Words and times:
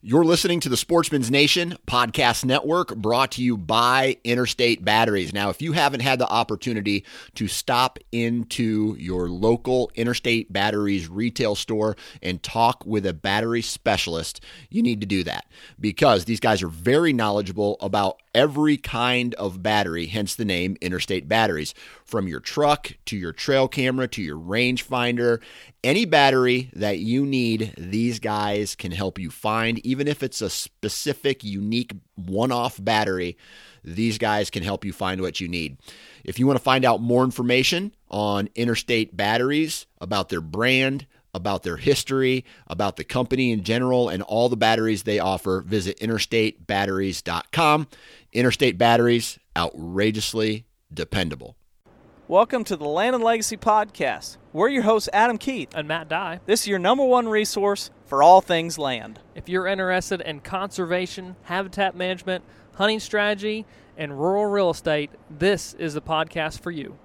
You're 0.00 0.24
listening 0.24 0.60
to 0.60 0.68
the 0.68 0.76
Sportsmen's 0.76 1.28
Nation 1.28 1.76
podcast 1.88 2.44
network 2.44 2.94
brought 2.94 3.32
to 3.32 3.42
you 3.42 3.56
by 3.56 4.16
Interstate 4.22 4.84
Batteries. 4.84 5.32
Now, 5.32 5.50
if 5.50 5.60
you 5.60 5.72
haven't 5.72 6.02
had 6.02 6.20
the 6.20 6.28
opportunity 6.28 7.04
to 7.34 7.48
stop 7.48 7.98
into 8.12 8.94
your 8.96 9.28
local 9.28 9.90
Interstate 9.96 10.52
Batteries 10.52 11.08
retail 11.08 11.56
store 11.56 11.96
and 12.22 12.40
talk 12.40 12.86
with 12.86 13.06
a 13.06 13.12
battery 13.12 13.60
specialist, 13.60 14.40
you 14.70 14.82
need 14.84 15.00
to 15.00 15.06
do 15.06 15.24
that 15.24 15.46
because 15.80 16.26
these 16.26 16.38
guys 16.38 16.62
are 16.62 16.68
very 16.68 17.12
knowledgeable 17.12 17.76
about 17.80 18.22
every 18.36 18.76
kind 18.76 19.34
of 19.34 19.64
battery, 19.64 20.06
hence 20.06 20.36
the 20.36 20.44
name 20.44 20.76
Interstate 20.80 21.26
Batteries. 21.26 21.74
From 22.04 22.28
your 22.28 22.40
truck 22.40 22.92
to 23.06 23.16
your 23.16 23.32
trail 23.32 23.66
camera 23.66 24.06
to 24.08 24.22
your 24.22 24.38
rangefinder, 24.38 25.40
any 25.84 26.04
battery 26.04 26.70
that 26.74 26.98
you 26.98 27.24
need, 27.24 27.74
these 27.78 28.18
guys 28.18 28.74
can 28.74 28.92
help 28.92 29.18
you 29.18 29.30
find. 29.30 29.78
Even 29.86 30.08
if 30.08 30.22
it's 30.22 30.40
a 30.40 30.50
specific, 30.50 31.44
unique, 31.44 31.92
one 32.16 32.52
off 32.52 32.82
battery, 32.82 33.36
these 33.84 34.18
guys 34.18 34.50
can 34.50 34.62
help 34.62 34.84
you 34.84 34.92
find 34.92 35.20
what 35.20 35.40
you 35.40 35.48
need. 35.48 35.78
If 36.24 36.38
you 36.38 36.46
want 36.46 36.58
to 36.58 36.62
find 36.62 36.84
out 36.84 37.00
more 37.00 37.24
information 37.24 37.94
on 38.10 38.48
Interstate 38.54 39.16
Batteries, 39.16 39.86
about 40.00 40.28
their 40.28 40.40
brand, 40.40 41.06
about 41.34 41.62
their 41.62 41.76
history, 41.76 42.44
about 42.66 42.96
the 42.96 43.04
company 43.04 43.52
in 43.52 43.62
general, 43.62 44.08
and 44.08 44.22
all 44.22 44.48
the 44.48 44.56
batteries 44.56 45.04
they 45.04 45.18
offer, 45.18 45.62
visit 45.62 45.98
interstatebatteries.com. 46.00 47.88
Interstate 48.32 48.78
Batteries, 48.78 49.38
outrageously 49.56 50.66
dependable. 50.92 51.56
Welcome 52.28 52.64
to 52.64 52.76
the 52.76 52.84
Land 52.86 53.14
and 53.14 53.24
Legacy 53.24 53.56
Podcast. 53.56 54.36
We're 54.52 54.68
your 54.68 54.82
hosts, 54.82 55.08
Adam 55.14 55.38
Keith. 55.38 55.70
and 55.74 55.88
Matt 55.88 56.08
Dye. 56.10 56.40
This 56.44 56.60
is 56.62 56.66
your 56.68 56.78
number 56.78 57.04
one 57.04 57.26
resource 57.26 57.90
for 58.04 58.22
all 58.22 58.42
things 58.42 58.76
land. 58.78 59.20
If 59.34 59.48
you're 59.48 59.66
interested 59.66 60.20
in 60.20 60.40
conservation, 60.40 61.36
habitat 61.44 61.96
management, 61.96 62.44
hunting 62.74 63.00
strategy, 63.00 63.64
and 63.96 64.20
rural 64.20 64.44
real 64.44 64.68
estate, 64.70 65.10
this 65.30 65.72
is 65.74 65.94
the 65.94 66.02
podcast 66.02 66.60
for 66.60 66.70
you. 66.70 66.98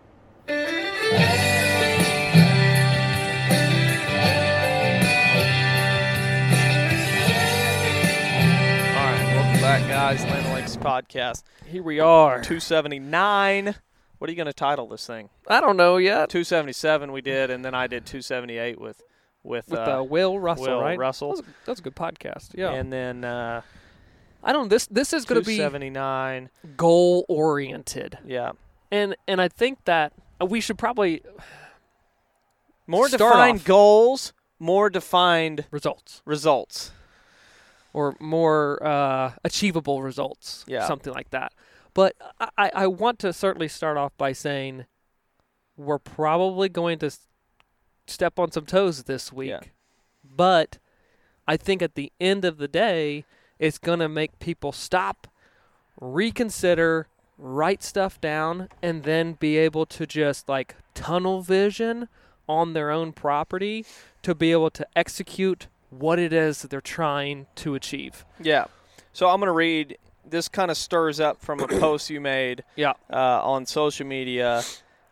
All 7.65 8.99
right, 9.09 9.33
welcome 9.35 9.61
back, 9.61 9.87
guys. 9.89 10.23
Land 10.25 10.45
and 10.45 10.53
Legacy 10.53 10.79
Podcast. 10.79 11.43
Here 11.65 11.81
we 11.81 11.99
are. 11.99 12.41
279. 12.41 13.75
What 14.23 14.29
are 14.29 14.31
you 14.31 14.37
going 14.37 14.45
to 14.45 14.53
title 14.53 14.87
this 14.87 15.05
thing? 15.05 15.27
I 15.49 15.59
don't 15.59 15.75
know 15.75 15.97
yet. 15.97 16.29
277 16.29 17.11
we 17.11 17.19
did, 17.19 17.49
and 17.49 17.65
then 17.65 17.75
I 17.75 17.87
did 17.87 18.05
278 18.05 18.79
with 18.79 19.01
with, 19.43 19.67
With 19.67 19.77
uh, 19.77 19.99
uh, 19.99 20.03
Will 20.03 20.39
Russell, 20.39 20.67
Will 20.67 20.79
right? 20.79 20.97
Russell. 20.97 21.35
That's 21.35 21.41
a, 21.41 21.51
that's 21.65 21.79
a 21.81 21.83
good 21.83 21.95
podcast. 21.97 22.51
Yeah. 22.53 22.71
and 22.71 22.93
then 22.93 23.25
uh, 23.25 23.63
I 24.41 24.53
don't. 24.53 24.69
This 24.69 24.87
this 24.87 25.11
is 25.11 25.25
going 25.25 25.41
to 25.41 25.45
be 25.45 25.57
279. 25.57 26.49
goal 26.77 27.25
oriented, 27.27 28.17
Yeah, 28.25 28.53
and 28.91 29.13
and 29.27 29.41
I 29.41 29.49
think 29.49 29.83
that 29.83 30.13
we 30.39 30.61
should 30.61 30.77
probably 30.77 31.21
more 32.87 33.09
defined 33.09 33.59
off. 33.59 33.65
goals, 33.65 34.31
more 34.57 34.89
defined 34.89 35.65
results 35.69 36.21
results. 36.23 36.93
or 37.91 38.15
more 38.21 38.81
uh, 38.81 39.33
achievable 39.43 40.01
results. 40.01 40.63
Yeah. 40.65 40.87
Something 40.87 41.11
like 41.11 41.29
that. 41.31 41.51
But 41.93 42.15
I, 42.57 42.71
I 42.73 42.87
want 42.87 43.19
to 43.19 43.33
certainly 43.33 43.67
start 43.67 43.97
off 43.97 44.17
by 44.17 44.31
saying 44.33 44.85
we're 45.77 45.99
probably 45.99 46.69
going 46.69 46.99
to 46.99 47.11
step 48.07 48.39
on 48.39 48.51
some 48.51 48.65
toes 48.65 49.03
this 49.03 49.31
week. 49.31 49.49
Yeah. 49.49 49.61
But 50.23 50.79
I 51.47 51.57
think 51.57 51.81
at 51.81 51.95
the 51.95 52.11
end 52.19 52.45
of 52.45 52.57
the 52.57 52.67
day, 52.67 53.25
it's 53.59 53.77
going 53.77 53.99
to 53.99 54.09
make 54.09 54.39
people 54.39 54.71
stop, 54.71 55.27
reconsider, 55.99 57.07
write 57.37 57.83
stuff 57.83 58.19
down, 58.19 58.69
and 58.81 59.03
then 59.03 59.33
be 59.33 59.57
able 59.57 59.85
to 59.87 60.05
just 60.05 60.49
like 60.49 60.75
tunnel 60.93 61.41
vision 61.41 62.07
on 62.47 62.73
their 62.73 62.91
own 62.91 63.11
property 63.13 63.85
to 64.21 64.35
be 64.35 64.51
able 64.51 64.69
to 64.69 64.85
execute 64.95 65.67
what 65.89 66.19
it 66.19 66.33
is 66.33 66.61
that 66.61 66.71
they're 66.71 66.81
trying 66.81 67.45
to 67.55 67.75
achieve. 67.75 68.25
Yeah. 68.39 68.65
So 69.11 69.29
I'm 69.29 69.39
going 69.39 69.47
to 69.47 69.53
read. 69.53 69.97
This 70.25 70.47
kind 70.47 70.71
of 70.71 70.77
stirs 70.77 71.19
up 71.19 71.41
from 71.41 71.59
a 71.59 71.67
post 71.79 72.09
you 72.09 72.21
made 72.21 72.63
Yeah. 72.75 72.93
uh, 73.11 73.41
on 73.43 73.65
social 73.65 74.05
media 74.05 74.63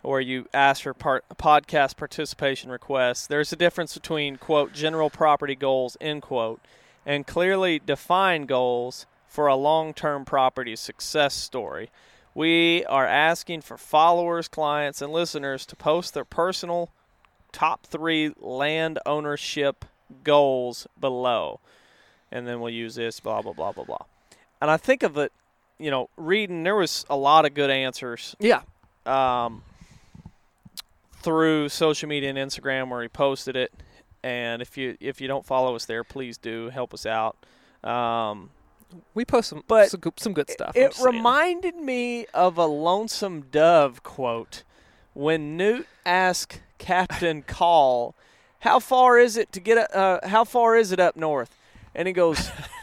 where 0.02 0.22
you 0.22 0.48
asked 0.54 0.84
for 0.84 0.94
part, 0.94 1.24
podcast 1.38 1.96
participation 1.98 2.72
requests. 2.72 3.28
There's 3.28 3.54
a 3.54 3.56
difference 3.56 3.94
between, 3.94 4.38
quote, 4.38 4.74
general 4.74 5.10
property 5.10 5.56
goals, 5.56 5.96
end 6.02 6.24
quote, 6.24 6.60
and 7.06 7.28
clearly 7.28 7.80
defined 7.80 8.48
goals 8.48 9.06
for 9.28 9.48
a 9.48 9.56
long 9.56 9.94
term 9.94 10.26
property 10.26 10.76
success 10.76 11.34
story. 11.36 11.90
We 12.34 12.86
are 12.86 13.06
asking 13.06 13.62
for 13.62 13.78
followers, 13.78 14.48
clients, 14.48 15.02
and 15.02 15.12
listeners 15.12 15.66
to 15.68 15.76
post 15.76 16.14
their 16.14 16.26
personal 16.26 16.90
top 17.52 17.86
three 17.86 18.34
land 18.40 18.98
ownership 19.06 19.84
goals 20.24 20.88
below. 21.00 21.60
And 22.32 22.48
then 22.48 22.62
we'll 22.62 22.74
use 22.74 22.96
this, 22.96 23.20
blah, 23.20 23.42
blah, 23.42 23.52
blah, 23.54 23.74
blah, 23.74 23.84
blah. 23.84 24.06
And 24.62 24.70
I 24.70 24.78
think 24.78 25.04
of 25.04 25.18
it, 25.18 25.32
you 25.80 25.90
know, 25.92 26.10
reading, 26.18 26.64
there 26.64 26.76
was 26.76 27.06
a 27.10 27.16
lot 27.18 27.46
of 27.46 27.54
good 27.54 27.70
answers 27.72 28.36
Yeah. 28.40 28.62
um, 29.06 29.64
through 31.22 31.70
social 31.70 32.08
media 32.10 32.30
and 32.30 32.38
Instagram 32.38 32.90
where 32.90 33.02
he 33.02 33.08
posted 33.08 33.56
it. 33.56 33.72
And 34.24 34.62
if 34.62 34.78
you 34.78 34.98
if 35.00 35.20
you 35.20 35.28
don't 35.28 35.46
follow 35.46 35.76
us 35.76 35.86
there, 35.86 36.04
please 36.04 36.38
do 36.38 36.70
help 36.70 36.94
us 36.94 37.06
out. 37.06 37.36
Um, 37.84 38.52
We 39.16 39.24
post 39.26 39.50
some 39.50 39.64
But 39.68 39.90
some, 39.90 40.00
good- 40.00 40.20
some 40.20 40.34
good 40.34 40.50
stuff. 40.50 40.76
It 40.76 41.00
reminded 41.00 41.76
me 41.78 42.28
of 42.34 42.58
a 42.58 42.66
lonesome 42.66 43.44
dove 43.50 44.04
quote 44.04 44.64
when 45.14 45.58
Newt 45.58 45.88
asked 46.06 46.60
Captain 46.78 47.42
Call, 47.42 48.14
"How 48.60 48.80
far 48.80 49.18
is 49.18 49.38
it 49.38 49.52
to 49.54 49.60
get? 49.60 49.94
Uh, 49.96 50.20
how 50.28 50.44
far 50.44 50.76
is 50.76 50.92
it 50.92 51.00
up 51.00 51.16
north?" 51.16 51.56
And 51.96 52.08
he 52.08 52.14
goes, 52.14 52.52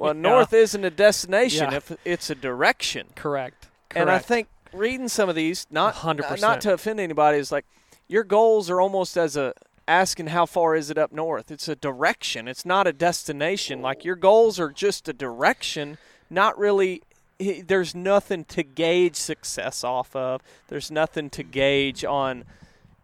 "Well, 0.00 0.14
Yeah. 0.14 0.20
north 0.22 0.52
isn't 0.52 0.84
a 0.84 0.90
destination; 0.90 1.70
Yeah. 1.70 1.76
if 1.76 1.92
it's 2.04 2.30
a 2.30 2.34
direction." 2.34 3.08
correct. 3.14 3.68
Correct. 3.90 3.96
And 3.96 4.10
I 4.10 4.18
think 4.18 4.48
reading 4.72 5.08
some 5.08 5.28
of 5.28 5.34
these, 5.34 5.66
not 5.70 5.94
100%. 5.94 6.40
not 6.40 6.60
to 6.62 6.72
offend 6.72 7.00
anybody, 7.00 7.38
is 7.38 7.52
like 7.52 7.66
your 8.08 8.24
goals 8.24 8.70
are 8.70 8.80
almost 8.80 9.16
as 9.16 9.36
a 9.36 9.52
asking 9.86 10.28
how 10.28 10.46
far 10.46 10.76
is 10.76 10.88
it 10.90 10.96
up 10.98 11.10
north. 11.12 11.50
It's 11.50 11.66
a 11.68 11.74
direction. 11.74 12.46
It's 12.46 12.64
not 12.64 12.86
a 12.86 12.92
destination. 12.92 13.82
Like 13.82 14.04
your 14.04 14.14
goals 14.14 14.60
are 14.60 14.70
just 14.70 15.08
a 15.08 15.12
direction, 15.12 15.98
not 16.28 16.56
really. 16.58 17.02
There's 17.38 17.94
nothing 17.94 18.44
to 18.46 18.62
gauge 18.62 19.16
success 19.16 19.82
off 19.82 20.14
of. 20.14 20.42
There's 20.68 20.90
nothing 20.90 21.30
to 21.30 21.42
gauge 21.42 22.04
on 22.04 22.44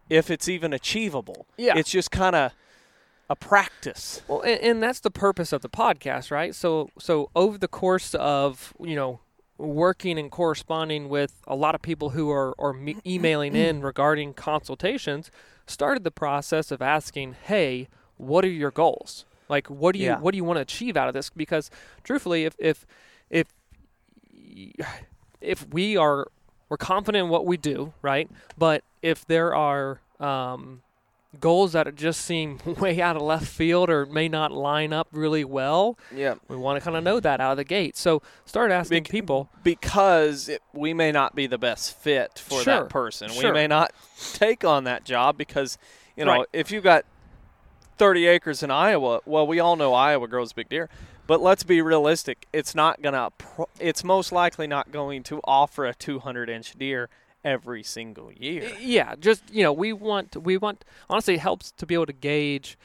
if 0.09 0.29
it's 0.31 0.47
even 0.47 0.71
achievable. 0.73 1.45
Yeah. 1.57 1.73
It's 1.75 1.89
just 1.89 2.11
kind 2.11 2.35
of 2.35 2.53
a 3.29 3.35
practice. 3.35 4.21
Well, 4.27 4.41
and, 4.41 4.59
and 4.61 4.83
that's 4.83 4.99
the 5.01 5.11
purpose 5.11 5.51
of 5.51 5.61
the 5.61 5.69
podcast, 5.69 6.31
right? 6.31 6.55
So, 6.55 6.89
so 6.97 7.29
over 7.35 7.57
the 7.57 7.67
course 7.67 8.15
of 8.15 8.73
you 8.79 8.95
know 8.95 9.19
working 9.57 10.19
and 10.19 10.29
corresponding 10.31 11.09
with 11.09 11.41
a 11.47 11.55
lot 11.55 11.73
of 11.75 11.81
people 11.81 12.11
who 12.11 12.29
are 12.31 12.53
are 12.59 12.73
me- 12.73 12.97
emailing 13.05 13.55
in 13.55 13.81
regarding 13.91 14.33
consultations, 14.33 15.29
started 15.65 16.03
the 16.03 16.11
process 16.11 16.71
of 16.71 16.81
asking, 16.81 17.35
"Hey, 17.43 17.87
what 18.17 18.45
are 18.45 18.49
your 18.49 18.71
goals? 18.71 19.25
Like, 19.49 19.67
what 19.67 19.93
do 19.93 19.99
you 19.99 20.05
Yeah. 20.07 20.19
what 20.19 20.31
do 20.31 20.37
you 20.37 20.43
want 20.43 20.57
to 20.57 20.61
achieve 20.61 20.95
out 20.95 21.07
of 21.07 21.13
this?" 21.13 21.29
Because 21.29 21.69
truthfully, 22.03 22.45
if 22.45 22.55
if 22.59 22.85
if 23.29 23.47
if 25.41 25.67
we 25.71 25.97
are 25.97 26.27
we're 26.69 26.77
confident 26.77 27.25
in 27.25 27.29
what 27.29 27.45
we 27.45 27.57
do, 27.57 27.93
right? 28.01 28.29
But 28.57 28.83
if 29.01 29.25
there 29.25 29.55
are 29.55 30.01
um, 30.19 30.81
goals 31.39 31.73
that 31.73 31.93
just 31.95 32.21
seem 32.21 32.59
way 32.65 33.01
out 33.01 33.15
of 33.15 33.21
left 33.21 33.45
field 33.47 33.89
or 33.89 34.05
may 34.05 34.27
not 34.29 34.51
line 34.51 34.93
up 34.93 35.07
really 35.11 35.43
well, 35.43 35.97
Yeah. 36.13 36.35
we 36.47 36.55
want 36.55 36.77
to 36.79 36.83
kind 36.83 36.97
of 36.97 37.03
know 37.03 37.19
that 37.19 37.39
out 37.41 37.51
of 37.51 37.57
the 37.57 37.63
gate. 37.63 37.97
So 37.97 38.21
start 38.45 38.71
asking 38.71 39.03
Bec- 39.03 39.11
people. 39.11 39.49
because 39.63 40.49
it, 40.49 40.61
we 40.73 40.93
may 40.93 41.11
not 41.11 41.35
be 41.35 41.45
the 41.47 41.57
best 41.57 41.97
fit 41.97 42.39
for 42.39 42.61
Sure, 42.61 42.81
that 42.81 42.89
person. 42.89 43.29
sure. 43.29 43.51
We 43.51 43.51
may 43.51 43.67
not 43.67 43.91
take 44.33 44.63
on 44.63 44.85
that 44.85 45.03
job 45.03 45.37
because, 45.37 45.77
you 46.15 46.25
know, 46.25 46.31
Right. 46.39 46.47
if 46.53 46.71
you've 46.71 46.83
got 46.83 47.05
30 47.97 48.27
acres 48.27 48.63
in 48.63 48.71
Iowa, 48.71 49.21
well, 49.25 49.45
we 49.47 49.59
all 49.59 49.75
know 49.75 49.93
Iowa 49.93 50.27
grows 50.27 50.53
big 50.53 50.69
deer. 50.69 50.89
But 51.25 51.41
let's 51.41 51.63
be 51.63 51.81
realistic. 51.81 52.47
It's 52.53 52.73
not 52.73 53.01
going 53.01 53.13
to, 53.13 53.31
pro- 53.37 53.67
it's 53.81 54.01
most 54.03 54.31
likely 54.31 54.65
not 54.65 54.91
going 54.93 55.23
to 55.23 55.41
offer 55.43 55.85
a 55.85 55.93
200 55.93 56.49
inch 56.49 56.73
deer 56.77 57.09
every 57.43 57.83
single 57.83 58.31
year. 58.33 58.71
Yeah, 58.79 59.15
just 59.19 59.43
you 59.53 59.63
know, 59.63 59.73
we 59.73 59.93
want 59.93 60.35
we 60.43 60.57
want 60.57 60.83
honestly 61.09 61.35
it 61.35 61.39
helps 61.39 61.71
to 61.73 61.85
be 61.85 61.93
able 61.93 62.05
to 62.07 62.13
gauge 62.13 62.77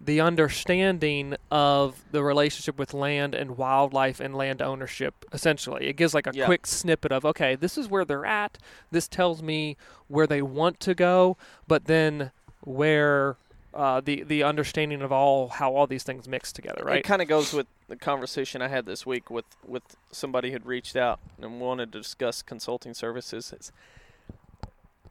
the 0.00 0.20
understanding 0.20 1.34
of 1.50 2.04
the 2.12 2.22
relationship 2.22 2.78
with 2.78 2.94
land 2.94 3.34
and 3.34 3.56
wildlife 3.56 4.20
and 4.20 4.32
land 4.32 4.62
ownership 4.62 5.24
essentially 5.32 5.88
it 5.88 5.96
gives 5.96 6.14
like 6.14 6.28
a 6.28 6.30
Yeah. 6.32 6.44
quick 6.46 6.68
snippet 6.68 7.10
of 7.10 7.24
okay 7.24 7.56
this 7.56 7.76
is 7.76 7.88
where 7.88 8.04
they're 8.04 8.24
at 8.24 8.58
this 8.92 9.08
tells 9.08 9.42
me 9.42 9.76
where 10.06 10.28
they 10.28 10.40
want 10.40 10.78
to 10.80 10.94
go 10.94 11.36
but 11.66 11.86
then 11.86 12.30
where 12.62 13.34
uh, 13.78 14.00
the 14.00 14.24
the 14.24 14.42
understanding 14.42 15.02
of 15.02 15.12
all 15.12 15.48
how 15.48 15.72
all 15.72 15.86
these 15.86 16.02
things 16.02 16.26
mix 16.26 16.52
together, 16.52 16.82
right? 16.84 16.98
It 16.98 17.04
kind 17.04 17.22
of 17.22 17.28
goes 17.28 17.52
with 17.52 17.68
the 17.86 17.94
conversation 17.94 18.60
I 18.60 18.66
had 18.66 18.86
this 18.86 19.06
week 19.06 19.30
with 19.30 19.44
with 19.64 19.84
somebody 20.10 20.50
who'd 20.50 20.66
reached 20.66 20.96
out 20.96 21.20
and 21.40 21.60
wanted 21.60 21.92
to 21.92 22.00
discuss 22.00 22.42
consulting 22.42 22.92
services. 22.92 23.52
It's, 23.52 23.70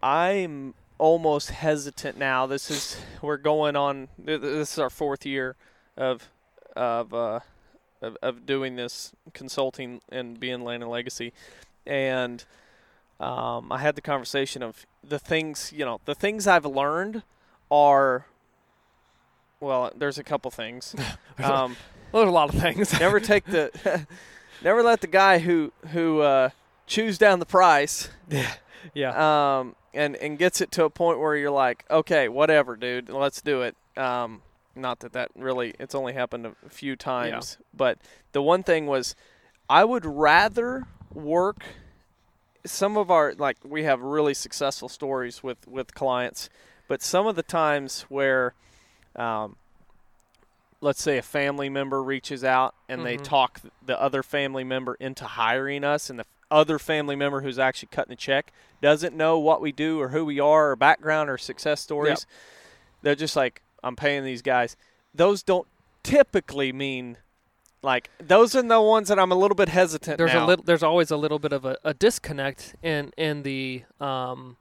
I'm 0.03 0.73
almost 0.97 1.51
hesitant 1.51 2.17
now. 2.17 2.45
This 2.45 2.69
is 2.69 2.97
we're 3.21 3.37
going 3.37 3.77
on. 3.77 4.09
This 4.19 4.73
is 4.73 4.79
our 4.79 4.89
fourth 4.89 5.25
year 5.25 5.55
of 5.95 6.27
of 6.75 7.13
uh, 7.13 7.39
of, 8.01 8.17
of 8.21 8.45
doing 8.45 8.75
this 8.75 9.13
consulting 9.33 10.01
and 10.09 10.37
being 10.41 10.61
land 10.61 10.83
and 10.83 10.91
legacy, 10.91 11.31
and 11.85 12.43
um, 13.21 13.71
I 13.71 13.77
had 13.77 13.95
the 13.95 14.01
conversation 14.01 14.61
of 14.61 14.85
the 15.01 15.19
things 15.19 15.71
you 15.73 15.85
know 15.85 16.01
the 16.03 16.15
things 16.15 16.47
I've 16.47 16.65
learned 16.65 17.23
are 17.71 18.25
well. 19.59 19.91
There's 19.95 20.17
a 20.17 20.23
couple 20.23 20.51
things. 20.51 20.95
Um, 21.39 21.77
Well, 22.11 22.23
there's 22.23 22.31
a 22.31 22.33
lot 22.33 22.51
of 22.51 22.59
things. 22.59 22.91
never 22.99 23.19
take 23.19 23.45
the 23.45 24.07
never 24.63 24.81
let 24.81 25.01
the 25.01 25.07
guy 25.07 25.37
who 25.37 25.71
who 25.89 26.21
uh, 26.21 26.49
chews 26.87 27.19
down 27.19 27.37
the 27.37 27.45
price 27.45 28.09
yeah. 28.93 29.59
um, 29.59 29.75
and 29.93 30.15
and 30.15 30.37
gets 30.37 30.61
it 30.61 30.71
to 30.73 30.85
a 30.85 30.89
point 30.89 31.19
where 31.19 31.35
you're 31.35 31.51
like, 31.51 31.85
okay, 31.89 32.27
whatever, 32.27 32.75
dude, 32.75 33.09
let's 33.09 33.41
do 33.41 33.61
it. 33.61 33.75
Um, 33.95 34.41
not 34.75 34.99
that 34.99 35.13
that 35.13 35.31
really 35.35 35.73
it's 35.79 35.95
only 35.95 36.13
happened 36.13 36.45
a 36.45 36.69
few 36.69 36.95
times, 36.95 37.57
but 37.75 37.97
the 38.31 38.41
one 38.41 38.63
thing 38.63 38.85
was, 38.85 39.15
I 39.69 39.83
would 39.83 40.05
rather 40.05 40.87
work. 41.13 41.63
Some 42.65 42.97
of 42.97 43.09
our 43.09 43.33
like 43.37 43.57
we 43.63 43.83
have 43.83 44.01
really 44.01 44.33
successful 44.33 44.89
stories 44.89 45.41
with 45.41 45.67
with 45.67 45.93
clients, 45.93 46.49
but 46.87 47.01
some 47.01 47.25
of 47.25 47.35
the 47.35 47.43
times 47.43 48.01
where, 48.09 48.53
um, 49.17 49.55
let's 50.81 51.01
say 51.01 51.17
a 51.17 51.21
family 51.23 51.69
member 51.69 52.03
reaches 52.03 52.43
out 52.43 52.75
and 52.87 53.05
they 53.05 53.17
Mhm. 53.17 53.23
talk 53.23 53.61
the 53.85 53.99
other 53.99 54.21
family 54.23 54.63
member 54.63 54.95
into 54.99 55.25
hiring 55.25 55.83
us, 55.83 56.09
and 56.09 56.19
the 56.19 56.25
other 56.51 56.79
family 56.79 57.15
member 57.15 57.41
who's 57.41 57.59
actually 57.59 57.89
cutting 57.91 58.11
the 58.11 58.15
check 58.15 58.53
doesn't 58.81 59.15
know 59.15 59.37
what 59.39 59.59
we 59.59 59.71
do 59.71 59.99
or 59.99 60.09
who 60.09 60.23
we 60.23 60.39
are 60.39 60.71
or 60.71 60.75
background 60.75 61.29
or 61.29 61.37
success 61.37 61.81
stories. 61.81 62.25
They're 63.01 63.15
just 63.15 63.35
like, 63.35 63.61
I'm 63.83 63.95
paying 63.95 64.23
these 64.23 64.41
guys. 64.41 64.77
Those 65.13 65.43
don't 65.43 65.67
typically 66.03 66.71
mean 66.71 67.17
like 67.81 68.09
those 68.19 68.55
are 68.55 68.61
the 68.61 68.81
ones 68.81 69.07
that 69.09 69.19
I'm 69.19 69.31
a 69.31 69.35
little 69.35 69.55
bit 69.55 69.69
hesitant. 69.69 70.17
there's 70.17 70.33
now. 70.33 70.45
a 70.45 70.47
little 70.47 70.63
there's 70.63 70.83
always 70.83 71.11
a 71.11 71.17
little 71.17 71.37
bit 71.39 71.51
of 71.53 71.65
a, 71.65 71.77
a 71.83 71.93
disconnect 71.93 72.75
in 72.81 73.11
in 73.17 73.43
the 73.43 73.83
um 73.99 74.57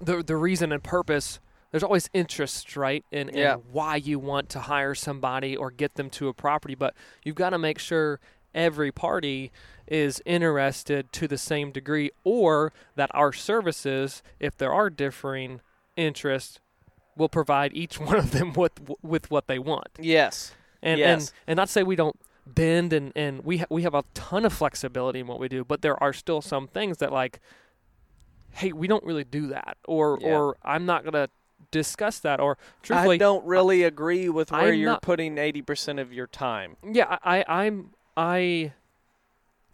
the 0.00 0.22
the 0.22 0.36
reason 0.36 0.72
and 0.72 0.82
purpose 0.82 1.40
there's 1.70 1.82
always 1.82 2.08
interest 2.14 2.76
right 2.76 3.04
in, 3.10 3.28
in 3.28 3.36
Yeah. 3.38 3.54
why 3.56 3.96
you 3.96 4.18
want 4.18 4.48
to 4.50 4.60
hire 4.60 4.94
somebody 4.94 5.56
or 5.56 5.70
get 5.70 5.94
them 5.94 6.10
to 6.10 6.28
a 6.28 6.34
property 6.34 6.74
but 6.74 6.94
you've 7.24 7.36
got 7.36 7.50
to 7.50 7.58
make 7.58 7.78
sure 7.78 8.20
every 8.54 8.90
party 8.90 9.52
is 9.86 10.22
interested 10.26 11.12
to 11.12 11.28
the 11.28 11.38
same 11.38 11.70
degree 11.70 12.10
or 12.24 12.72
that 12.96 13.10
our 13.14 13.32
services 13.32 14.22
if 14.40 14.56
there 14.56 14.72
are 14.72 14.88
differing 14.90 15.60
interests 15.96 16.58
will 17.16 17.28
provide 17.28 17.72
each 17.74 17.98
one 18.08 18.16
of 18.16 18.30
them 18.30 18.52
with 18.54 18.72
with 19.02 19.30
what 19.30 19.46
they 19.48 19.58
want 19.58 19.88
yes. 19.98 20.54
and 20.82 20.98
Yes. 20.98 21.28
and 21.28 21.32
and 21.48 21.56
not 21.58 21.68
say 21.68 21.82
we 21.82 21.96
don't 21.96 22.16
bend 22.46 22.94
and 22.94 23.12
and 23.14 23.44
we 23.44 23.58
ha- 23.58 23.66
we 23.68 23.82
have 23.82 23.94
a 23.94 24.04
ton 24.14 24.46
of 24.46 24.52
flexibility 24.54 25.20
in 25.20 25.26
what 25.26 25.38
we 25.38 25.48
do, 25.48 25.64
but 25.64 25.82
there 25.82 26.02
are 26.02 26.14
still 26.14 26.40
some 26.40 26.66
things 26.66 26.96
that 26.96 27.12
like, 27.12 27.40
hey, 28.52 28.72
we 28.72 28.86
don't 28.86 29.04
really 29.04 29.24
do 29.24 29.48
that, 29.48 29.76
or 29.86 30.18
Yeah. 30.20 30.28
or 30.38 30.56
I'm 30.64 30.86
not 30.86 31.04
gonna 31.04 31.28
discuss 31.70 32.18
that, 32.20 32.40
or 32.40 32.56
I 32.90 33.16
don't 33.18 33.44
really 33.44 33.82
agree 33.82 34.28
with 34.28 34.50
where 34.52 34.60
I'm 34.72 34.74
you're 34.74 34.90
not- 34.92 35.02
putting 35.02 35.36
80% 35.36 36.00
of 36.00 36.12
your 36.12 36.26
time. 36.26 36.76
yeah, 36.82 37.18
I, 37.22 37.42
I 37.42 37.64
I'm 37.66 37.90
I 38.16 38.72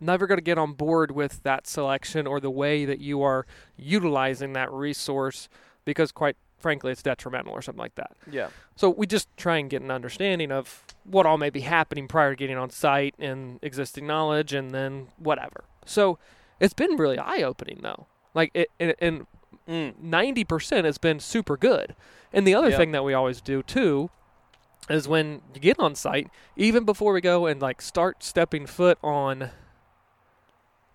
never 0.01 0.27
gonna 0.27 0.41
get 0.41 0.59
on 0.59 0.73
board 0.73 1.11
with 1.13 1.43
that 1.45 1.67
selection 1.67 2.27
or 2.27 2.41
the 2.41 2.51
way 2.51 2.85
that 2.85 2.99
you 3.01 3.23
are 3.23 3.47
utilizing 3.77 4.53
that 4.55 4.71
resource 4.73 5.49
because 5.85 6.13
quite 6.13 6.37
frankly 6.59 6.91
it's 6.93 7.03
detrimental 7.03 7.53
or 7.53 7.63
something 7.63 7.81
like 7.81 7.95
that. 7.95 8.13
Yeah. 8.31 8.49
So 8.77 8.91
we 8.91 9.07
just 9.07 9.29
try 9.37 9.59
and 9.59 9.69
get 9.71 9.83
an 9.83 9.91
understanding 9.91 10.51
of 10.51 10.83
what 11.05 11.27
all 11.27 11.39
may 11.39 11.51
be 11.51 11.61
happening 11.61 12.09
prior 12.09 12.31
to 12.31 12.37
getting 12.37 12.57
on 12.57 12.71
site 12.71 13.15
and 13.19 13.59
existing 13.63 14.07
knowledge, 14.07 14.53
and 14.53 14.71
then 14.73 15.09
whatever. 15.19 15.65
So 15.87 16.19
it's 16.61 16.75
been 16.75 16.97
really 16.97 17.19
eye 17.19 17.43
opening 17.43 17.81
though. 17.83 18.07
Like 18.35 18.51
it, 18.55 18.71
and- 18.81 18.95
and 19.01 19.27
Mm. 19.69 19.99
ninety 19.99 20.45
percent 20.45 20.85
has 20.85 20.99
been 20.99 21.21
super 21.21 21.57
good. 21.57 21.95
And 22.33 22.47
the 22.47 22.55
other 22.55 22.71
Yeah. 22.71 22.77
thing 22.77 22.93
that 22.93 23.05
we 23.05 23.15
always 23.15 23.41
do 23.41 23.63
too 23.63 24.11
is 24.91 25.09
when 25.09 25.41
you 25.55 25.61
get 25.61 25.79
on 25.79 25.95
site, 25.95 26.29
even 26.57 26.85
before 26.85 27.13
we 27.15 27.21
go 27.23 27.47
and 27.47 27.63
like 27.63 27.81
start 27.81 28.23
stepping 28.23 28.67
foot 28.67 28.99
on 29.03 29.51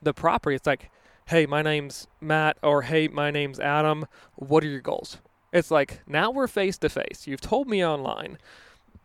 the 0.02 0.14
property, 0.14 0.56
it's 0.56 0.68
like, 0.68 0.92
hey, 1.26 1.46
my 1.46 1.62
name's 1.62 2.08
Matt, 2.22 2.58
or 2.62 2.84
hey, 2.84 3.08
my 3.08 3.32
name's 3.32 3.60
Adam. 3.60 4.06
What 4.36 4.64
are 4.64 4.68
your 4.68 4.82
goals? 4.82 5.18
It's 5.52 5.72
like 5.72 6.02
now 6.08 6.30
we're 6.30 6.48
face 6.48 6.78
to 6.80 6.90
face. 6.90 7.26
You've 7.26 7.42
told 7.42 7.68
me 7.68 7.84
online, 7.84 8.38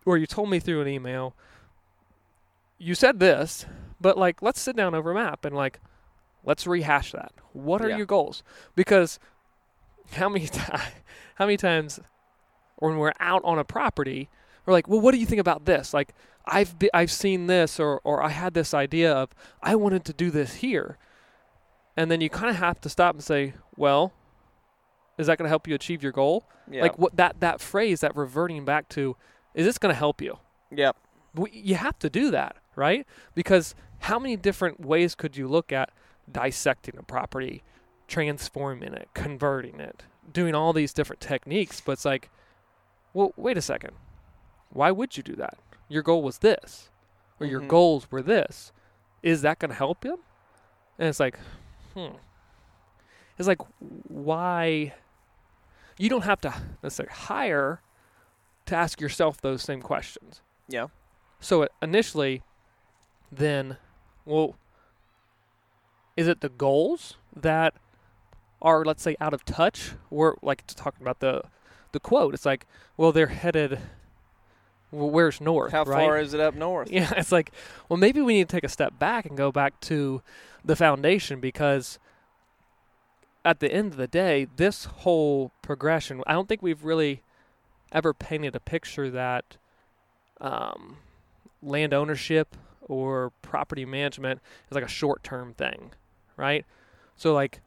or 0.04 0.18
you 0.18 0.26
told 0.26 0.50
me 0.50 0.60
through 0.60 0.82
an 0.82 0.88
email. 0.88 1.34
You 2.76 2.94
said 2.94 3.18
this, 3.18 3.64
but 4.00 4.18
like 4.18 4.42
let's 4.42 4.60
sit 4.60 4.76
down 4.76 4.94
over 4.94 5.12
a 5.12 5.14
map 5.14 5.44
and 5.46 5.56
like 5.56 5.80
let's 6.44 6.66
rehash 6.66 7.12
that. 7.12 7.32
What 7.54 7.80
are 7.82 7.88
Yeah. 7.88 7.96
your 7.98 8.06
goals? 8.06 8.42
Because 8.74 9.18
how 10.12 10.28
many 10.28 10.46
times, 10.48 10.82
how 11.36 11.46
many 11.46 11.56
times 11.56 12.00
when 12.76 12.98
we're 12.98 13.12
out 13.20 13.42
on 13.44 13.58
a 13.58 13.64
property, 13.64 14.28
we're 14.66 14.72
like, 14.72 14.88
well, 14.88 15.00
what 15.00 15.12
do 15.12 15.18
you 15.18 15.26
think 15.26 15.40
about 15.40 15.64
this? 15.64 15.94
Like 15.94 16.14
I've 16.46 16.78
be, 16.78 16.90
I've 16.92 17.10
seen 17.10 17.46
this, 17.46 17.80
or 17.80 18.00
or 18.04 18.22
I 18.22 18.30
had 18.30 18.54
this 18.54 18.74
idea 18.74 19.12
of 19.12 19.30
I 19.62 19.76
wanted 19.76 20.04
to 20.06 20.12
do 20.12 20.30
this 20.30 20.56
here, 20.56 20.98
and 21.96 22.10
then 22.10 22.20
you 22.20 22.30
kind 22.30 22.50
of 22.50 22.56
have 22.56 22.80
to 22.82 22.88
stop 22.88 23.14
and 23.14 23.24
say, 23.24 23.54
well, 23.76 24.12
is 25.18 25.26
that 25.26 25.38
going 25.38 25.46
to 25.46 25.50
help 25.50 25.66
you 25.66 25.74
achieve 25.74 26.02
your 26.02 26.12
goal? 26.12 26.46
Yeah. 26.70 26.82
Like 26.82 26.98
what 26.98 27.16
that 27.16 27.40
that 27.40 27.60
phrase, 27.60 28.00
that 28.00 28.14
reverting 28.16 28.64
back 28.64 28.88
to, 28.90 29.16
is 29.54 29.66
this 29.66 29.78
going 29.78 29.92
to 29.92 29.98
help 29.98 30.20
you? 30.20 30.38
Yep. 30.70 30.96
we, 31.34 31.50
you 31.52 31.76
have 31.76 31.98
to 32.00 32.10
do 32.10 32.30
that, 32.30 32.56
right? 32.74 33.06
Because 33.34 33.74
how 34.00 34.18
many 34.18 34.36
different 34.36 34.80
ways 34.80 35.14
could 35.14 35.36
you 35.36 35.46
look 35.46 35.72
at 35.72 35.90
dissecting 36.30 36.96
a 36.98 37.02
property, 37.02 37.62
transforming 38.08 38.94
it, 38.94 39.08
converting 39.14 39.80
it, 39.80 40.02
doing 40.32 40.54
all 40.54 40.72
these 40.72 40.92
different 40.92 41.20
techniques? 41.20 41.80
But 41.80 41.92
it's 41.92 42.04
like, 42.04 42.30
well, 43.12 43.32
wait 43.36 43.56
a 43.56 43.62
second. 43.62 43.92
Why 44.70 44.90
would 44.90 45.16
you 45.16 45.22
do 45.22 45.36
that? 45.36 45.56
Your 45.88 46.02
goal 46.02 46.22
was 46.22 46.38
this, 46.38 46.90
or 47.40 47.46
your 47.46 47.60
Mhm. 47.60 47.68
goals 47.68 48.10
were 48.10 48.22
this. 48.22 48.72
Is 49.22 49.42
that 49.42 49.58
going 49.58 49.70
to 49.70 49.74
help 49.76 50.04
you? 50.04 50.20
And 50.98 51.08
it's 51.08 51.20
like, 51.20 51.38
hmm. 51.94 52.16
It's 53.38 53.48
like, 53.48 53.60
why? 53.78 54.94
You 55.98 56.08
don't 56.08 56.22
have 56.24 56.40
to 56.42 56.54
necessarily 56.82 57.14
hire 57.14 57.80
to 58.66 58.76
ask 58.76 59.00
yourself 59.00 59.40
those 59.40 59.62
same 59.62 59.82
questions. 59.82 60.40
Yeah. 60.68 60.88
So 61.40 61.68
initially, 61.82 62.42
then, 63.30 63.76
well, 64.24 64.56
is 66.16 66.26
it 66.28 66.40
the 66.40 66.48
goals 66.48 67.16
that 67.34 67.74
are, 68.64 68.84
let's 68.84 69.02
say, 69.02 69.16
out 69.20 69.32
of 69.34 69.44
touch? 69.44 69.92
We're 70.10 70.34
like 70.42 70.66
talking 70.66 71.02
about 71.02 71.20
the 71.20 71.42
the 71.92 72.00
quote. 72.00 72.34
It's 72.34 72.46
like, 72.46 72.66
well, 72.96 73.12
they're 73.12 73.28
headed. 73.28 73.78
Well, 74.90 75.10
where's 75.10 75.40
north? 75.40 75.70
How 75.72 75.84
right? 75.84 76.04
far 76.04 76.18
is 76.18 76.34
it 76.34 76.40
up 76.40 76.54
north? 76.54 76.90
Yeah, 76.90 77.12
it's 77.16 77.30
like, 77.30 77.52
well, 77.88 77.96
maybe 77.96 78.20
we 78.20 78.34
need 78.34 78.48
to 78.48 78.56
take 78.56 78.64
a 78.64 78.68
step 78.68 78.98
back 78.98 79.26
and 79.26 79.36
go 79.36 79.52
back 79.52 79.78
to 79.82 80.22
the 80.64 80.74
foundation 80.74 81.40
because 81.40 81.98
at 83.44 83.60
the 83.60 83.70
end 83.72 83.92
of 83.92 83.96
the 83.98 84.06
day, 84.06 84.46
this 84.56 84.84
whole 84.84 85.52
progression, 85.62 86.22
I 86.26 86.32
don't 86.32 86.48
think 86.48 86.62
we've 86.62 86.84
really 86.84 87.22
ever 87.92 88.14
painted 88.14 88.56
a 88.56 88.60
picture 88.60 89.10
that 89.10 89.56
um, 90.40 90.98
land 91.62 91.92
ownership 91.92 92.56
or 92.80 93.32
property 93.42 93.84
management 93.84 94.40
is 94.70 94.74
like 94.74 94.84
a 94.84 94.88
short 94.88 95.22
term 95.22 95.54
thing, 95.54 95.92
right? 96.36 96.64
So, 97.16 97.34
like, 97.34 97.60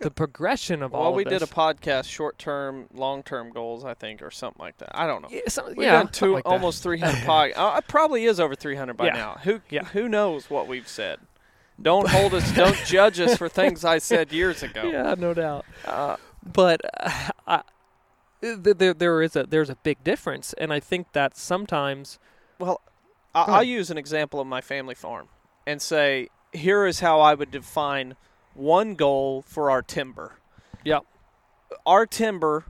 the 0.00 0.10
progression 0.10 0.82
of 0.82 0.92
Well, 0.92 1.02
all 1.02 1.08
Well, 1.10 1.16
we 1.16 1.24
did 1.24 1.42
a 1.42 1.46
podcast, 1.46 2.06
short 2.08 2.38
term, 2.38 2.86
long 2.92 3.22
term 3.22 3.50
goals, 3.50 3.84
I 3.84 3.94
think, 3.94 4.22
or 4.22 4.30
something 4.30 4.60
like 4.60 4.78
that. 4.78 4.90
I 4.98 5.06
don't 5.06 5.22
know. 5.22 5.28
yeah, 5.30 5.40
some- 5.48 5.66
We've 5.68 5.82
yeah, 5.86 5.92
done 5.92 6.08
two, 6.08 6.32
like 6.34 6.46
almost 6.46 6.82
300 6.82 7.22
pod. 7.26 7.50
Uh, 7.56 7.76
it 7.78 7.88
probably 7.88 8.24
is 8.24 8.38
over 8.40 8.54
300 8.54 8.96
by 8.96 9.06
Yeah. 9.06 9.12
now. 9.12 9.34
Who 9.44 9.60
Yeah. 9.70 9.84
who 9.84 10.08
knows 10.08 10.50
what 10.50 10.66
we've 10.68 10.88
said? 10.88 11.20
Don't 11.80 12.08
hold 12.08 12.34
us. 12.34 12.50
Don't 12.54 12.76
judge 12.86 13.20
us 13.20 13.36
for 13.36 13.48
things 13.48 13.84
I 13.84 13.98
said 13.98 14.32
years 14.32 14.62
ago. 14.62 14.82
Yeah, 14.84 15.14
no 15.16 15.32
doubt. 15.34 15.64
Uh, 15.84 16.16
but 16.52 16.80
uh, 17.00 17.30
I, 17.46 17.62
th- 18.40 18.58
there 18.78 18.94
there 18.94 19.22
is 19.22 19.36
a 19.36 19.44
there's 19.44 19.70
a 19.70 19.76
big 19.76 20.02
difference, 20.04 20.52
and 20.54 20.72
I 20.72 20.80
think 20.80 21.12
that 21.12 21.36
sometimes 21.36 22.18
well, 22.58 22.80
I, 23.34 23.42
I'll 23.44 23.62
use 23.62 23.90
an 23.90 23.98
example 23.98 24.40
of 24.40 24.46
my 24.48 24.60
family 24.60 24.94
farm 24.96 25.28
and 25.66 25.80
say, 25.80 26.28
here 26.52 26.84
is 26.86 26.98
how 27.00 27.20
I 27.20 27.34
would 27.34 27.50
define 27.52 28.16
one 28.58 28.94
goal 28.94 29.42
for 29.42 29.70
our 29.70 29.82
timber. 29.82 30.34
Yep. 30.84 31.04
Our 31.86 32.06
timber 32.06 32.64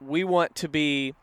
we 0.00 0.24
want 0.24 0.54
to 0.56 0.68
be 0.68 1.14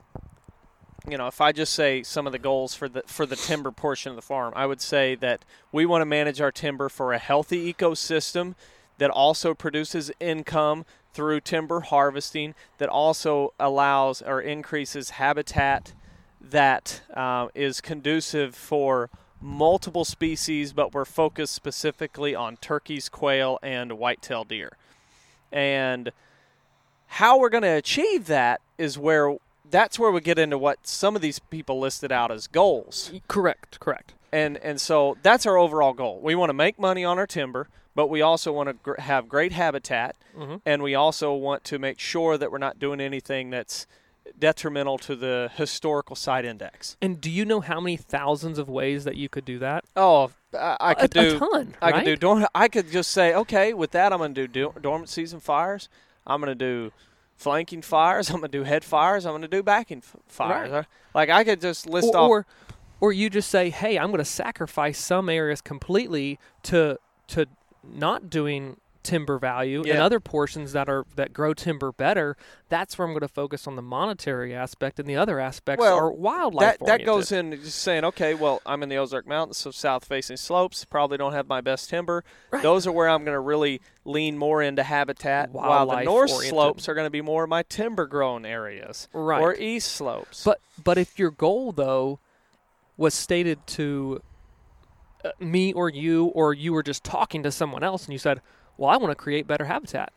you 1.07 1.17
know, 1.17 1.27
if 1.27 1.41
I 1.41 1.51
just 1.51 1.73
say 1.73 2.01
some 2.01 2.25
of 2.25 2.31
the 2.31 2.39
goals 2.39 2.75
for 2.75 2.87
the 2.87 3.03
for 3.07 3.25
the 3.25 3.35
timber 3.35 3.71
portion 3.71 4.11
of 4.11 4.15
the 4.15 4.21
farm, 4.21 4.53
I 4.55 4.65
would 4.65 4.79
say 4.79 5.15
that 5.15 5.43
we 5.71 5.85
want 5.85 6.01
to 6.01 6.05
manage 6.05 6.39
our 6.39 6.51
timber 6.51 6.87
for 6.87 7.11
a 7.11 7.17
healthy 7.17 7.73
ecosystem 7.73 8.55
that 8.99 9.09
also 9.09 9.53
produces 9.53 10.11
income 10.21 10.85
through 11.13 11.41
timber 11.41 11.81
harvesting, 11.81 12.55
that 12.77 12.87
also 12.87 13.53
allows 13.59 14.21
or 14.21 14.39
increases 14.39 15.11
habitat 15.11 15.93
that 16.39 17.01
uh, 17.13 17.49
is 17.53 17.81
conducive 17.81 18.55
for 18.55 19.09
multiple 19.43 20.05
species, 20.05 20.73
but 20.73 20.93
we're 20.93 21.05
focused 21.05 21.53
specifically 21.53 22.33
on 22.33 22.57
turkeys, 22.57 23.09
quail, 23.09 23.59
and 23.61 23.93
whitetail 23.99 24.43
deer. 24.43 24.71
And 25.51 26.11
how 27.07 27.37
we're 27.37 27.49
going 27.49 27.63
to 27.63 27.67
achieve 27.75 28.25
that 28.27 28.61
is 28.77 28.97
where 28.97 29.37
that's 29.69 29.97
where 29.99 30.11
we 30.11 30.21
get 30.21 30.37
into 30.39 30.57
what 30.57 30.85
some 30.87 31.15
of 31.15 31.21
these 31.21 31.39
people 31.39 31.79
listed 31.79 32.11
out 32.11 32.31
as 32.31 32.47
goals. 32.47 33.11
Correct, 33.27 33.79
correct. 33.79 34.13
And 34.31 34.57
and 34.57 34.79
so 34.81 35.17
that's 35.21 35.45
our 35.45 35.57
overall 35.57 35.93
goal. 35.93 36.19
We 36.21 36.33
want 36.35 36.49
to 36.49 36.53
make 36.53 36.79
money 36.79 37.03
on 37.05 37.19
our 37.19 37.27
timber, 37.27 37.67
but 37.95 38.07
we 38.07 38.21
also 38.21 38.51
want 38.51 38.69
to 38.69 38.73
gr- 38.73 38.99
have 38.99 39.29
great 39.29 39.51
habitat, 39.51 40.15
Mhm. 40.35 40.61
and 40.65 40.81
we 40.81 40.95
also 40.95 41.33
want 41.33 41.63
to 41.65 41.77
make 41.77 41.99
sure 41.99 42.37
that 42.37 42.51
we're 42.51 42.57
not 42.57 42.79
doing 42.79 42.99
anything 42.99 43.51
that's 43.51 43.85
detrimental 44.37 44.97
to 44.99 45.15
the 45.15 45.49
historical 45.55 46.15
site 46.15 46.45
index. 46.45 46.97
And 47.01 47.21
do 47.21 47.29
you 47.29 47.45
know 47.45 47.61
how 47.61 47.79
many 47.79 47.97
thousands 47.97 48.57
of 48.59 48.69
ways 48.69 49.03
that 49.03 49.15
you 49.15 49.29
could 49.29 49.45
do 49.45 49.59
that? 49.59 49.85
Oh, 49.95 50.31
I, 50.53 50.77
I 50.79 50.93
could 50.93 51.15
a, 51.15 51.29
do 51.29 51.35
a 51.35 51.39
ton. 51.39 51.75
I 51.81 51.91
right? 51.91 51.95
could 51.95 52.05
do 52.05 52.15
dorm. 52.15 52.45
I 52.53 52.67
could 52.67 52.91
just 52.91 53.11
say, 53.11 53.33
okay, 53.33 53.73
with 53.73 53.91
that, 53.91 54.11
I'm 54.11 54.19
going 54.19 54.33
to 54.33 54.47
do 54.47 54.61
dor- 54.61 54.79
dormant 54.79 55.09
season 55.09 55.39
fires. 55.39 55.89
I'm 56.25 56.41
going 56.41 56.49
to 56.49 56.55
do 56.55 56.91
flanking 57.35 57.81
fires. 57.81 58.29
I'm 58.31 58.37
going 58.37 58.51
to 58.51 58.57
do 58.57 58.63
head 58.63 58.83
fires. 58.83 59.25
I'm 59.25 59.31
going 59.31 59.43
to 59.43 59.47
do 59.47 59.63
backing 59.63 59.99
f- 59.99 60.15
fires. 60.27 60.71
Right. 60.71 60.85
Like 61.13 61.29
I 61.29 61.43
could 61.43 61.61
just 61.61 61.87
list 61.87 62.13
or, 62.13 62.17
off. 62.17 62.29
or 62.29 62.45
or 62.99 63.11
you 63.11 63.29
just 63.29 63.49
say, 63.49 63.69
"Hey, 63.69 63.97
I'm 63.97 64.07
going 64.07 64.19
to 64.19 64.25
sacrifice 64.25 64.97
some 64.97 65.29
areas 65.29 65.61
completely 65.61 66.39
to 66.63 66.97
to 67.27 67.47
not 67.83 68.29
doing 68.29 68.77
timber 69.03 69.37
value 69.37 69.83
and 69.83 69.99
other 69.99 70.19
portions 70.19 70.71
that 70.73 70.87
are 70.89 71.05
that 71.15 71.33
grow 71.33 71.53
timber 71.53 71.91
better. 71.91 72.35
That's 72.69 72.97
where 72.97 73.05
I'm 73.07 73.13
going 73.13 73.21
to 73.21 73.27
focus 73.27 73.67
on 73.67 73.75
the 73.75 73.81
monetary 73.81 74.55
aspect, 74.55 74.99
and 74.99 75.07
the 75.07 75.15
other 75.15 75.39
aspects 75.39 75.81
Well, 75.81 75.95
are 75.97 76.11
wildlife. 76.11 76.79
that 76.79 76.85
that 76.87 77.05
goes 77.05 77.31
in 77.31 77.51
just 77.51 77.79
saying, 77.79 78.03
okay, 78.05 78.33
well, 78.33 78.61
I'm 78.65 78.81
in 78.81 78.89
the 78.89 78.97
Ozark 78.97 79.27
Mountains, 79.27 79.57
so 79.57 79.69
south-facing 79.71 80.37
slopes 80.37 80.83
probably 80.85 81.17
don't 81.17 81.33
have 81.33 81.47
my 81.47 81.61
best 81.61 81.89
timber. 81.89 82.23
Right. 82.49 82.63
Those 82.63 82.87
are 82.87 82.91
where 82.91 83.09
I'm 83.09 83.23
going 83.23 83.35
to 83.35 83.39
really 83.39 83.81
lean 84.05 84.37
more 84.37 84.61
into 84.61 84.83
habitat, 84.83 85.51
while 85.51 85.85
the 85.87 86.01
north 86.03 86.31
oriented. 86.31 86.49
slopes 86.49 86.89
are 86.89 86.93
going 86.95 87.05
to 87.05 87.11
be 87.11 87.21
more 87.21 87.45
my 87.45 87.63
timber-grown 87.63 88.45
areas, 88.45 89.07
Right. 89.13 89.41
or 89.41 89.53
east 89.55 89.91
slopes. 89.91 90.43
But 90.43 90.59
but 90.83 90.97
if 90.97 91.19
your 91.19 91.29
goal 91.31 91.71
though 91.71 92.19
was 92.97 93.13
stated 93.13 93.65
to 93.65 94.21
uh, 95.23 95.29
me 95.39 95.73
or 95.73 95.89
you 95.89 96.25
or 96.25 96.53
you 96.53 96.73
were 96.73 96.83
just 96.83 97.03
talking 97.03 97.43
to 97.43 97.51
someone 97.51 97.83
else 97.83 98.05
and 98.05 98.13
you 98.13 98.19
said, 98.19 98.41
"Well, 98.77 98.89
I 98.89 98.97
want 98.97 99.11
to 99.11 99.15
create 99.15 99.47
better 99.47 99.65
habitat." 99.65 100.13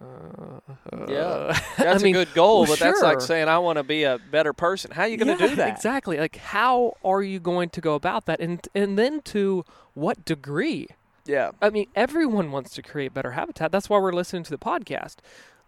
Uh, 0.00 0.60
Yeah. 1.08 1.58
I 1.78 1.84
that's 1.84 2.02
mean, 2.02 2.14
a 2.16 2.24
good 2.24 2.34
goal, 2.34 2.60
well, 2.60 2.72
but 2.72 2.78
that's 2.78 3.02
like 3.02 3.20
saying 3.20 3.48
I 3.48 3.58
want 3.58 3.76
to 3.76 3.82
be 3.82 4.04
a 4.04 4.18
better 4.30 4.52
person. 4.52 4.90
How 4.92 5.02
are 5.02 5.08
you 5.08 5.16
going 5.16 5.36
to 5.36 5.42
yeah, 5.42 5.50
do 5.50 5.56
that? 5.56 5.68
Exactly. 5.68 6.18
Like 6.18 6.36
how 6.36 6.96
are 7.04 7.22
you 7.22 7.38
going 7.38 7.68
to 7.70 7.80
go 7.80 7.94
about 7.94 8.26
that 8.26 8.40
and 8.40 8.66
and 8.74 8.98
then 8.98 9.20
to 9.22 9.64
what 9.94 10.24
degree? 10.24 10.88
Yeah. 11.26 11.50
I 11.60 11.70
mean, 11.70 11.86
everyone 11.94 12.50
wants 12.50 12.70
to 12.74 12.82
create 12.82 13.12
better 13.12 13.32
habitat. 13.32 13.72
That's 13.72 13.90
why 13.90 13.98
we're 13.98 14.12
listening 14.12 14.42
to 14.44 14.50
the 14.50 14.58
podcast. 14.58 15.16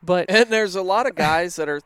But 0.02 0.30
And 0.30 0.50
there's 0.50 0.74
a 0.74 0.82
lot 0.82 1.06
of 1.06 1.14
guys 1.14 1.56
that 1.56 1.68
are 1.68 1.82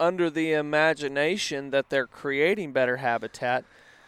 under 0.00 0.30
the 0.30 0.52
imagination 0.52 1.70
that 1.70 1.90
they're 1.90 2.06
creating 2.06 2.72
better 2.72 2.98
habitat 2.98 3.64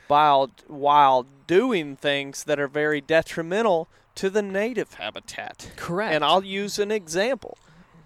while 0.09 0.51
while 0.67 1.27
doing 1.47 1.97
things 1.97 2.45
that 2.45 2.59
are 2.59 2.69
very 2.69 3.01
detrimental 3.01 3.89
to 4.21 4.29
the 4.29 4.43
native 4.43 4.93
habitat. 4.95 5.71
correct. 5.77 6.15
And 6.15 6.23
I'll 6.23 6.45
use 6.45 6.79
an 6.79 6.91
example. 6.91 7.57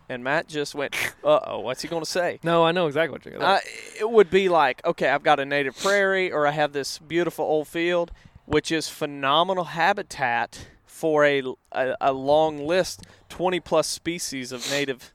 And 0.09 0.23
Matt 0.23 0.47
just 0.47 0.73
went, 0.73 0.95
"Uh 1.25 1.41
oh, 1.45 1.59
what's 1.61 1.83
he 1.83 1.89
going 1.89 2.03
to 2.05 2.11
say?" 2.11 2.39
No, 2.45 2.65
I 2.65 2.71
know 2.71 2.87
exactly 2.87 3.13
what 3.13 3.25
you're 3.25 3.37
going 3.37 3.59
to. 3.59 3.67
say. 3.67 4.01
it 4.01 4.09
would 4.09 4.31
be 4.31 4.49
like, 4.49 4.85
okay, 4.85 5.09
I've 5.09 5.25
got 5.25 5.41
a 5.41 5.45
native 5.45 5.77
prairie, 5.77 6.31
or 6.31 6.47
I 6.47 6.53
have 6.53 6.73
this 6.73 6.99
beautiful 6.99 7.45
old 7.45 7.67
field, 7.67 8.13
which 8.45 8.71
is 8.71 8.89
phenomenal 8.89 9.65
habitat 9.65 10.69
for 10.85 11.25
a, 11.25 11.43
a, 11.73 11.97
a 12.01 12.13
long 12.13 12.65
list, 12.65 13.03
20 13.31 13.59
plus 13.61 13.89
species 13.89 14.53
of 14.53 14.71
native 14.71 15.13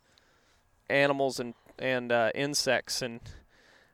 animals 0.89 1.39
and, 1.39 1.53
and 1.77 2.11
uh, 2.11 2.31
insects. 2.35 3.01
And 3.01 3.21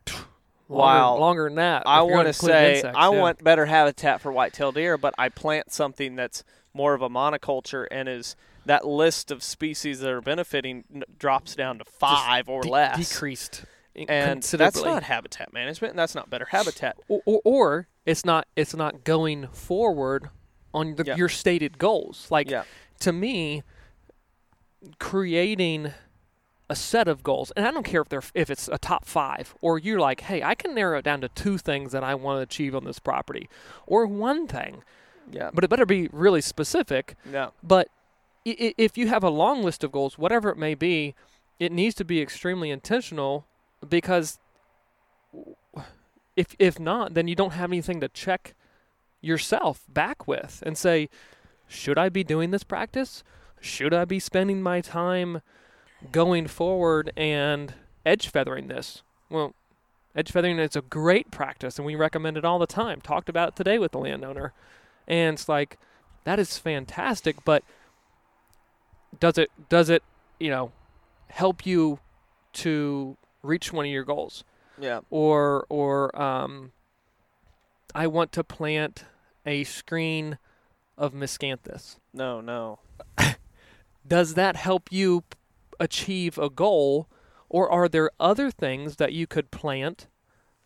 longer, 0.07 0.25
while 0.67 1.19
longer 1.19 1.43
than 1.43 1.55
that. 1.55 1.83
I 1.85 2.01
want 2.01 2.13
gonna 2.13 2.33
say, 2.33 2.77
insects, 2.77 2.97
I 2.97 3.11
yeah. 3.11 3.19
want 3.19 3.43
better 3.43 3.65
habitat 3.65 4.21
for 4.21 4.31
white-tailed 4.31 4.75
deer, 4.75 4.97
but 4.97 5.13
I 5.17 5.29
plant 5.29 5.71
something 5.71 6.15
that's 6.15 6.43
more 6.75 6.93
of 6.93 7.01
a 7.01 7.09
monoculture 7.09 7.87
and 7.89 8.07
is 8.09 8.35
that 8.65 8.85
list 8.85 9.31
of 9.31 9.41
species 9.43 9.99
that 10.01 10.09
are 10.11 10.21
benefiting 10.21 10.83
n- 10.93 11.03
drops 11.17 11.55
down 11.55 11.77
to 11.79 11.85
five 11.85 12.49
or 12.49 12.61
de- 12.61 12.69
less. 12.69 13.09
decreased 13.09 13.63
and 14.09 14.43
that's 14.43 14.83
not 14.83 15.03
habitat 15.03 15.53
management 15.53 15.91
and 15.91 15.99
that's 15.99 16.15
not 16.15 16.29
better 16.29 16.45
habitat. 16.45 16.97
Or, 17.07 17.21
or, 17.25 17.41
or 17.45 17.87
it's 18.05 18.25
not 18.25 18.45
it's 18.55 18.75
not 18.75 19.03
going 19.05 19.47
forward 19.47 20.29
on 20.73 20.95
the, 20.95 21.05
Yeah. 21.05 21.15
your 21.15 21.29
stated 21.29 21.77
goals. 21.77 22.27
Like 22.29 22.49
yeah. 22.49 22.63
to 22.99 23.13
me, 23.13 23.63
creating 24.99 25.93
a 26.69 26.75
set 26.75 27.07
of 27.07 27.23
goals, 27.23 27.51
and 27.55 27.65
I 27.67 27.71
don't 27.71 27.85
care 27.85 28.01
if 28.01 28.09
they're 28.09 28.23
if 28.33 28.49
it's 28.49 28.67
a 28.67 28.77
top 28.77 29.05
five, 29.05 29.53
or 29.61 29.77
you're 29.77 29.99
like, 29.99 30.21
hey, 30.21 30.41
I 30.41 30.55
can 30.55 30.73
narrow 30.73 30.97
it 30.97 31.03
down 31.05 31.21
to 31.21 31.29
two 31.29 31.57
things 31.57 31.91
that 31.91 32.03
I 32.03 32.15
want 32.15 32.37
to 32.39 32.41
achieve 32.41 32.75
on 32.75 32.83
this 32.85 32.99
property, 32.99 33.47
or 33.85 34.05
one 34.07 34.47
thing, 34.47 34.83
yeah 35.31 35.49
but 35.53 35.63
it 35.63 35.69
better 35.69 35.85
be 35.85 36.09
really 36.11 36.41
specific. 36.41 37.15
no 37.25 37.51
But 37.63 37.89
if 38.45 38.97
you 38.97 39.07
have 39.07 39.23
a 39.23 39.29
long 39.29 39.63
list 39.63 39.83
of 39.83 39.91
goals, 39.91 40.17
whatever 40.19 40.49
it 40.49 40.57
may 40.57 40.75
be, 40.75 41.15
it 41.59 41.71
needs 41.71 41.95
to 41.95 42.05
be 42.05 42.21
extremely 42.21 42.69
intentional 42.69 43.47
because 43.87 44.39
if 46.35 46.55
if 46.59 46.79
not, 46.79 47.13
then 47.13 47.27
you 47.27 47.35
don't 47.35 47.53
have 47.53 47.71
anything 47.71 47.99
to 48.01 48.09
check 48.09 48.53
yourself 49.21 49.83
back 49.89 50.27
with 50.27 50.61
and 50.65 50.77
say, 50.77 51.09
should 51.67 51.97
I 51.97 52.09
be 52.09 52.23
doing 52.23 52.51
this 52.51 52.63
practice? 52.63 53.23
Should 53.59 53.93
I 53.93 54.05
be 54.05 54.19
spending 54.19 54.61
my 54.61 54.81
time 54.81 55.41
going 56.11 56.45
forward 56.47 57.11
and 57.17 57.73
edge 58.05 58.29
feathering 58.29 58.67
this? 58.67 59.01
Well, 59.29 59.55
edge 60.15 60.31
feathering 60.31 60.59
is 60.59 60.75
a 60.75 60.81
great 60.81 61.31
practice 61.31 61.79
and 61.79 61.85
we 61.85 61.95
recommend 61.95 62.37
it 62.37 62.45
all 62.45 62.59
the 62.59 62.67
time. 62.67 63.01
Talked 63.01 63.29
about 63.29 63.49
it 63.49 63.55
today 63.55 63.79
with 63.79 63.93
the 63.93 63.97
landowner. 63.97 64.53
And 65.07 65.35
it's 65.35 65.47
like 65.49 65.77
that 66.23 66.39
is 66.39 66.57
fantastic, 66.57 67.43
but 67.45 67.63
does 69.19 69.37
it 69.37 69.49
does 69.69 69.89
it, 69.89 70.03
you 70.39 70.49
know, 70.49 70.71
help 71.27 71.65
you 71.65 71.99
to 72.53 73.17
reach 73.43 73.71
one 73.71 73.85
of 73.85 73.91
your 73.91 74.03
goals? 74.03 74.43
yeah 74.79 74.99
or 75.09 75.65
or 75.69 76.19
um, 76.21 76.71
I 77.93 78.07
want 78.07 78.31
to 78.33 78.43
plant 78.43 79.05
a 79.45 79.63
screen 79.63 80.37
of 80.97 81.13
miscanthus. 81.13 81.97
no 82.13 82.41
no 82.41 82.79
Does 84.07 84.35
that 84.35 84.55
help 84.55 84.91
you 84.91 85.23
achieve 85.79 86.37
a 86.37 86.49
goal, 86.49 87.07
or 87.49 87.69
are 87.71 87.89
there 87.89 88.11
other 88.19 88.51
things 88.51 88.97
that 88.97 89.13
you 89.13 89.25
could 89.25 89.49
plant 89.49 90.07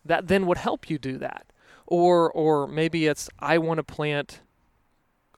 that 0.04 0.28
then 0.28 0.46
would 0.46 0.58
help 0.58 0.90
you 0.90 0.98
do 0.98 1.16
that? 1.18 1.46
Or 1.90 2.30
or 2.32 2.66
maybe 2.66 3.06
it's 3.06 3.28
I 3.38 3.58
want 3.58 3.76
to 3.78 3.84
plant 3.84 4.40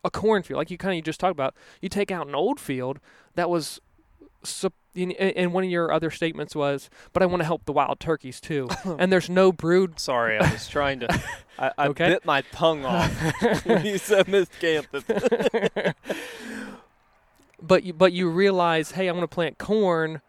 a 0.04 0.10
cornfield, 0.10 0.58
like 0.58 0.70
you 0.70 0.78
kind 0.78 0.92
of 0.92 0.96
you 0.96 1.02
just 1.02 1.18
talked 1.18 1.32
about. 1.32 1.54
You 1.80 1.88
take 1.88 2.10
out 2.12 2.26
an 2.28 2.34
old 2.34 2.60
field 2.60 3.00
that 3.34 3.48
was, 3.50 3.80
sup- 4.44 4.74
and 4.94 5.12
and 5.12 5.54
one 5.54 5.64
of 5.64 5.70
your 5.70 5.90
other 5.90 6.10
statements 6.10 6.54
was, 6.54 6.90
but 7.14 7.22
I 7.22 7.26
want 7.26 7.40
to 7.40 7.46
help 7.46 7.64
the 7.64 7.72
wild 7.72 7.98
turkeys 8.00 8.38
too. 8.40 8.68
and 8.98 9.10
there's 9.10 9.30
no 9.30 9.50
brood 9.52 9.98
sorry 9.98 10.38
i 10.38 10.52
was 10.52 10.68
trying 10.68 11.00
to 11.00 11.20
i, 11.58 11.70
I 11.78 11.86
Okay. 11.92 12.08
bit 12.10 12.26
my 12.26 12.42
tongue 12.52 12.84
off 12.84 13.10
when 13.64 13.86
you 13.86 13.96
said 13.96 14.26
miscanthus 14.26 15.94
but 17.62 17.84
you, 17.84 17.92
but 17.92 18.12
you 18.12 18.28
realize, 18.28 18.90
hey, 18.92 19.08
I 19.08 19.12
want 19.12 19.22
to 19.22 19.28
plant 19.34 19.56
corn, 19.58 20.20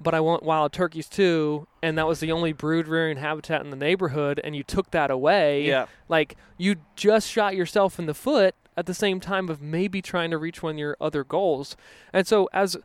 but 0.00 0.14
I 0.14 0.20
want 0.20 0.42
wild 0.42 0.72
turkeys 0.72 1.08
too, 1.08 1.66
and 1.82 1.98
that 1.98 2.06
was 2.06 2.20
the 2.20 2.32
only 2.32 2.52
brood 2.52 2.88
rearing 2.88 3.18
habitat 3.18 3.62
in 3.62 3.70
the 3.70 3.76
neighborhood, 3.76 4.40
and 4.42 4.56
you 4.56 4.62
took 4.62 4.90
that 4.92 5.10
away. 5.10 5.66
yeah 5.66 5.86
Like 6.08 6.36
you 6.56 6.76
just 6.96 7.28
shot 7.28 7.54
yourself 7.54 7.98
in 7.98 8.06
the 8.06 8.14
foot 8.14 8.54
at 8.76 8.86
the 8.86 8.94
same 8.94 9.20
time 9.20 9.48
of 9.48 9.60
maybe 9.60 10.00
trying 10.00 10.30
to 10.30 10.38
reach 10.38 10.62
one 10.62 10.76
of 10.76 10.78
your 10.78 10.96
other 11.00 11.24
goals. 11.24 11.76
And 12.12 12.26
so 12.26 12.48
as 12.52 12.76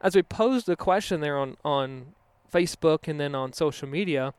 as 0.00 0.14
we 0.14 0.22
posed 0.22 0.66
the 0.66 0.76
question 0.76 1.20
there 1.20 1.38
on 1.38 1.56
on 1.64 2.14
Facebook 2.52 3.08
and 3.08 3.20
then 3.20 3.34
on 3.34 3.52
social 3.52 3.88
media, 3.88 4.32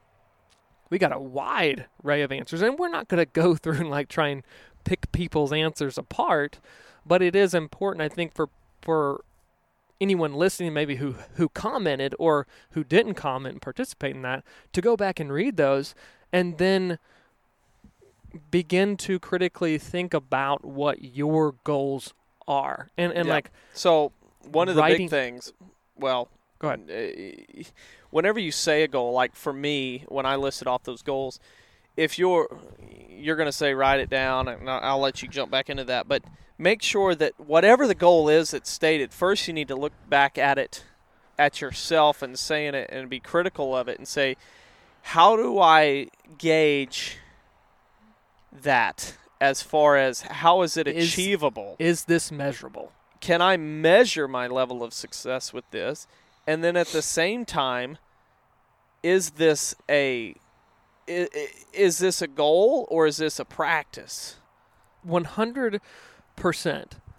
we 0.89 0.97
got 0.97 1.11
a 1.11 1.19
wide 1.19 1.85
array 2.03 2.21
of 2.21 2.31
answers, 2.31 2.61
and 2.61 2.79
we're 2.79 2.89
not 2.89 3.07
going 3.07 3.23
to 3.25 3.31
go 3.31 3.55
through 3.55 3.77
and 3.77 3.89
like 3.89 4.09
try 4.09 4.29
and 4.29 4.43
pick 4.83 5.11
people's 5.11 5.51
answers 5.51 5.97
apart, 5.97 6.59
but 7.05 7.21
it 7.21 7.35
is 7.35 7.53
important, 7.53 8.01
I 8.01 8.09
think, 8.09 8.33
for 8.33 8.49
for 8.81 9.23
anyone 10.05 10.33
listening 10.35 10.71
maybe 10.71 10.97
who 10.97 11.15
who 11.35 11.49
commented 11.49 12.13
or 12.19 12.45
who 12.71 12.83
didn't 12.83 13.15
comment 13.15 13.53
and 13.55 13.61
participate 13.61 14.15
in 14.15 14.21
that 14.21 14.43
to 14.71 14.79
go 14.81 14.95
back 14.95 15.19
and 15.19 15.33
read 15.33 15.57
those 15.57 15.95
and 16.31 16.59
then 16.59 16.99
begin 18.51 18.97
to 18.97 19.17
critically 19.19 19.77
think 19.79 20.13
about 20.13 20.63
what 20.63 21.03
your 21.03 21.55
goals 21.63 22.13
are 22.47 22.89
and 22.97 23.11
and 23.13 23.27
Yeah. 23.27 23.33
like 23.33 23.51
So 23.73 24.11
one 24.51 24.69
of 24.69 24.75
the 24.75 24.83
big 24.83 25.09
things, 25.09 25.51
well, 25.97 26.29
Go 26.59 26.67
ahead. 26.69 26.89
uh, 26.89 27.63
Whenever 28.11 28.39
you 28.39 28.51
say 28.51 28.83
a 28.83 28.87
goal, 28.87 29.11
like 29.11 29.35
for 29.35 29.51
me, 29.51 30.05
when 30.07 30.25
I 30.25 30.35
listed 30.35 30.67
off 30.67 30.83
those 30.83 31.01
goals, 31.01 31.39
if 31.97 32.19
you're 32.19 32.47
you're 33.09 33.35
going 33.35 33.47
to 33.47 33.51
say 33.51 33.73
write 33.73 33.99
it 33.99 34.09
down, 34.09 34.47
and 34.47 34.69
I'll 34.69 34.99
let 34.99 35.21
you 35.21 35.27
jump 35.27 35.49
back 35.49 35.69
into 35.69 35.83
that, 35.85 36.07
but 36.07 36.23
make 36.57 36.81
sure 36.81 37.15
that 37.15 37.33
whatever 37.39 37.87
the 37.87 37.95
goal 37.95 38.29
is 38.29 38.51
that's 38.51 38.69
stated, 38.69 39.13
first 39.13 39.47
you 39.47 39.53
need 39.53 39.67
to 39.69 39.75
look 39.75 39.93
back 40.07 40.37
at 40.37 40.57
it, 40.57 40.83
at 41.39 41.61
yourself, 41.61 42.21
and 42.21 42.37
saying 42.37 42.75
it, 42.75 42.89
and 42.91 43.09
be 43.09 43.19
critical 43.19 43.75
of 43.75 43.87
it, 43.87 43.97
and 43.97 44.07
say, 44.07 44.35
how 45.01 45.35
do 45.35 45.59
I 45.59 46.09
gauge 46.37 47.17
that 48.51 49.17
as 49.41 49.61
far 49.61 49.97
as 49.97 50.21
how 50.21 50.61
is 50.61 50.77
it 50.77 50.87
Is- 50.87 51.11
achievable? 51.11 51.75
is 51.79 52.05
this 52.05 52.31
measurable 52.31 52.91
can 53.25 53.41
I 53.41 53.57
measure 53.57 54.27
my 54.27 54.45
level 54.45 54.83
of 54.83 54.93
success 54.93 55.51
with 55.51 55.69
this? 55.71 56.05
And 56.45 56.63
then 56.63 56.77
at 56.77 56.89
the 56.89 57.01
same 57.01 57.43
time, 57.43 57.97
is 59.01 59.31
this 59.31 59.73
a 59.89 60.35
i- 61.07 61.29
i- 61.33 61.49
is 61.73 61.97
this 61.99 62.21
a 62.21 62.27
goal 62.27 62.87
or 62.89 63.05
is 63.07 63.17
this 63.17 63.39
a 63.39 63.45
practice? 63.45 64.37
100% 65.07 65.79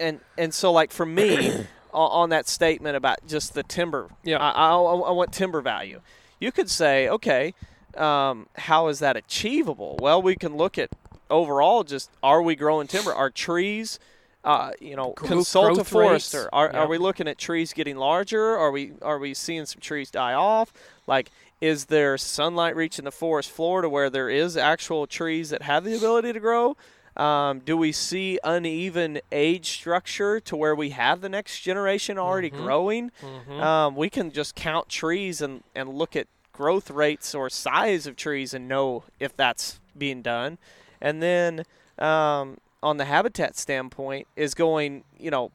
And 0.00 0.20
and 0.36 0.52
so 0.52 0.72
like 0.72 0.90
for 0.92 1.06
me, 1.06 1.66
on 1.92 2.28
that 2.30 2.46
statement 2.48 2.96
about 2.96 3.26
just 3.26 3.54
the 3.54 3.62
timber, 3.62 4.10
Yeah. 4.22 4.38
I, 4.38 4.50
I, 4.50 4.74
I 4.74 5.10
want 5.12 5.32
timber 5.32 5.60
value. 5.62 6.00
You 6.40 6.52
could 6.52 6.68
say, 6.68 7.08
okay, 7.08 7.54
um, 7.96 8.48
how 8.56 8.88
is 8.88 8.98
that 8.98 9.16
achievable? 9.16 9.96
Well, 10.02 10.20
we 10.20 10.36
can 10.36 10.56
look 10.56 10.76
at 10.76 10.90
overall 11.30 11.82
just 11.84 12.10
are 12.22 12.42
we 12.42 12.54
growing 12.54 12.86
timber? 12.86 13.12
Are 13.14 13.30
trees 13.30 13.98
uh, 14.44 14.70
you 14.80 14.94
know, 14.94 15.12
Gro- 15.16 15.26
consult 15.28 15.76
a 15.76 15.82
forester. 15.82 16.48
Are, 16.52 16.70
Yeah. 16.72 16.80
are 16.80 16.86
we 16.86 16.98
looking 16.98 17.26
at 17.26 17.36
trees 17.36 17.72
getting 17.72 17.96
larger? 17.96 18.56
Are 18.56 18.70
we 18.70 18.92
are 19.02 19.18
we 19.18 19.34
seeing 19.34 19.66
some 19.66 19.80
trees 19.80 20.08
die 20.08 20.34
off? 20.34 20.72
Like, 21.08 21.30
is 21.60 21.86
there 21.86 22.18
sunlight 22.18 22.76
reaching 22.76 23.04
the 23.04 23.10
forest 23.12 23.50
floor 23.50 23.82
to 23.82 23.88
where 23.88 24.10
there 24.10 24.28
is 24.28 24.56
actual 24.56 25.06
trees 25.06 25.50
that 25.50 25.62
have 25.62 25.84
the 25.84 25.96
ability 25.96 26.32
to 26.32 26.40
grow? 26.40 26.76
Um, 27.16 27.60
do 27.60 27.78
we 27.78 27.92
see 27.92 28.38
uneven 28.44 29.20
age 29.32 29.70
structure 29.70 30.38
to 30.40 30.54
where 30.56 30.74
we 30.74 30.90
have 30.90 31.22
the 31.22 31.30
next 31.30 31.60
generation 31.60 32.18
already 32.18 32.50
Mhm. 32.50 32.56
growing? 32.62 33.10
Mhm. 33.22 33.60
Um, 33.60 33.96
we 33.96 34.10
can 34.10 34.30
just 34.32 34.54
count 34.54 34.90
trees 34.90 35.40
and, 35.40 35.62
and 35.74 35.88
look 35.88 36.14
at 36.14 36.26
growth 36.52 36.90
rates 36.90 37.34
or 37.34 37.48
size 37.48 38.06
of 38.06 38.16
trees 38.16 38.52
and 38.52 38.68
know 38.68 39.04
if 39.18 39.34
that's 39.34 39.80
being 39.96 40.20
done. 40.22 40.58
And 41.00 41.22
then 41.22 41.64
um, 41.98 42.58
on 42.82 42.98
the 42.98 43.06
habitat 43.06 43.56
standpoint, 43.56 44.28
is 44.36 44.52
going, 44.54 45.04
you 45.18 45.30
know, 45.30 45.50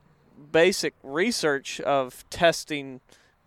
basic 0.52 0.96
research 1.04 1.80
of 1.82 2.28
testing 2.32 3.00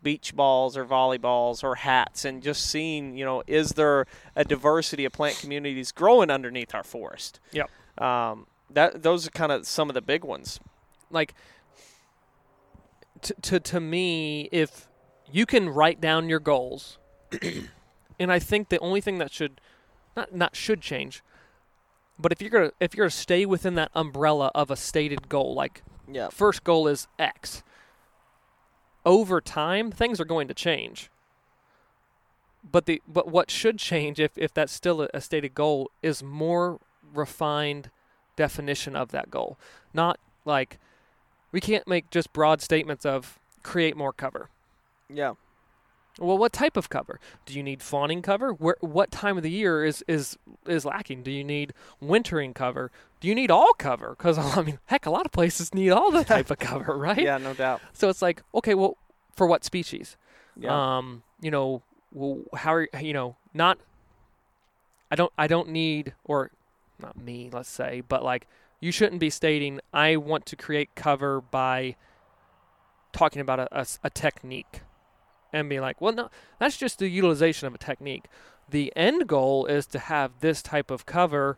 beach 0.05 0.37
balls 0.37 0.77
or 0.77 0.85
volleyballs 0.85 1.65
or 1.65 1.75
hats 1.75 2.25
and 2.25 2.41
just 2.45 2.65
seeing, 2.71 3.17
you 3.17 3.25
know, 3.25 3.43
is 3.49 3.71
there 3.71 4.07
a 4.37 4.45
diversity 4.45 5.05
of 5.05 5.13
plant 5.13 5.37
communities 5.41 5.91
growing 5.91 6.31
underneath 6.31 6.73
our 6.77 6.85
forest? 6.85 7.41
Yep. 7.51 7.69
Um, 8.01 8.47
that 8.71 9.03
those 9.03 9.27
are 9.27 9.31
kind 9.31 9.51
of 9.51 9.67
some 9.67 9.89
of 9.91 9.95
the 9.95 10.03
big 10.03 10.23
ones. 10.25 10.61
like 11.11 11.35
to, 13.23 13.35
to 13.43 13.61
to 13.61 13.81
me 13.81 14.49
if 14.53 14.89
you 15.33 15.47
can 15.47 15.69
write 15.69 16.01
down 16.01 16.29
your 16.29 16.41
goals 16.41 16.99
and 18.19 18.31
i 18.33 18.39
think 18.39 18.69
the 18.69 18.79
only 18.81 19.01
thing 19.01 19.19
that 19.19 19.33
should 19.33 19.61
not 20.17 20.35
not 20.35 20.55
should 20.57 20.81
change 20.81 21.23
but 22.19 22.33
if 22.33 22.41
you're 22.43 22.51
gonna 22.51 22.71
if 22.81 22.95
you're 22.95 23.05
gonna 23.05 23.11
stay 23.11 23.47
within 23.47 23.75
that 23.77 23.91
umbrella 23.95 24.51
of 24.55 24.71
a 24.71 24.77
stated 24.77 25.29
goal 25.29 25.55
like 25.55 25.83
Yeah. 26.11 26.29
first 26.29 26.65
goal 26.65 26.87
is 26.89 27.07
x 27.19 27.63
over 29.05 29.41
time 29.41 29.91
things 29.91 30.21
are 30.21 30.25
going 30.25 30.49
to 30.49 30.55
change. 30.55 31.11
But 32.71 32.87
the 32.87 33.03
but 33.07 33.29
what 33.29 33.51
should 33.51 33.79
change 33.79 34.19
if 34.19 34.33
if 34.37 34.55
that's 34.55 34.73
still 34.73 35.03
a, 35.03 35.09
a 35.13 35.21
stated 35.21 35.55
goal 35.55 35.91
is 36.03 36.23
more 36.23 36.81
refined 37.13 37.91
definition 38.37 38.97
of 38.97 39.11
that 39.11 39.31
goal. 39.31 39.59
Not 39.93 40.19
like 40.45 40.79
we 41.53 41.61
can't 41.61 41.87
make 41.87 42.11
just 42.11 42.33
broad 42.33 42.61
statements 42.61 43.05
of 43.07 43.39
create 43.63 43.97
more 43.97 44.13
cover. 44.13 44.49
Yeah. 45.09 45.35
well 46.19 46.39
what 46.39 46.53
type 46.53 46.77
of 46.77 46.89
cover? 46.89 47.21
Do 47.45 47.55
you 47.55 47.63
need 47.63 47.83
fawning 47.83 48.23
cover? 48.23 48.53
Where 48.53 48.77
what 48.81 49.11
time 49.11 49.37
of 49.37 49.43
the 49.43 49.51
year 49.51 49.85
is 49.85 50.03
is 50.09 50.39
is 50.67 50.85
lacking? 50.87 51.23
Do 51.23 51.31
you 51.31 51.45
need 51.45 51.75
wintering 52.01 52.55
cover 52.55 52.91
do 53.25 53.31
you 53.31 53.35
need 53.35 53.51
all 53.51 53.73
cover 53.73 54.11
because 54.19 54.37
i 54.59 54.61
mean 54.61 54.79
heck 54.85 55.07
a 55.07 55.11
lot 55.11 55.25
of 55.25 55.33
places 55.33 55.73
need 55.73 55.89
all 55.91 56.11
the 56.11 56.25
type 56.25 56.51
of 56.51 56.59
cover 56.59 56.95
right 57.09 57.19
Yeah, 57.19 57.39
no 57.39 57.55
doubt. 57.55 57.81
so 57.95 58.11
it's 58.11 58.21
like, 58.21 58.43
okay, 58.55 58.75
well, 58.75 58.99
for 59.35 59.47
what 59.47 59.65
species? 59.65 60.19
Yeah. 60.57 60.99
Um, 60.99 61.23
you 61.41 61.51
know, 61.51 61.83
well, 62.13 62.43
how 62.55 62.75
are 62.75 62.89
you 63.01 63.15
know 63.15 63.37
not? 63.55 63.79
I 65.11 65.17
don't. 65.17 65.33
I 65.39 65.47
don't 65.47 65.71
need 65.71 66.15
or 66.25 66.51
not 67.01 67.17
me. 67.17 67.49
Let's 67.51 67.71
say, 67.71 68.03
but 68.07 68.23
like 68.23 68.47
you 68.79 68.93
shouldn't 68.93 69.21
be 69.21 69.31
stating 69.31 69.81
I 69.93 70.17
want 70.17 70.45
to 70.47 70.57
create 70.57 70.95
cover 70.95 71.41
by 71.41 71.97
talking 73.13 73.41
about 73.41 73.59
a 73.59 73.87
a 74.05 74.11
technique 74.11 74.83
and 75.53 75.69
be 75.69 75.81
like, 75.81 76.01
well, 76.01 76.13
no, 76.13 76.31
that's 76.59 76.77
just 76.77 76.99
the 76.99 77.09
utilization 77.09 77.67
of 77.67 77.75
a 77.75 77.79
technique. 77.79 78.27
The 78.69 78.93
end 78.95 79.27
goal 79.27 79.67
is 79.67 79.87
to 79.89 79.99
have 79.99 80.41
this 80.41 80.63
type 80.63 80.91
of 80.91 81.07
cover 81.07 81.57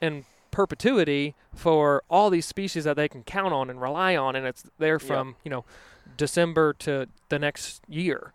in 0.00 0.24
perpetuity 0.50 1.34
for 1.54 2.02
all 2.08 2.30
these 2.30 2.46
species 2.46 2.84
that 2.84 2.96
they 2.96 3.08
can 3.08 3.22
count 3.22 3.52
on 3.52 3.70
and 3.70 3.80
rely 3.80 4.16
on, 4.16 4.36
and 4.36 4.46
it's 4.46 4.64
there 4.78 4.94
Yep. 4.94 5.02
from 5.02 5.36
you 5.44 5.50
know 5.50 5.64
December 6.16 6.72
to 6.74 7.06
the 7.28 7.38
next 7.38 7.82
year. 7.88 8.32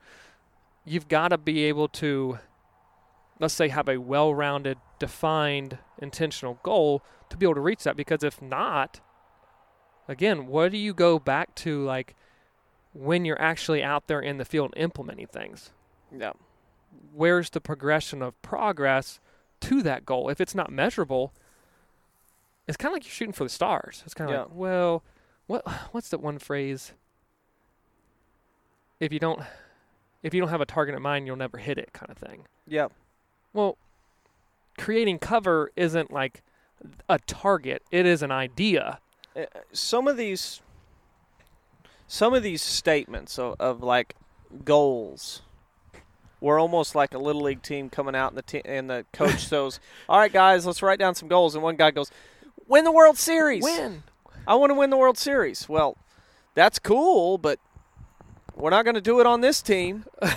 You've 0.86 1.08
got 1.08 1.30
to 1.30 1.38
be 1.38 1.64
able 1.64 1.88
to, 1.90 2.38
let's 3.40 3.54
say, 3.56 3.70
have 3.70 3.90
a 3.90 3.98
well-rounded, 3.98 4.78
defined, 5.00 5.80
intentional 6.00 6.60
goal 6.62 7.02
to 7.30 7.38
be 7.38 7.46
able 7.46 7.56
to 7.56 7.62
reach 7.62 7.84
that. 7.84 7.96
Because 7.98 8.24
if 8.24 8.40
not, 8.42 9.00
again, 10.08 10.46
what 10.48 10.72
do 10.72 10.78
you 10.78 10.94
go 10.94 11.18
back 11.18 11.56
to 11.56 11.84
like 11.84 12.16
when 12.94 13.26
you're 13.26 13.42
actually 13.42 13.84
out 13.84 14.08
there 14.08 14.22
in 14.22 14.38
the 14.38 14.46
field 14.46 14.74
implementing 14.78 15.28
things? 15.28 15.72
yeah. 16.18 16.32
where's 17.14 17.50
the 17.50 17.60
progression 17.60 18.22
of 18.22 18.40
progress 18.42 19.20
to 19.62 19.82
that 19.84 20.06
goal? 20.06 20.30
If 20.30 20.40
it's 20.40 20.56
not 20.56 20.72
measurable, 20.72 21.34
it's 22.68 22.78
kind 22.78 22.92
of 22.92 22.94
like 22.94 23.04
you're 23.06 23.12
shooting 23.12 23.34
for 23.34 23.44
the 23.44 23.50
stars. 23.50 24.02
It's 24.06 24.14
kind 24.14 24.30
of 24.30 24.34
Yeah. 24.34 24.42
like, 24.44 24.50
well, 24.54 25.04
what 25.48 25.68
what's 25.92 26.10
that 26.10 26.20
one 26.22 26.40
phrase? 26.40 26.94
If 29.00 29.12
you 29.12 29.20
don't 29.20 29.42
if 30.24 30.34
you 30.34 30.42
don't 30.42 30.50
have 30.50 30.62
a 30.62 30.66
target 30.66 30.96
in 30.96 31.02
mind, 31.02 31.28
you'll 31.28 31.36
never 31.36 31.58
hit 31.58 31.78
it 31.78 31.94
kind 31.94 32.12
of 32.12 32.18
thing. 32.18 32.46
Yeah. 32.68 32.88
Well, 33.54 33.78
creating 34.78 35.20
cover 35.20 35.72
isn't 35.76 36.12
like 36.12 36.42
a 37.08 37.20
target. 37.20 37.84
It 37.92 38.06
is 38.06 38.22
an 38.24 38.32
idea. 38.32 39.00
uh, 39.36 39.44
some 39.72 40.08
of 40.08 40.18
these 40.18 40.62
some 42.08 42.34
of 42.34 42.44
these 42.44 42.62
statements 42.62 43.38
of, 43.40 43.56
of 43.60 43.82
like 43.84 44.16
goals 44.64 45.42
were 46.40 46.60
almost 46.60 46.94
like 46.96 47.14
a 47.14 47.18
little 47.18 47.42
league 47.42 47.62
team 47.64 47.90
coming 47.90 48.16
out 48.16 48.32
and 48.32 48.38
the 48.38 48.42
te- 48.44 48.62
and 48.66 48.90
the 48.90 49.06
coach 49.14 49.50
goes, 49.50 49.80
"All 50.10 50.20
right, 50.20 50.32
guys, 50.32 50.66
let's 50.66 50.82
write 50.82 51.00
down 51.00 51.16
some 51.16 51.28
goals." 51.28 51.56
And 51.56 51.64
one 51.64 51.76
guy 51.76 51.92
goes, 51.92 52.12
"Win 52.68 52.84
the 52.84 52.92
World 52.92 53.18
Series." 53.18 53.64
Win. 53.64 54.04
I 54.48 54.56
want 54.56 54.70
to 54.70 54.76
win 54.76 54.90
the 54.92 54.98
World 54.98 55.18
Series. 55.18 55.68
Well, 55.68 55.98
that's 56.54 56.78
cool, 56.80 57.38
but 57.38 57.60
we're 58.56 58.70
not 58.70 58.84
going 58.86 58.96
to 58.96 59.02
do 59.02 59.20
it 59.20 59.26
on 59.26 59.42
this 59.42 59.62
team. 59.62 60.06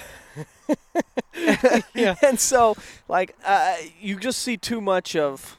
Yeah. 1.94 2.14
And 2.22 2.38
so, 2.38 2.76
like, 3.08 3.36
uh, 3.44 3.76
you 4.00 4.18
just 4.18 4.40
see 4.40 4.56
too 4.56 4.80
much 4.80 5.16
of. 5.16 5.56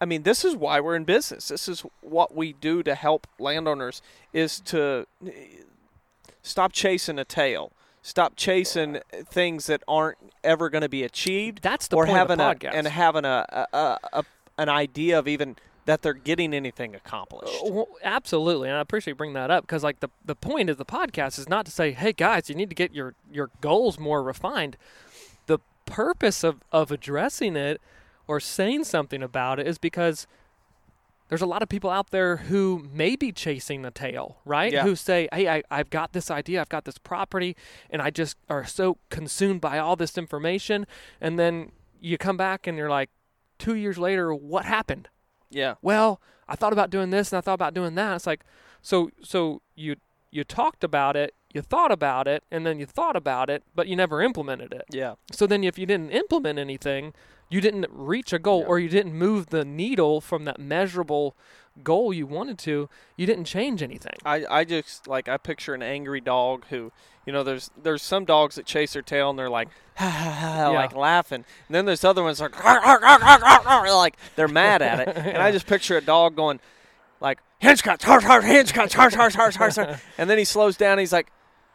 I 0.00 0.06
mean, 0.06 0.22
this 0.22 0.44
is 0.44 0.56
why 0.56 0.80
we're 0.80 0.96
in 0.96 1.04
business. 1.04 1.48
This 1.48 1.68
is 1.68 1.84
what 2.00 2.34
we 2.34 2.54
do 2.54 2.82
to 2.84 2.94
help 2.94 3.26
landowners 3.38 4.00
is 4.32 4.60
to 4.60 5.06
uh, 5.26 5.30
stop 6.42 6.72
chasing 6.72 7.18
a 7.18 7.24
tail. 7.24 7.72
Stop 8.02 8.34
chasing 8.34 9.00
things 9.26 9.66
that 9.66 9.82
aren't 9.86 10.16
ever 10.42 10.70
going 10.70 10.80
to 10.82 10.88
be 10.88 11.02
achieved 11.02 11.60
That's 11.62 11.86
the 11.88 11.96
or 11.96 12.06
point 12.06 12.16
having 12.16 12.40
of 12.40 12.52
a 12.56 12.58
the 12.58 12.66
podcast. 12.66 12.72
and 12.74 12.86
having 12.86 13.24
a, 13.26 13.44
a, 13.72 13.76
a, 13.76 13.98
a 14.14 14.24
an 14.56 14.68
idea 14.70 15.18
of 15.18 15.28
even 15.28 15.56
that 15.90 16.02
they're 16.02 16.14
getting 16.14 16.54
anything 16.54 16.94
accomplished. 16.94 17.52
Uh, 17.66 17.70
Well, 17.72 17.88
absolutely, 18.04 18.68
and 18.68 18.78
I 18.78 18.80
appreciate 18.80 19.12
you 19.12 19.16
bringing 19.16 19.34
that 19.34 19.50
up 19.50 19.64
because, 19.64 19.82
like, 19.82 19.98
the 19.98 20.08
the 20.24 20.36
point 20.36 20.70
of 20.70 20.76
the 20.78 20.84
podcast 20.84 21.36
is 21.36 21.48
not 21.48 21.66
to 21.66 21.72
say, 21.72 21.90
"Hey, 21.90 22.12
guys, 22.12 22.48
you 22.48 22.54
need 22.54 22.68
to 22.68 22.76
get 22.76 22.94
your 22.94 23.14
your 23.32 23.50
goals 23.60 23.98
more 23.98 24.22
refined." 24.22 24.76
The 25.46 25.58
purpose 25.86 26.44
of 26.44 26.60
of 26.70 26.92
addressing 26.92 27.56
it 27.56 27.80
or 28.28 28.38
saying 28.38 28.84
something 28.84 29.20
about 29.20 29.58
it 29.58 29.66
is 29.66 29.78
because 29.78 30.28
there's 31.28 31.42
a 31.42 31.46
lot 31.46 31.62
of 31.62 31.68
people 31.68 31.90
out 31.90 32.10
there 32.10 32.36
who 32.38 32.86
may 32.92 33.16
be 33.16 33.32
chasing 33.32 33.82
the 33.82 33.90
tail, 33.90 34.38
right? 34.44 34.72
Yeah. 34.72 34.84
Who 34.84 34.94
say, 34.94 35.28
"Hey, 35.32 35.48
I, 35.48 35.62
I've 35.72 35.90
got 35.90 36.12
this 36.12 36.30
idea, 36.30 36.60
I've 36.60 36.68
got 36.68 36.84
this 36.84 36.98
property, 36.98 37.56
and 37.90 38.00
I 38.00 38.10
just 38.10 38.36
are 38.48 38.64
so 38.64 38.98
consumed 39.10 39.60
by 39.60 39.78
all 39.80 39.96
this 39.96 40.16
information." 40.16 40.86
And 41.20 41.36
then 41.36 41.72
you 42.00 42.16
come 42.16 42.36
back 42.36 42.66
and 42.68 42.78
you're 42.78 42.88
like, 42.90 43.10
two 43.58 43.74
years 43.74 43.98
later, 43.98 44.32
what 44.34 44.64
happened? 44.64 45.08
Yeah. 45.50 45.74
Well, 45.82 46.20
I 46.48 46.56
thought 46.56 46.72
about 46.72 46.90
doing 46.90 47.10
this 47.10 47.32
and 47.32 47.38
I 47.38 47.40
thought 47.40 47.54
about 47.54 47.74
doing 47.74 47.94
that. 47.96 48.16
It's 48.16 48.26
like, 48.26 48.44
so 48.82 49.10
so 49.22 49.62
you 49.74 49.96
you 50.30 50.44
talked 50.44 50.84
about 50.84 51.16
it, 51.16 51.34
you 51.52 51.62
thought 51.62 51.90
about 51.92 52.28
it, 52.28 52.44
and 52.50 52.64
then 52.66 52.78
you 52.78 52.86
thought 52.86 53.16
about 53.16 53.50
it, 53.50 53.62
but 53.74 53.86
you 53.88 53.96
never 53.96 54.22
implemented 54.22 54.72
it. 54.72 54.84
Yeah. 54.90 55.14
So 55.32 55.46
then, 55.46 55.64
if 55.64 55.78
you 55.78 55.86
didn't 55.86 56.10
implement 56.10 56.58
anything, 56.58 57.12
you 57.48 57.60
didn't 57.60 57.86
reach 57.90 58.32
a 58.32 58.38
goal 58.38 58.60
Yeah. 58.60 58.66
or 58.66 58.78
you 58.78 58.88
didn't 58.88 59.14
move 59.14 59.46
the 59.48 59.64
needle 59.64 60.20
from 60.20 60.44
that 60.44 60.60
measurable 60.60 61.34
goal 61.82 62.12
you 62.12 62.26
wanted 62.26 62.58
to, 62.58 62.88
you 63.16 63.26
didn't 63.26 63.44
change 63.46 63.82
anything. 63.82 64.14
I, 64.24 64.44
I 64.48 64.64
just 64.64 65.08
like 65.08 65.28
I 65.28 65.36
picture 65.36 65.74
an 65.74 65.82
angry 65.82 66.20
dog 66.20 66.66
who 66.70 66.92
you 67.26 67.32
know 67.32 67.42
there's 67.42 67.70
there's 67.80 68.02
some 68.02 68.24
dogs 68.24 68.54
that 68.56 68.66
chase 68.66 68.92
their 68.92 69.02
tail 69.02 69.30
and 69.30 69.38
they're 69.38 69.48
like 69.50 69.68
ha, 69.96 70.08
ha, 70.08 70.30
ha, 70.30 70.72
Yeah. 70.72 70.78
like 70.78 70.94
laughing 70.94 71.44
and 71.68 71.74
then 71.74 71.84
there's 71.86 72.02
other 72.04 72.22
ones 72.22 72.40
like 72.40 72.54
like 72.64 74.16
they're 74.36 74.48
mad 74.48 74.82
at 74.82 75.00
it 75.08 75.16
and 75.16 75.38
I 75.38 75.52
just 75.52 75.66
picture 75.66 75.96
a 75.96 76.00
dog 76.00 76.34
going 76.36 76.60
like 77.20 77.38
hinge 77.58 77.82
cuts 77.82 78.04
hard 78.04 78.24
hard 78.24 78.44
hinge 78.44 78.72
cuts 78.72 78.94
hard 78.94 79.14
hard 79.14 79.34
hard 79.34 79.54
hard 79.54 79.74
hard 79.76 80.00
and 80.18 80.28
then 80.30 80.38
he 80.38 80.44
slows 80.44 80.76
down 80.76 80.98
he's 80.98 81.12
like 81.12 81.30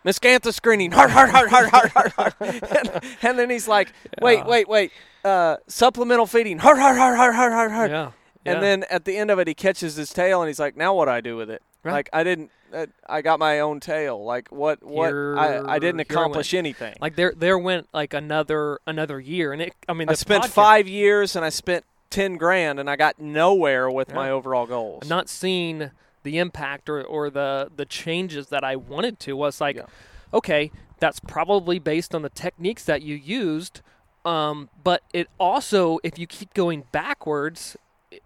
Miscanthus 0.05 0.53
screening 0.53 0.91
hard 0.91 1.09
hard 1.09 1.29
hard 1.29 1.49
hard 1.49 1.69
hard 1.69 1.89
hard 1.91 2.11
hard 2.13 2.33
and, 2.39 3.01
and 3.21 3.39
then 3.39 3.49
he's 3.49 3.67
like 3.67 3.91
wait 4.21 4.37
Yeah. 4.39 4.45
wait 4.47 4.67
wait 4.69 4.91
uh, 5.23 5.57
supplemental 5.67 6.27
feeding 6.27 6.59
hard 6.59 6.77
hard 6.77 6.95
hard 6.97 7.15
hard 7.17 7.33
hard 7.33 7.51
hard 7.53 7.71
hard 7.71 7.91
Yeah. 7.91 8.11
and 8.45 8.61
then 8.61 8.83
at 8.91 9.05
the 9.05 9.17
end 9.17 9.31
of 9.31 9.39
it, 9.39 9.47
he 9.47 9.55
catches 9.55 9.95
his 9.95 10.11
tail, 10.13 10.41
and 10.41 10.47
he's 10.47 10.59
like, 10.59 10.77
"Now 10.77 10.93
what 10.93 11.05
do 11.05 11.11
I 11.11 11.21
do 11.21 11.35
with 11.35 11.49
it? 11.49 11.63
Right. 11.83 11.93
Like 11.93 12.09
I 12.13 12.23
didn't, 12.23 12.51
uh, 12.73 12.85
I 13.09 13.21
got 13.23 13.39
my 13.39 13.59
own 13.59 13.79
tail. 13.79 14.23
Like 14.23 14.51
what? 14.51 14.83
What? 14.83 15.11
I, 15.13 15.61
I 15.75 15.79
didn't 15.79 15.99
Here- 15.99 16.05
here 16.09 16.17
accomplish 16.19 16.53
anything. 16.53 16.95
like 17.01 17.15
there 17.15 17.33
there 17.35 17.57
went 17.57 17.87
like 17.91 18.13
another 18.13 18.79
another 18.85 19.19
year, 19.19 19.51
and 19.51 19.61
it. 19.63 19.73
I 19.89 19.93
mean, 19.93 20.09
I 20.09 20.13
spent 20.13 20.43
podcast- 20.43 20.49
five 20.49 20.87
years, 20.87 21.35
and 21.35 21.43
I 21.43 21.49
spent 21.49 21.85
ten 22.11 22.37
grand, 22.37 22.79
and 22.79 22.87
I 22.87 22.95
got 22.95 23.19
nowhere 23.19 23.89
with 23.89 24.13
my 24.13 24.29
overall 24.29 24.67
goals. 24.67 24.99
I'm 25.03 25.09
not 25.09 25.27
seeing 25.29 25.89
the 26.25 26.37
impact 26.37 26.89
or, 26.89 27.01
or 27.03 27.29
the 27.29 27.69
the 27.75 27.85
changes 27.85 28.47
that 28.47 28.63
I 28.65 28.75
wanted 28.75 29.19
to 29.21 29.33
was 29.37 29.61
like 29.61 29.77
Yeah. 29.77 29.85
okay 30.33 30.71
that's 30.99 31.19
probably 31.21 31.79
based 31.79 32.13
on 32.13 32.21
the 32.21 32.29
techniques 32.29 32.83
that 32.85 33.01
you 33.01 33.15
used 33.15 33.81
um, 34.25 34.69
but 34.83 35.01
it 35.13 35.27
also 35.39 35.99
if 36.03 36.19
you 36.19 36.27
keep 36.27 36.53
going 36.53 36.83
backwards 36.91 37.77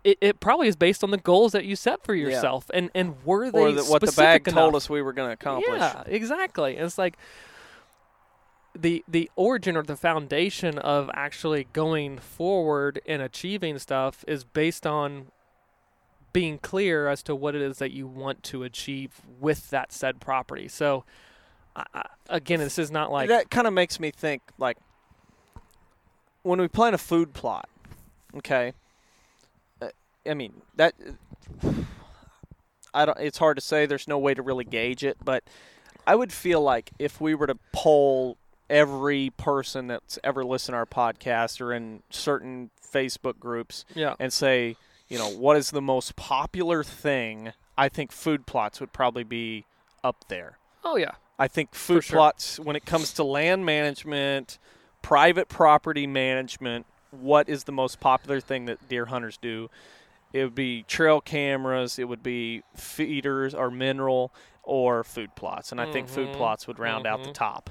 it, 0.03 0.17
it 0.21 0.39
probably 0.39 0.67
is 0.67 0.75
based 0.75 1.03
on 1.03 1.11
the 1.11 1.17
goals 1.17 1.51
that 1.51 1.65
you 1.65 1.75
set 1.75 2.03
for 2.03 2.13
Yeah. 2.15 2.25
yourself 2.27 2.69
and 2.73 2.89
and 2.95 3.15
were 3.25 3.51
they 3.51 3.59
or 3.59 3.71
the, 3.71 3.83
what 3.83 4.01
the 4.01 4.11
bag 4.11 4.45
told 4.45 4.75
us 4.75 4.89
we 4.89 5.01
were 5.01 5.13
going 5.13 5.29
to 5.29 5.33
accomplish. 5.33 5.77
Yeah, 5.79 6.03
exactly. 6.05 6.77
It's 6.77 6.97
like 6.97 7.17
the 8.77 9.03
the 9.07 9.29
origin 9.35 9.75
or 9.75 9.83
the 9.83 9.95
foundation 9.97 10.77
of 10.77 11.09
actually 11.13 11.65
going 11.73 12.19
forward 12.19 13.01
and 13.07 13.21
achieving 13.21 13.79
stuff 13.79 14.23
is 14.27 14.43
based 14.43 14.85
on 14.85 15.31
being 16.33 16.57
clear 16.57 17.07
as 17.07 17.23
to 17.23 17.35
what 17.35 17.55
it 17.55 17.61
is 17.61 17.77
that 17.77 17.91
you 17.91 18.07
want 18.07 18.43
to 18.43 18.63
achieve 18.63 19.21
with 19.39 19.69
that 19.69 19.91
said 19.91 20.19
property. 20.19 20.67
So 20.67 21.03
I, 21.75 22.03
again, 22.29 22.59
this 22.59 22.77
is 22.77 22.91
not 22.91 23.11
like 23.11 23.29
that 23.29 23.49
kind 23.49 23.67
of 23.67 23.73
makes 23.73 23.99
me 23.99 24.11
think 24.11 24.41
like 24.57 24.77
when 26.43 26.59
we 26.59 26.67
plan 26.67 26.93
a 26.93 26.97
food 26.97 27.33
plot. 27.33 27.69
Okay. 28.37 28.73
Uh, 29.81 29.89
I 30.25 30.33
mean 30.33 30.61
that. 30.75 30.93
I 32.93 33.05
don't. 33.05 33.19
It's 33.19 33.37
hard 33.37 33.57
to 33.57 33.61
say. 33.61 33.85
There's 33.85 34.07
no 34.07 34.17
way 34.17 34.33
to 34.33 34.41
really 34.41 34.65
gauge 34.65 35.03
it, 35.03 35.17
but 35.23 35.43
I 36.07 36.15
would 36.15 36.33
feel 36.33 36.61
like 36.61 36.91
if 36.97 37.21
we 37.21 37.35
were 37.35 37.47
to 37.47 37.57
poll 37.71 38.37
every 38.69 39.31
person 39.31 39.87
that's 39.87 40.19
ever 40.23 40.43
listened 40.43 40.73
to 40.73 40.77
our 40.77 40.85
podcast 40.85 41.61
or 41.61 41.73
in 41.73 42.01
certain 42.09 42.69
Facebook 42.81 43.39
groups 43.39 43.85
yeah, 43.93 44.15
and 44.19 44.31
say, 44.31 44.75
you 45.09 45.17
know, 45.17 45.29
what 45.29 45.57
is 45.57 45.71
the 45.71 45.81
most 45.81 46.15
popular 46.15 46.83
thing? 46.83 47.53
I 47.77 47.89
think 47.89 48.11
food 48.11 48.45
plots 48.45 48.79
would 48.79 48.93
probably 48.93 49.23
be 49.23 49.65
up 50.03 50.25
there. 50.27 50.57
oh 50.83 50.97
yeah, 50.97 51.11
I 51.37 51.47
think 51.47 51.73
food 51.73 52.03
sure. 52.03 52.17
plots, 52.17 52.59
when 52.59 52.75
it 52.75 52.85
comes 52.85 53.13
to 53.13 53.23
land 53.23 53.65
management, 53.65 54.59
private 55.01 55.49
property 55.49 56.05
management, 56.07 56.85
what 57.11 57.49
is 57.49 57.63
the 57.63 57.71
most 57.71 57.99
popular 57.99 58.39
thing 58.39 58.65
that 58.65 58.87
deer 58.87 59.05
hunters 59.05 59.37
do? 59.37 59.69
It 60.31 60.43
would 60.43 60.55
be 60.55 60.83
trail 60.83 61.21
cameras, 61.21 61.97
it 61.97 62.07
would 62.07 62.21
be 62.21 62.61
feeders 62.75 63.55
or 63.55 63.71
mineral 63.71 64.31
or 64.61 65.03
food 65.03 65.33
plots. 65.35 65.71
And 65.71 65.81
I 65.81 65.85
think 65.85 66.07
food 66.07 66.29
Mhm. 66.29 66.33
plots 66.33 66.67
would 66.67 66.77
round 66.77 67.07
out 67.07 67.23
the 67.23 67.29
Mhm. 67.29 67.33
top. 67.33 67.69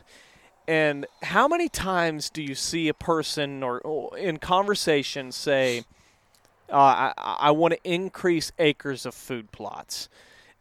And 0.66 1.06
how 1.22 1.46
many 1.48 1.68
times 1.68 2.30
do 2.30 2.42
you 2.42 2.54
see 2.54 2.88
a 2.88 2.94
person 2.94 3.62
or, 3.62 3.80
or 3.80 4.18
in 4.18 4.38
conversation 4.38 5.30
say, 5.32 5.84
uh, 6.70 7.12
I, 7.16 7.36
I 7.40 7.50
want 7.50 7.74
to 7.74 7.80
increase 7.84 8.52
acres 8.58 9.06
of 9.06 9.14
food 9.14 9.52
plots? 9.52 10.08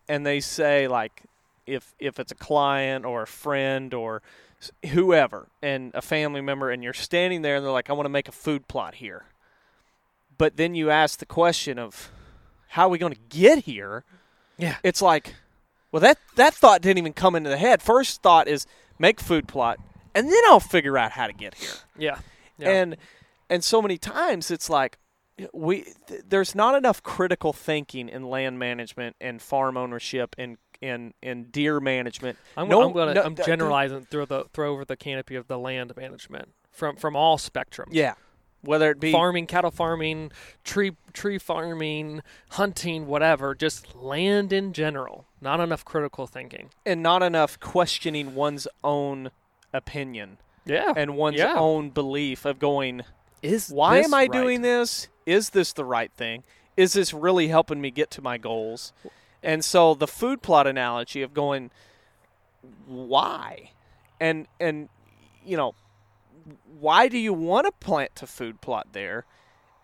And 0.08 0.26
they 0.26 0.40
say, 0.40 0.88
like, 0.88 1.24
if 1.68 1.94
if 2.00 2.20
it's 2.20 2.32
a 2.32 2.36
client 2.36 3.06
or 3.06 3.24
a 3.24 3.28
friend 3.28 3.94
or 3.94 4.22
whoever 4.88 5.50
and 5.62 5.92
a 5.94 6.02
family 6.02 6.42
member 6.42 6.72
and 6.72 6.84
you're 6.84 6.94
standing 6.94 7.44
there 7.44 7.58
and 7.58 7.66
they're 7.66 7.72
like 7.72 7.90
I 7.90 7.94
want 7.94 8.06
to 8.06 8.10
make 8.10 8.28
a 8.28 8.32
food 8.32 8.68
plot 8.68 8.96
here. 8.96 9.26
But 10.38 10.58
then 10.58 10.74
you 10.74 10.90
ask 10.90 11.20
the 11.20 11.26
question 11.26 11.78
of 11.78 12.10
how 12.70 12.88
are 12.88 12.90
we 12.90 12.98
going 12.98 13.14
to 13.14 13.20
get 13.30 13.60
here? 13.66 14.04
yeah, 14.58 14.78
It's 14.84 15.02
like 15.02 15.36
well 15.92 16.00
that 16.00 16.18
that 16.36 16.54
thought 16.54 16.82
didn't 16.82 16.98
even 16.98 17.14
come 17.14 17.36
into 17.36 17.50
the 17.50 17.58
head. 17.58 17.82
First 17.82 18.24
thought 18.24 18.48
is 18.48 18.66
make 18.98 19.20
food 19.20 19.48
plot 19.48 19.78
and 20.16 20.28
then 20.28 20.42
I'll 20.48 20.60
figure 20.60 20.98
out 20.98 21.12
how 21.12 21.28
to 21.28 21.34
get 21.34 21.56
here 21.56 21.70
yeah, 21.98 22.20
yeah. 22.58 22.70
and 22.70 22.98
and 23.50 23.64
so 23.64 23.82
many 23.82 23.98
times 23.98 24.50
it's 24.50 24.70
like 24.70 24.98
we 25.54 25.84
th- 26.08 26.22
there's 26.28 26.56
not 26.56 26.76
enough 26.76 27.04
critical 27.04 27.54
thinking 27.54 28.10
in 28.10 28.24
land 28.24 28.58
management 28.60 29.16
and 29.22 29.42
farm 29.42 29.78
ownership 29.78 30.36
and 30.38 30.58
and 30.82 31.14
and 31.24 31.52
deer 31.52 31.80
management. 31.80 32.38
I'm, 32.56 32.68
no- 32.70 32.84
I'm 32.88 32.94
gonna 32.94 33.14
no- 33.14 33.22
I'm 33.24 33.36
th- 33.36 33.46
th- 33.46 33.46
generalizing 33.48 34.08
throw 34.10 34.26
the 34.26 34.46
throw 34.54 34.72
over 34.74 34.86
the 34.86 34.96
canopy 34.98 35.36
of 35.36 35.48
the 35.48 35.58
land 35.58 35.94
management 35.98 36.50
from 36.72 36.96
from 36.96 37.16
all 37.16 37.38
spectrums. 37.38 37.90
Yeah, 37.92 38.14
whether 38.62 38.90
it 38.92 39.00
be 39.00 39.12
farming, 39.12 39.48
cattle 39.48 39.72
farming, 39.72 40.32
tree 40.64 40.94
tree 41.14 41.38
farming, 41.38 42.22
hunting, 42.52 43.08
whatever, 43.08 43.54
just 43.56 43.96
land 43.96 44.52
in 44.54 44.74
general. 44.74 45.26
Not 45.42 45.60
enough 45.60 45.86
critical 45.86 46.26
thinking. 46.28 46.70
and 46.86 47.04
not 47.04 47.22
enough 47.22 47.60
questioning 47.60 48.34
one's 48.34 48.68
own 48.84 49.30
opinion 49.74 50.38
Yeah. 50.66 50.94
and 50.96 51.16
one's 51.16 51.38
Yeah. 51.38 51.54
own 51.56 51.90
belief 51.92 52.46
of 52.46 52.58
going, 52.60 53.02
is 53.44 53.70
why 53.70 54.00
am 54.00 54.14
I 54.16 54.22
right? 54.22 54.32
doing 54.32 54.62
this? 54.62 55.08
Is 55.28 55.50
this 55.50 55.74
the 55.74 55.86
right 55.86 56.12
thing? 56.12 56.44
Is 56.78 56.94
this 56.94 57.14
really 57.14 57.50
helping 57.50 57.82
me 57.82 57.92
get 57.92 58.10
to 58.12 58.22
my 58.22 58.38
goals? 58.38 58.94
And 59.44 59.64
so 59.64 59.94
the 59.94 60.08
food 60.08 60.42
plot 60.42 60.66
analogy 60.66 61.22
of 61.22 61.34
going, 61.34 61.70
why? 62.86 63.72
And 64.20 64.48
and 64.60 64.90
you 65.46 65.58
know, 65.58 65.76
why 66.80 67.10
do 67.10 67.18
you 67.18 67.34
want 67.34 67.66
to 67.66 67.72
plant 67.74 68.22
a 68.22 68.28
food 68.28 68.62
plot 68.62 68.88
there? 68.94 69.26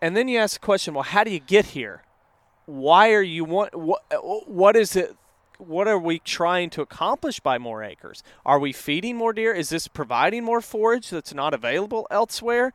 And 0.00 0.16
then 0.16 0.28
you 0.28 0.38
ask 0.38 0.60
the 0.60 0.64
question, 0.64 0.94
well, 0.94 1.02
how 1.02 1.24
do 1.24 1.30
you 1.30 1.40
get 1.40 1.66
here? 1.66 2.02
Why 2.66 3.12
are 3.12 3.22
you 3.22 3.44
want 3.44 3.74
what 3.74 4.02
what 4.48 4.76
is 4.76 4.96
it 4.96 5.14
what 5.58 5.86
are 5.86 5.98
we 5.98 6.18
trying 6.18 6.70
to 6.70 6.82
accomplish 6.82 7.38
by 7.38 7.58
more 7.58 7.82
acres? 7.82 8.22
Are 8.46 8.58
we 8.58 8.72
feeding 8.72 9.16
more 9.16 9.32
deer? 9.34 9.52
Is 9.52 9.68
this 9.68 9.88
providing 9.88 10.42
more 10.42 10.60
forage 10.62 11.10
that's 11.10 11.34
not 11.34 11.52
available 11.52 12.06
elsewhere? 12.10 12.72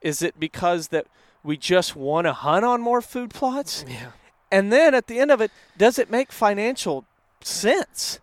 Is 0.00 0.22
it 0.22 0.38
because 0.38 0.88
that 0.88 1.06
we 1.42 1.56
just 1.56 1.96
want 1.96 2.26
to 2.26 2.32
hunt 2.32 2.64
on 2.64 2.80
more 2.80 3.00
food 3.00 3.30
plots? 3.30 3.84
Yeah. 3.88 4.12
And 4.50 4.72
then 4.72 4.94
at 4.94 5.06
the 5.06 5.18
end 5.18 5.30
of 5.30 5.40
it, 5.40 5.50
does 5.76 5.98
it 5.98 6.10
make 6.10 6.30
financial 6.30 7.04
sense? 7.40 8.20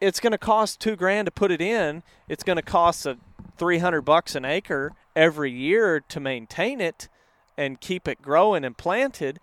It's 0.00 0.20
going 0.20 0.32
to 0.32 0.38
cost 0.38 0.80
two 0.80 0.96
grand 0.96 1.26
to 1.26 1.30
put 1.30 1.50
it 1.50 1.60
in. 1.60 2.02
It's 2.28 2.42
going 2.42 2.56
to 2.56 2.62
cost 2.62 3.06
a 3.06 3.18
three 3.56 3.78
hundred 3.78 4.02
bucks 4.02 4.34
an 4.34 4.44
acre 4.44 4.92
every 5.14 5.50
year 5.50 6.00
to 6.00 6.20
maintain 6.20 6.80
it 6.80 7.08
and 7.56 7.80
keep 7.80 8.06
it 8.06 8.20
growing 8.20 8.64
and 8.64 8.76
planted. 8.76 9.38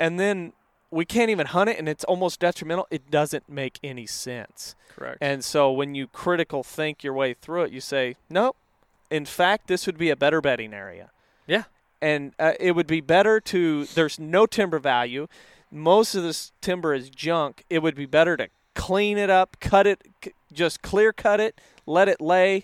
And 0.00 0.18
then 0.18 0.52
we 0.90 1.04
can't 1.04 1.30
even 1.30 1.46
hunt 1.46 1.70
it, 1.70 1.78
and 1.78 1.88
it's 1.88 2.04
almost 2.04 2.40
detrimental. 2.40 2.86
It 2.90 3.10
doesn't 3.10 3.48
make 3.48 3.78
any 3.82 4.06
sense. 4.06 4.74
Correct. 4.94 5.18
And 5.20 5.44
so 5.44 5.70
when 5.70 5.94
you 5.94 6.06
critical 6.08 6.62
think 6.62 7.04
your 7.04 7.14
way 7.14 7.34
through 7.34 7.62
it, 7.62 7.72
you 7.72 7.80
say, 7.80 8.16
nope. 8.28 8.56
In 9.10 9.24
fact, 9.24 9.68
this 9.68 9.86
would 9.86 9.98
be 9.98 10.10
a 10.10 10.16
better 10.16 10.40
bedding 10.40 10.74
area 10.74 11.10
yeah. 11.46 11.64
And 12.02 12.34
uh, 12.38 12.52
it 12.60 12.72
would 12.72 12.86
be 12.86 13.00
better 13.00 13.40
to 13.40 13.84
there's 13.86 14.18
no 14.18 14.44
timber 14.44 14.78
value 14.78 15.26
most 15.70 16.14
of 16.14 16.22
this 16.22 16.52
timber 16.60 16.92
is 16.92 17.08
junk 17.08 17.64
it 17.70 17.78
would 17.78 17.94
be 17.94 18.04
better 18.06 18.36
to 18.36 18.48
clean 18.74 19.16
it 19.16 19.30
up 19.30 19.56
cut 19.60 19.86
it 19.86 20.02
c- 20.22 20.32
just 20.52 20.82
clear 20.82 21.12
cut 21.12 21.40
it 21.40 21.58
let 21.86 22.08
it 22.08 22.20
lay 22.20 22.62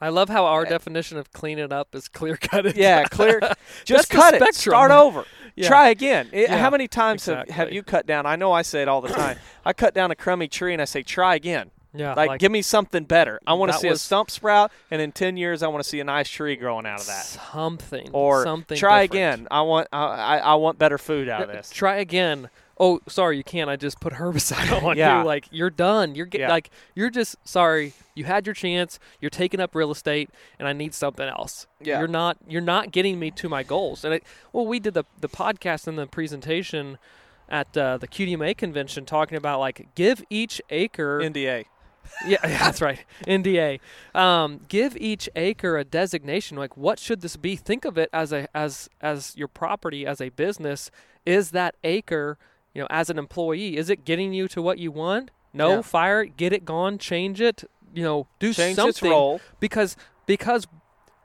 I 0.00 0.08
love 0.08 0.28
how 0.30 0.46
our 0.46 0.64
definition 0.64 1.16
of 1.18 1.32
clean 1.32 1.58
it 1.60 1.72
up 1.72 1.94
is 1.94 2.08
clear 2.08 2.36
cut 2.36 2.64
it. 2.66 2.76
yeah 2.76 3.04
clear 3.04 3.40
just 3.84 4.08
cut 4.10 4.34
it 4.34 4.54
start 4.54 4.90
over 4.90 5.24
Yeah. 5.54 5.68
Try 5.68 5.90
again. 5.90 6.28
It- 6.32 6.48
Yeah, 6.48 6.56
How 6.58 6.70
many 6.70 6.88
times 6.88 7.26
have, 7.26 7.48
have 7.50 7.72
you 7.72 7.82
cut 7.82 8.06
down? 8.06 8.24
I 8.24 8.36
know 8.36 8.52
I 8.52 8.62
say 8.62 8.80
it 8.80 8.88
all 8.88 9.02
the 9.02 9.10
time. 9.12 9.36
I 9.66 9.74
cut 9.74 9.92
down 9.92 10.10
a 10.10 10.14
crummy 10.16 10.48
tree 10.48 10.72
and 10.72 10.80
I 10.80 10.86
say, 10.86 11.02
try 11.02 11.34
again. 11.34 11.70
Yeah, 11.94 12.14
Like, 12.14 12.40
give 12.40 12.50
me 12.50 12.62
something 12.62 13.04
better. 13.04 13.38
I 13.46 13.52
want 13.52 13.70
to 13.72 13.78
see 13.78 13.88
a 13.88 13.96
stump 13.96 14.30
sprout, 14.30 14.72
and 14.90 15.02
in 15.02 15.12
10 15.12 15.36
years, 15.36 15.62
I 15.62 15.68
want 15.68 15.82
to 15.84 15.88
see 15.88 16.00
a 16.00 16.04
nice 16.04 16.28
tree 16.28 16.56
growing 16.56 16.86
out 16.86 17.00
of 17.00 17.06
that. 17.06 17.24
something 17.24 18.08
Or 18.12 18.44
something 18.44 18.78
try 18.78 19.06
different. 19.06 19.40
again. 19.42 19.48
I 19.50 19.60
want 19.62 19.88
I, 19.92 20.38
I, 20.38 20.54
want 20.54 20.78
better 20.78 20.96
food 20.98 21.28
out 21.28 21.42
of 21.42 21.48
this. 21.48 21.70
Try 21.70 21.96
again. 21.96 22.48
Oh, 22.80 23.00
sorry, 23.08 23.36
you 23.36 23.44
can't. 23.44 23.68
I 23.68 23.76
just 23.76 24.00
put 24.00 24.12
herbicide 24.20 24.82
on 24.82 24.96
Yeah. 24.96 25.20
you. 25.20 25.26
Like 25.26 25.46
you're 25.50 25.70
done. 25.70 26.14
You're 26.14 26.26
getting 26.26 26.46
Yeah. 26.46 26.52
like 26.52 26.70
you're 26.94 27.10
just 27.10 27.36
sorry. 27.46 27.92
You 28.14 28.24
had 28.24 28.46
your 28.46 28.54
chance. 28.54 28.98
You're 29.20 29.30
taking 29.30 29.60
up 29.60 29.74
real 29.74 29.90
estate, 29.90 30.30
and 30.58 30.66
I 30.66 30.72
need 30.72 30.94
something 30.94 31.28
else. 31.28 31.66
Yeah. 31.80 31.98
You're 31.98 32.08
not. 32.08 32.38
You're 32.48 32.60
not 32.62 32.90
getting 32.90 33.18
me 33.18 33.30
to 33.32 33.48
my 33.50 33.62
goals. 33.62 34.04
And 34.04 34.14
it, 34.14 34.24
well, 34.52 34.66
we 34.66 34.80
did 34.80 34.94
the 34.94 35.04
the 35.20 35.28
podcast 35.28 35.86
and 35.86 35.98
the 35.98 36.06
presentation 36.06 36.96
at 37.48 37.76
uh, 37.76 37.98
the 37.98 38.08
QDMA 38.08 38.56
convention 38.56 39.04
talking 39.04 39.36
about 39.36 39.60
like 39.60 39.88
give 39.94 40.24
each 40.30 40.62
acre 40.70 41.20
NDA. 41.20 41.66
Yeah, 42.26 42.38
yeah, 42.44 42.58
that's 42.58 42.80
right. 42.80 43.04
NDA. 43.26 43.80
Um, 44.14 44.60
give 44.68 44.96
each 44.96 45.28
acre 45.36 45.76
a 45.78 45.84
designation. 45.84 46.56
Like, 46.56 46.76
what 46.76 46.98
should 46.98 47.20
this 47.20 47.36
be? 47.36 47.56
Think 47.56 47.84
of 47.84 47.96
it 47.98 48.08
as 48.12 48.32
a 48.32 48.48
as 48.54 48.88
as 49.00 49.36
your 49.36 49.48
property 49.48 50.06
as 50.06 50.20
a 50.20 50.28
business. 50.30 50.90
Is 51.26 51.50
that 51.52 51.74
acre, 51.84 52.38
you 52.74 52.80
know, 52.82 52.88
as 52.90 53.08
an 53.10 53.18
employee, 53.18 53.76
is 53.76 53.88
it 53.90 54.04
getting 54.04 54.32
you 54.32 54.48
to 54.48 54.60
what 54.62 54.78
you 54.78 54.90
want? 54.90 55.30
No, 55.54 55.76
Yeah. 55.76 55.82
fire 55.82 56.22
it, 56.22 56.36
get 56.36 56.52
it 56.52 56.64
gone, 56.64 56.98
change 56.98 57.40
it. 57.40 57.64
You 57.94 58.02
know, 58.02 58.26
do 58.38 58.52
Change 58.54 58.76
something 58.76 58.88
its 58.90 59.02
role. 59.02 59.40
because 59.60 59.96
because. 60.26 60.66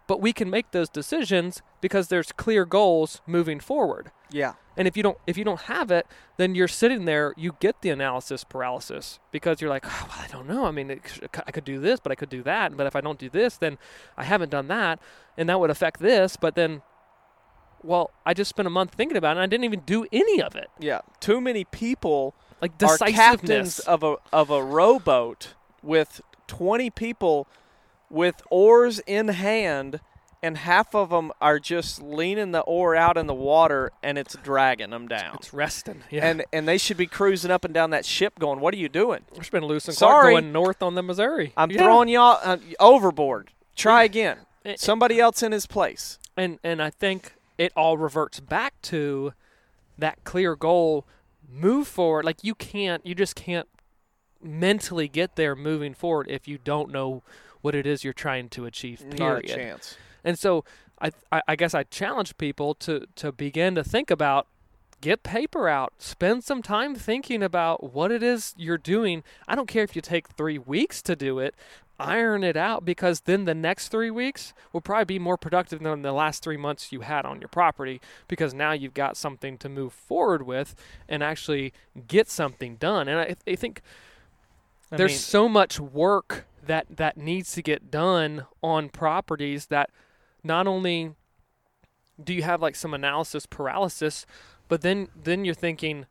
But 0.08 0.22
we 0.22 0.32
can 0.32 0.50
make 0.50 0.72
those 0.72 0.88
decisions 0.88 1.62
because 1.82 2.08
there's 2.08 2.32
clear 2.32 2.63
goals 2.63 3.20
moving 3.28 3.60
forward. 3.60 4.10
Yeah. 4.32 4.54
And 4.76 4.88
if 4.88 4.96
you 4.96 5.02
don't 5.04 5.18
if 5.26 5.38
you 5.38 5.44
don't 5.44 5.62
have 5.62 5.90
it, 5.90 6.06
then 6.38 6.54
you're 6.54 6.68
sitting 6.68 7.06
there. 7.06 7.34
You 7.36 7.56
get 7.60 7.82
the 7.82 7.90
analysis 7.90 8.44
paralysis 8.44 9.20
because 9.32 9.60
you're 9.60 9.70
like, 9.72 9.86
oh, 9.88 10.06
well, 10.10 10.18
I 10.24 10.28
don't 10.28 10.48
know. 10.48 10.66
I 10.66 10.72
mean, 10.72 10.92
it, 10.92 11.02
I 11.48 11.52
could 11.52 11.63
do 11.66 11.80
this, 11.80 12.00
but 12.00 12.12
I 12.12 12.16
could 12.16 12.30
do 12.30 12.44
that. 12.44 12.78
But 12.78 12.86
if 12.86 12.96
I 12.96 13.02
don't 13.02 13.18
do 13.18 13.30
this, 13.30 13.58
then 13.58 13.78
I 14.18 14.24
haven't 14.24 14.50
done 14.52 14.68
that, 14.68 15.00
and 15.38 15.50
that 15.50 15.60
would 15.60 15.70
affect 15.72 16.00
this. 16.00 16.36
But 16.38 16.54
then, 16.56 16.84
well, 17.84 18.12
I 18.26 18.34
just 18.36 18.50
spent 18.50 18.68
a 18.68 18.72
month 18.72 18.94
thinking 18.94 19.18
about 19.18 19.30
it, 19.30 19.40
and 19.40 19.42
I 19.42 19.46
didn't 19.48 19.63
even 19.63 19.80
do 19.82 20.06
any 20.12 20.42
of 20.42 20.56
it. 20.56 20.70
Yeah. 20.80 21.02
Too 21.20 21.42
many 21.42 21.63
people 21.63 22.36
Like 22.62 22.72
are 22.74 22.78
decisiveness. 22.78 23.16
captains 23.16 23.80
of 23.80 24.04
a 24.04 24.18
of 24.32 24.50
a 24.52 24.63
rowboat 24.63 25.56
with 25.82 26.22
20 26.48 26.90
people 26.92 27.48
with 28.10 28.42
oars 28.52 29.00
in 29.08 29.30
hand 29.30 30.00
and 30.43 30.58
half 30.58 30.93
of 30.95 31.10
them 31.10 31.32
are 31.41 31.60
just 31.60 32.02
leaning 32.02 32.52
the 32.52 32.62
oar 32.62 32.95
out 32.95 33.17
in 33.17 33.26
the 33.28 33.34
water 33.34 33.91
and 34.04 34.17
it's 34.17 34.36
dragging 34.43 34.89
them 34.91 35.08
down 35.08 35.36
it's 35.36 35.54
resting. 35.54 36.04
Yeah. 36.12 36.28
and 36.28 36.43
and 36.54 36.67
they 36.67 36.78
should 36.78 36.97
be 36.97 37.08
cruising 37.08 37.52
up 37.52 37.65
and 37.65 37.73
down 37.73 37.89
that 37.91 38.06
ship 38.06 38.38
going 38.39 38.60
what 38.60 38.73
are 38.73 38.78
you 38.78 38.89
doing 38.89 39.21
there's 39.34 39.50
been 39.50 39.63
Lewis 39.65 39.88
and 39.88 39.97
Clark 39.97 40.13
Sorry. 40.23 40.34
going 40.34 40.52
north 40.52 40.82
on 40.84 40.95
the 40.95 41.04
Missouri. 41.04 41.54
i'm 41.58 41.71
Yeah. 41.71 41.80
throwing 41.84 42.08
y'all 42.10 42.39
uh, 42.43 42.58
overboard 42.80 43.52
try 43.76 44.04
again 44.04 44.38
Eh, 44.65 44.76
somebody 44.78 45.19
else 45.19 45.41
in 45.43 45.52
his 45.52 45.65
place 45.65 46.19
and 46.36 46.60
and 46.63 46.82
I 46.82 46.89
think 46.89 47.34
it 47.58 47.71
all 47.76 47.97
reverts 47.97 48.39
back 48.39 48.80
to 48.84 49.34
that 49.97 50.23
clear 50.23 50.56
goal. 50.56 51.08
Move 51.50 51.88
forward. 51.88 52.23
Like 52.26 52.43
you 52.43 52.54
can't. 52.54 53.04
You 53.04 53.15
just 53.15 53.36
can't 53.36 53.67
mentally 54.41 55.08
get 55.08 55.36
there 55.36 55.56
moving 55.56 55.93
forward 55.93 56.28
if 56.30 56.47
you 56.47 56.58
don't 56.58 56.91
know 56.91 57.23
what 57.62 57.73
it 57.76 57.88
is 57.88 58.04
you're 58.04 58.13
trying 58.13 58.50
to 58.50 58.65
achieve. 58.65 59.04
not 59.04 59.38
a 59.38 59.41
Period. 59.41 59.47
chance 59.47 59.97
And 60.28 60.38
so 60.38 60.63
I, 61.02 61.12
I 61.32 61.42
I 61.48 61.56
guess 61.56 61.74
I 61.74 61.84
challenge 61.84 62.38
people 62.38 62.76
to 62.76 63.08
to 63.16 63.32
begin 63.32 63.76
to 63.76 63.84
think 63.84 64.12
about 64.12 64.48
get 65.00 65.24
paper 65.24 65.70
out 65.70 65.94
spend 66.00 66.44
some 66.44 66.62
time 66.62 66.96
thinking 66.96 67.44
about 67.44 67.94
what 67.94 68.12
it 68.12 68.22
is 68.22 68.54
you're 68.58 68.78
doing. 68.78 69.24
I 69.48 69.56
don't 69.56 69.68
care 69.68 69.84
if 69.84 69.96
you 69.96 70.02
take 70.02 70.30
three 70.30 70.58
weeks 70.58 71.02
to 71.04 71.16
do 71.16 71.40
it 71.40 71.56
iron 72.00 72.44
it 72.44 72.56
out 72.56 72.86
because 72.86 73.22
then 73.22 73.46
the 73.46 73.56
next 73.56 73.90
three 73.90 74.12
weeks 74.12 74.54
will 74.72 74.82
probably 74.82 75.06
be 75.06 75.20
more 75.20 75.38
productive 75.38 75.82
than 75.82 76.02
the 76.02 76.12
last 76.12 76.44
three 76.44 76.58
months 76.58 76.92
you 76.92 77.02
had 77.02 77.26
on 77.26 77.42
your 77.42 77.48
property 77.48 78.00
because 78.28 78.54
now 78.54 78.72
you've 78.72 78.94
got 78.94 79.18
something 79.18 79.58
to 79.58 79.70
move 79.70 79.94
forward 79.94 80.46
with 80.46 80.76
and 81.10 81.24
actually 81.24 81.74
get 82.08 82.30
something 82.30 82.76
done. 82.76 83.08
And 83.08 83.20
i, 83.20 83.36
I 83.48 83.56
think 83.56 83.82
I 84.92 84.98
there's 84.98 85.13
mean, 85.13 85.20
so 85.20 85.50
much 85.50 85.80
work 85.80 86.46
that 86.66 86.86
that 86.98 87.18
needs 87.18 87.54
to 87.54 87.62
get 87.62 87.90
done 87.90 88.46
on 88.62 88.90
properties 88.90 89.68
that 89.68 89.90
not 90.48 90.66
only 90.66 91.14
do 92.24 92.34
you 92.34 92.42
have 92.42 92.62
like 92.62 92.76
some 92.76 92.94
analysis 92.94 93.46
paralysis 93.46 94.26
but 94.68 94.82
then 94.82 95.10
then 95.16 95.46
you're 95.46 95.54
thinking 95.54 96.06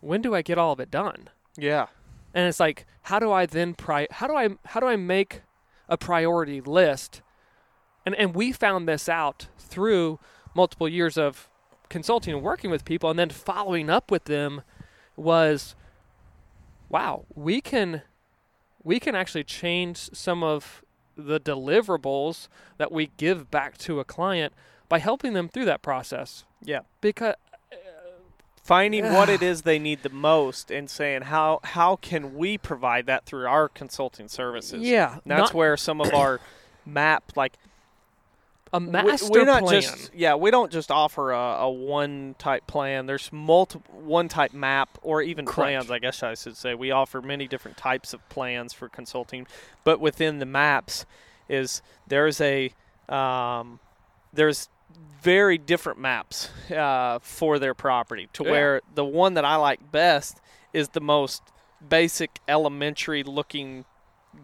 when 0.00 0.22
do 0.22 0.34
i 0.34 0.42
get 0.42 0.58
all 0.58 0.72
of 0.72 0.80
it 0.80 0.90
done? 0.90 1.28
Yeah. 1.56 1.86
And 2.34 2.46
it's 2.46 2.60
like 2.60 2.86
how 3.02 3.18
do 3.18 3.32
i 3.32 3.46
then 3.46 3.74
pri- 3.74 4.08
how 4.10 4.26
do 4.26 4.34
i 4.34 4.48
how 4.66 4.80
do 4.80 4.86
i 4.86 4.96
make 4.96 5.42
a 5.88 5.96
priority 5.96 6.60
list? 6.60 7.22
And 8.06 8.14
and 8.14 8.34
we 8.34 8.52
found 8.52 8.88
this 8.88 9.08
out 9.08 9.48
through 9.58 10.18
multiple 10.54 10.88
years 10.88 11.18
of 11.18 11.50
consulting 11.88 12.34
and 12.34 12.42
working 12.42 12.70
with 12.70 12.84
people 12.84 13.10
and 13.10 13.18
then 13.18 13.30
following 13.30 13.88
up 13.88 14.10
with 14.10 14.24
them 14.24 14.62
was 15.16 15.74
wow 16.88 17.24
we 17.34 17.60
can 17.60 18.02
we 18.82 19.00
can 19.00 19.14
actually 19.14 19.44
change 19.44 20.10
some 20.12 20.42
of 20.42 20.84
the 21.18 21.40
deliverables 21.40 22.48
that 22.78 22.92
we 22.92 23.10
give 23.16 23.50
back 23.50 23.76
to 23.78 23.98
a 23.98 24.04
client 24.04 24.52
by 24.88 25.00
helping 25.00 25.32
them 25.32 25.48
through 25.48 25.64
that 25.66 25.82
process. 25.82 26.44
Yeah. 26.62 26.80
Because 27.00 27.34
uh, 27.72 27.76
finding 28.62 29.12
what 29.12 29.28
it 29.28 29.42
is 29.50 29.62
they 29.62 29.78
need 29.78 30.02
the 30.02 30.10
most 30.10 30.70
and 30.70 30.88
saying 30.88 31.22
how 31.22 31.60
how 31.64 31.96
can 31.96 32.36
we 32.36 32.56
provide 32.56 33.06
that 33.06 33.26
through 33.26 33.46
our 33.46 33.68
consulting 33.68 34.28
services? 34.28 34.82
Yeah 34.82 35.18
that's 35.26 35.52
not 35.52 35.54
where 35.54 35.76
some 35.76 36.00
of 36.00 36.14
our 36.14 36.40
map 36.86 37.32
like 37.36 37.54
a 38.72 38.78
we- 38.78 38.86
master 38.86 39.30
we're 39.30 39.44
not 39.44 39.62
plan 39.62 39.82
just 39.82 40.14
yeah 40.14 40.34
we 40.34 40.50
don't 40.50 40.70
just 40.72 40.90
offer 40.90 41.32
a, 41.32 41.38
a 41.38 41.70
one 41.70 42.34
type 42.38 42.66
plan 42.66 43.06
there's 43.06 43.30
multiple 43.32 43.94
one 44.00 44.28
type 44.28 44.52
map 44.52 44.98
or 45.02 45.22
even 45.22 45.44
Correct. 45.44 45.56
plans 45.56 45.90
i 45.90 45.98
guess 45.98 46.22
i 46.22 46.34
should 46.34 46.56
say 46.56 46.74
we 46.74 46.90
offer 46.90 47.22
many 47.22 47.46
different 47.48 47.76
types 47.76 48.12
of 48.12 48.26
plans 48.28 48.72
for 48.72 48.88
consulting 48.88 49.46
but 49.84 50.00
within 50.00 50.38
the 50.38 50.46
maps 50.46 51.06
is 51.48 51.80
there's 52.06 52.40
a 52.40 52.72
um, 53.08 53.80
there's 54.34 54.68
very 55.22 55.56
different 55.58 55.98
maps 55.98 56.50
uh, 56.70 57.18
for 57.20 57.58
their 57.58 57.74
property 57.74 58.28
to 58.34 58.44
Yeah. 58.44 58.50
where 58.50 58.80
the 58.94 59.04
one 59.04 59.34
that 59.34 59.44
i 59.44 59.56
like 59.56 59.90
best 59.90 60.40
is 60.72 60.90
the 60.90 61.00
most 61.00 61.42
basic 61.88 62.38
elementary 62.48 63.22
looking 63.22 63.84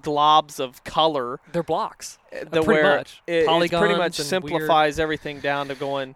globs 0.03 0.59
of 0.61 0.83
color 0.85 1.41
they're 1.53 1.63
blocks 1.63 2.19
uh, 2.33 2.41
the 2.41 2.63
pretty 2.63 2.67
where 2.83 2.97
much. 2.99 3.23
it, 3.27 3.47
it 3.47 3.47
pretty 3.71 3.95
much 3.95 4.19
and 4.19 4.29
simplifies 4.29 4.99
everything 4.99 5.41
down 5.41 5.69
to 5.69 5.75
going 5.75 6.15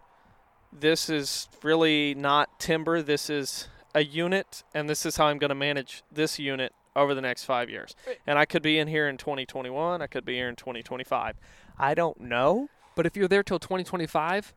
this 0.72 1.08
is 1.08 1.48
really 1.62 2.14
not 2.14 2.58
timber 2.58 3.00
this 3.02 3.30
is 3.30 3.68
a 3.94 4.04
unit 4.04 4.62
and 4.74 4.88
this 4.88 5.06
is 5.06 5.16
how 5.16 5.26
i'm 5.26 5.38
going 5.38 5.48
to 5.48 5.54
manage 5.54 6.02
this 6.12 6.38
unit 6.38 6.72
over 6.94 7.14
the 7.14 7.20
next 7.22 7.44
five 7.44 7.70
years 7.70 7.94
and 8.26 8.38
i 8.38 8.44
could 8.44 8.62
be 8.62 8.78
in 8.78 8.88
here 8.88 9.08
in 9.08 9.16
2021 9.16 10.02
i 10.02 10.06
could 10.06 10.24
be 10.24 10.34
here 10.34 10.48
in 10.48 10.56
2025 10.56 11.36
i 11.78 11.94
don't 11.94 12.20
know 12.20 12.68
But 12.96 13.06
if 13.06 13.16
you're 13.16 13.28
there 13.28 13.44
till 13.44 13.60
2025, 13.60 14.52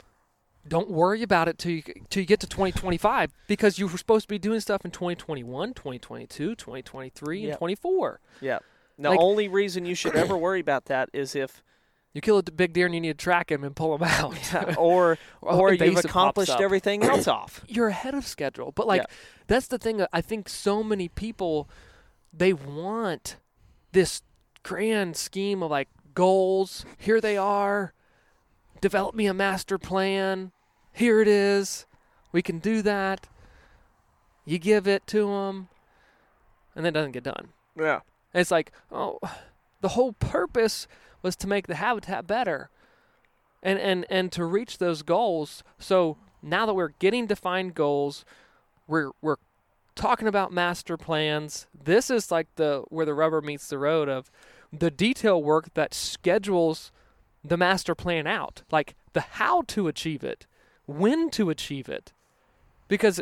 don't 0.68 0.90
worry 0.90 1.22
about 1.24 1.48
it 1.48 1.58
till 1.60 1.72
you, 1.74 1.84
till 2.10 2.22
you 2.22 2.26
get 2.26 2.40
to 2.40 2.48
2025 2.48 3.32
because 3.48 3.78
you 3.80 3.88
were 3.88 3.98
supposed 3.98 4.24
to 4.24 4.28
be 4.28 4.40
doing 4.40 4.60
stuff 4.60 4.84
in 4.84 4.90
2021, 4.92 5.74
2022, 5.76 6.56
2023, 6.56 7.40
and 7.42 7.48
Yep. 7.50 7.58
24. 7.60 8.20
yeah 8.42 8.60
the 9.02 9.10
Like- 9.12 9.20
only 9.20 9.48
reason 9.48 9.86
you 9.86 9.96
should 9.96 10.16
ever 10.16 10.38
worry 10.46 10.60
about 10.60 10.86
that 10.86 11.10
is 11.14 11.36
if 11.36 11.64
You 12.14 12.20
kill 12.22 12.38
a 12.38 12.44
big 12.44 12.74
deer 12.74 12.86
and 12.88 12.94
you 12.96 13.00
need 13.02 13.18
to 13.18 13.24
track 13.24 13.52
him 13.52 13.64
and 13.64 13.74
pull 13.76 13.96
him 13.96 14.04
out. 14.04 14.36
or 14.78 15.18
Or 15.42 15.54
or 15.70 15.74
you've 15.74 15.98
accomplished 16.04 16.60
everything 16.60 17.04
else 17.12 17.28
off 17.28 17.64
You're 17.68 17.88
ahead 17.88 18.14
of 18.14 18.26
schedule. 18.28 18.72
But 18.72 18.86
like 18.88 19.02
Yeah. 19.02 19.16
that's 19.48 19.68
the 19.68 19.78
thing 19.78 20.06
I 20.12 20.22
think 20.22 20.50
so 20.50 20.84
many 20.84 21.08
people 21.08 21.70
they 22.34 22.54
want 22.54 23.38
this 23.94 24.22
grand 24.64 25.16
scheme 25.18 25.62
of 25.64 25.72
like 25.72 25.90
goals. 26.14 26.86
Here 26.98 27.20
they 27.22 27.38
are. 27.38 27.94
Develop 28.82 29.14
me 29.16 29.26
a 29.28 29.34
master 29.34 29.78
plan. 29.78 30.52
Here 30.94 31.22
it 31.22 31.28
is. 31.28 31.86
We 32.32 32.42
can 32.42 32.60
do 32.60 32.82
that. 32.82 33.28
You 34.46 34.58
give 34.60 34.88
it 34.88 35.06
to 35.08 35.28
them, 35.28 35.68
and 36.76 36.84
then 36.86 36.92
it 36.92 36.98
doesn't 37.00 37.12
get 37.12 37.24
done. 37.24 37.50
yeah 37.78 38.00
And 38.34 38.42
it's 38.42 38.52
like, 38.52 38.72
oh, 38.92 39.20
the 39.82 39.90
whole 39.90 40.14
purpose 40.14 40.88
was 41.22 41.36
to 41.38 41.48
make 41.48 41.68
the 41.68 41.76
habitat 41.76 42.28
better, 42.28 42.70
and 43.62 43.80
and 43.80 44.06
and 44.10 44.32
to 44.32 44.46
reach 44.46 44.78
those 44.78 45.04
goals. 45.04 45.64
So 45.80 46.18
now 46.42 46.66
that 46.66 46.74
we're 46.74 46.94
getting 47.00 47.28
defined 47.28 47.76
goals, 47.76 48.26
we're 48.88 49.12
we're 49.22 49.38
talking 49.96 50.28
about 50.28 50.52
master 50.52 50.98
plans. 50.98 51.68
This 51.74 52.10
is 52.10 52.32
like 52.32 52.48
the 52.56 52.84
where 52.90 53.06
the 53.06 53.14
rubber 53.14 53.42
meets 53.42 53.68
the 53.68 53.78
road 53.78 54.10
of 54.10 54.32
the 54.72 54.90
detail 54.90 55.42
work 55.44 55.74
that 55.74 55.94
schedules 55.94 56.92
the 57.44 57.58
master 57.58 57.94
plan 57.96 58.26
out, 58.28 58.64
like 58.72 58.96
the 59.14 59.22
how 59.22 59.64
to 59.64 59.88
achieve 59.88 60.24
it. 60.24 60.46
when 60.86 61.30
to 61.32 61.50
achieve 61.50 61.90
it. 61.90 62.14
Because 62.88 63.22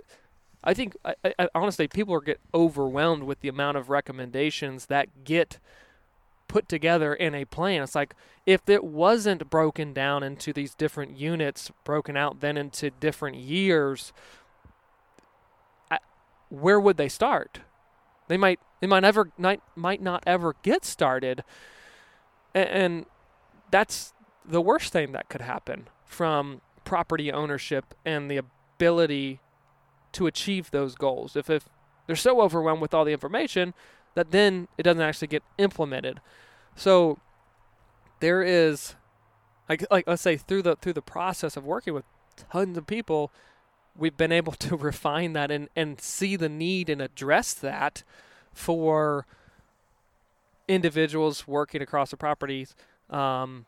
I 0.69 0.75
think, 0.75 0.95
I, 1.03 1.15
I, 1.39 1.49
honestly, 1.55 1.87
people 1.87 2.13
are 2.13 2.21
get 2.21 2.39
overwhelmed 2.53 3.23
with 3.23 3.39
the 3.39 3.47
amount 3.47 3.77
of 3.77 3.89
recommendations 3.89 4.85
that 4.85 5.23
get 5.23 5.57
put 6.47 6.69
together 6.69 7.11
in 7.11 7.33
a 7.33 7.45
plan. 7.45 7.81
It's 7.81 7.95
like 7.95 8.13
if 8.45 8.69
it 8.69 8.83
wasn't 8.83 9.49
broken 9.49 9.93
down 9.93 10.21
into 10.21 10.53
these 10.53 10.75
different 10.75 11.17
units, 11.17 11.71
broken 11.83 12.15
out 12.15 12.41
then 12.41 12.55
into 12.55 12.91
different 12.91 13.37
years, 13.37 14.13
I, 15.89 15.97
where 16.49 16.79
would 16.79 16.97
they 16.97 17.09
start? 17.09 17.61
They 18.27 18.37
might 18.37 18.59
they 18.79 18.85
might 18.85 18.99
never 18.99 19.31
might, 19.39 19.63
might 19.75 20.03
not 20.03 20.21
ever 20.27 20.55
get 20.61 20.85
started, 20.85 21.43
and, 22.53 22.69
and 22.69 23.05
that's 23.71 24.13
the 24.45 24.61
worst 24.61 24.93
thing 24.93 25.13
that 25.13 25.29
could 25.29 25.41
happen 25.41 25.87
from 26.05 26.61
property 26.83 27.31
ownership 27.31 27.95
and 28.05 28.29
the 28.29 28.37
ability 28.37 29.39
to 30.13 30.27
achieve 30.27 30.71
those 30.71 30.95
goals. 30.95 31.35
If 31.35 31.49
if 31.49 31.69
they're 32.07 32.15
so 32.15 32.41
overwhelmed 32.41 32.81
with 32.81 32.93
all 32.93 33.05
the 33.05 33.13
information 33.13 33.73
that 34.15 34.31
then 34.31 34.67
it 34.77 34.83
doesn't 34.83 35.01
actually 35.01 35.27
get 35.27 35.43
implemented. 35.57 36.19
So 36.75 37.19
there 38.19 38.41
is 38.41 38.95
like 39.67 39.85
like 39.91 40.07
let's 40.07 40.21
say 40.21 40.37
through 40.37 40.63
the 40.63 40.75
through 40.75 40.93
the 40.93 41.01
process 41.01 41.55
of 41.55 41.65
working 41.65 41.93
with 41.93 42.05
tons 42.51 42.77
of 42.77 42.87
people, 42.87 43.31
we've 43.95 44.17
been 44.17 44.31
able 44.31 44.53
to 44.53 44.75
refine 44.89 45.33
that 45.33 45.51
and, 45.51 45.69
and 45.75 46.01
see 46.01 46.35
the 46.35 46.49
need 46.49 46.89
and 46.89 47.01
address 47.01 47.53
that 47.53 48.03
for 48.53 49.25
individuals 50.67 51.47
working 51.47 51.81
across 51.81 52.11
the 52.11 52.17
properties. 52.17 52.75
Um, 53.09 53.65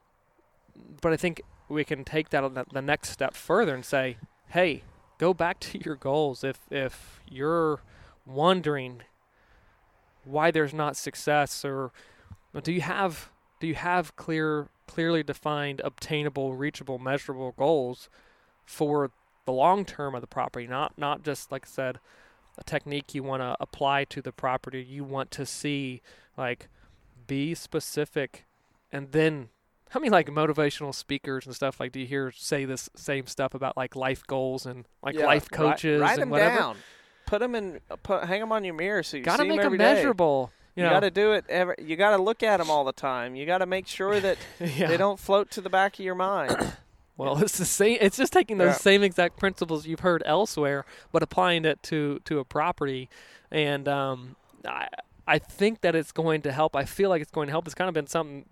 but 1.01 1.11
I 1.11 1.17
think 1.17 1.41
we 1.67 1.83
can 1.83 2.03
take 2.03 2.29
that 2.29 2.67
the 2.71 2.81
next 2.81 3.09
step 3.09 3.33
further 3.33 3.73
and 3.73 3.85
say, 3.85 4.17
hey, 4.47 4.83
go 5.21 5.33
back 5.35 5.59
to 5.59 5.79
your 5.85 5.95
goals. 5.95 6.43
If 6.43 6.59
if 6.69 7.21
you're 7.29 7.79
wondering 8.25 9.03
why 10.25 10.49
there's 10.51 10.73
not 10.73 10.97
success, 10.97 11.63
or 11.63 11.91
do 12.63 12.73
you 12.73 12.81
have 12.81 13.29
do 13.61 13.67
you 13.67 13.75
have 13.75 14.15
clear 14.15 14.67
clearly 14.87 15.23
defined, 15.23 15.79
obtainable, 15.85 16.55
reachable, 16.55 16.97
measurable 16.97 17.53
goals 17.57 18.09
for 18.65 19.11
the 19.45 19.53
long 19.53 19.85
term 19.85 20.15
of 20.15 20.21
the 20.21 20.27
property, 20.27 20.67
not 20.67 20.97
not 20.97 21.23
just 21.23 21.51
like 21.51 21.65
I 21.67 21.69
said, 21.69 21.99
a 22.57 22.63
technique 22.63 23.13
you 23.13 23.21
want 23.21 23.43
to 23.43 23.55
apply 23.59 24.05
to 24.05 24.21
the 24.21 24.31
property. 24.31 24.83
You 24.83 25.03
want 25.03 25.29
to 25.31 25.45
see 25.45 26.01
like 26.35 26.67
be 27.27 27.53
specific 27.53 28.45
and 28.91 29.11
then 29.11 29.49
how 29.91 29.99
many 29.99 30.09
like 30.09 30.27
motivational 30.27 30.93
speakers 30.93 31.45
and 31.45 31.55
stuff 31.55 31.79
like 31.79 31.91
do 31.91 31.99
you 31.99 32.05
hear 32.07 32.31
say 32.35 32.65
this 32.65 32.89
same 32.95 33.27
stuff 33.27 33.53
about 33.53 33.77
like 33.77 33.95
life 33.95 34.25
goals 34.27 34.65
and 34.65 34.85
like 35.03 35.15
yeah, 35.15 35.25
life 35.25 35.49
coaches 35.51 36.01
write, 36.01 36.07
write 36.07 36.13
and 36.13 36.21
them 36.23 36.29
whatever? 36.29 36.57
Down. 36.57 36.77
Put 37.25 37.39
them 37.39 37.55
in. 37.55 37.79
Put, 38.03 38.23
hang 38.25 38.39
them 38.41 38.51
on 38.51 38.63
your 38.63 38.73
mirror 38.73 39.03
so 39.03 39.17
you 39.17 39.23
gotta 39.23 39.43
see 39.43 39.49
make 39.49 39.61
them 39.61 39.71
them 39.71 39.77
measurable. 39.77 40.51
You, 40.75 40.83
You, 40.83 40.89
know? 40.89 40.95
got 40.95 40.99
to 41.01 41.11
do 41.11 41.33
it. 41.33 41.45
Every, 41.49 41.75
you 41.79 41.95
got 41.97 42.15
to 42.15 42.21
look 42.23 42.43
at 42.43 42.57
them 42.57 42.69
all 42.69 42.83
the 42.85 42.93
time. 42.93 43.35
You 43.35 43.45
got 43.45 43.57
to 43.59 43.65
make 43.65 43.87
sure 43.87 44.19
that 44.21 44.37
yeah. 44.59 44.87
they 44.87 44.95
don't 44.97 45.19
float 45.19 45.51
to 45.51 45.61
the 45.61 45.69
back 45.69 45.99
of 45.99 46.05
your 46.05 46.15
mind. 46.15 46.73
Well, 47.17 47.43
it's 47.43 47.57
the 47.59 47.65
same. 47.65 47.99
It's 48.01 48.17
just 48.17 48.33
taking 48.33 48.57
those 48.57 48.69
Yeah. 48.69 48.77
same 48.77 49.03
exact 49.03 49.37
principles 49.37 49.85
you've 49.85 49.99
heard 49.99 50.23
elsewhere, 50.25 50.85
but 51.11 51.21
applying 51.21 51.65
it 51.65 51.83
to 51.83 52.19
to 52.25 52.39
a 52.39 52.45
property, 52.45 53.09
and 53.51 53.87
um, 53.87 54.37
I 54.65 54.87
I 55.27 55.37
think 55.37 55.81
that 55.81 55.93
it's 55.93 56.11
going 56.11 56.41
to 56.43 56.51
help. 56.51 56.75
I 56.75 56.85
feel 56.85 57.09
like 57.11 57.21
it's 57.21 57.29
going 57.29 57.45
to 57.47 57.51
help. 57.51 57.67
It's 57.67 57.75
kind 57.75 57.89
of 57.89 57.93
been 57.93 58.07
something, 58.07 58.45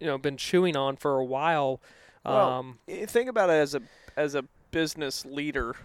you 0.00 0.06
know, 0.06 0.18
been 0.18 0.36
chewing 0.36 0.76
on 0.76 0.96
for 0.96 1.18
a 1.18 1.24
while. 1.24 1.80
Um, 2.24 2.78
Y- 2.88 3.06
think 3.06 3.28
about 3.28 3.50
it 3.50 3.54
as 3.54 3.74
a 3.74 3.82
as 4.16 4.34
a 4.34 4.44
business 4.70 5.24
leader, 5.24 5.76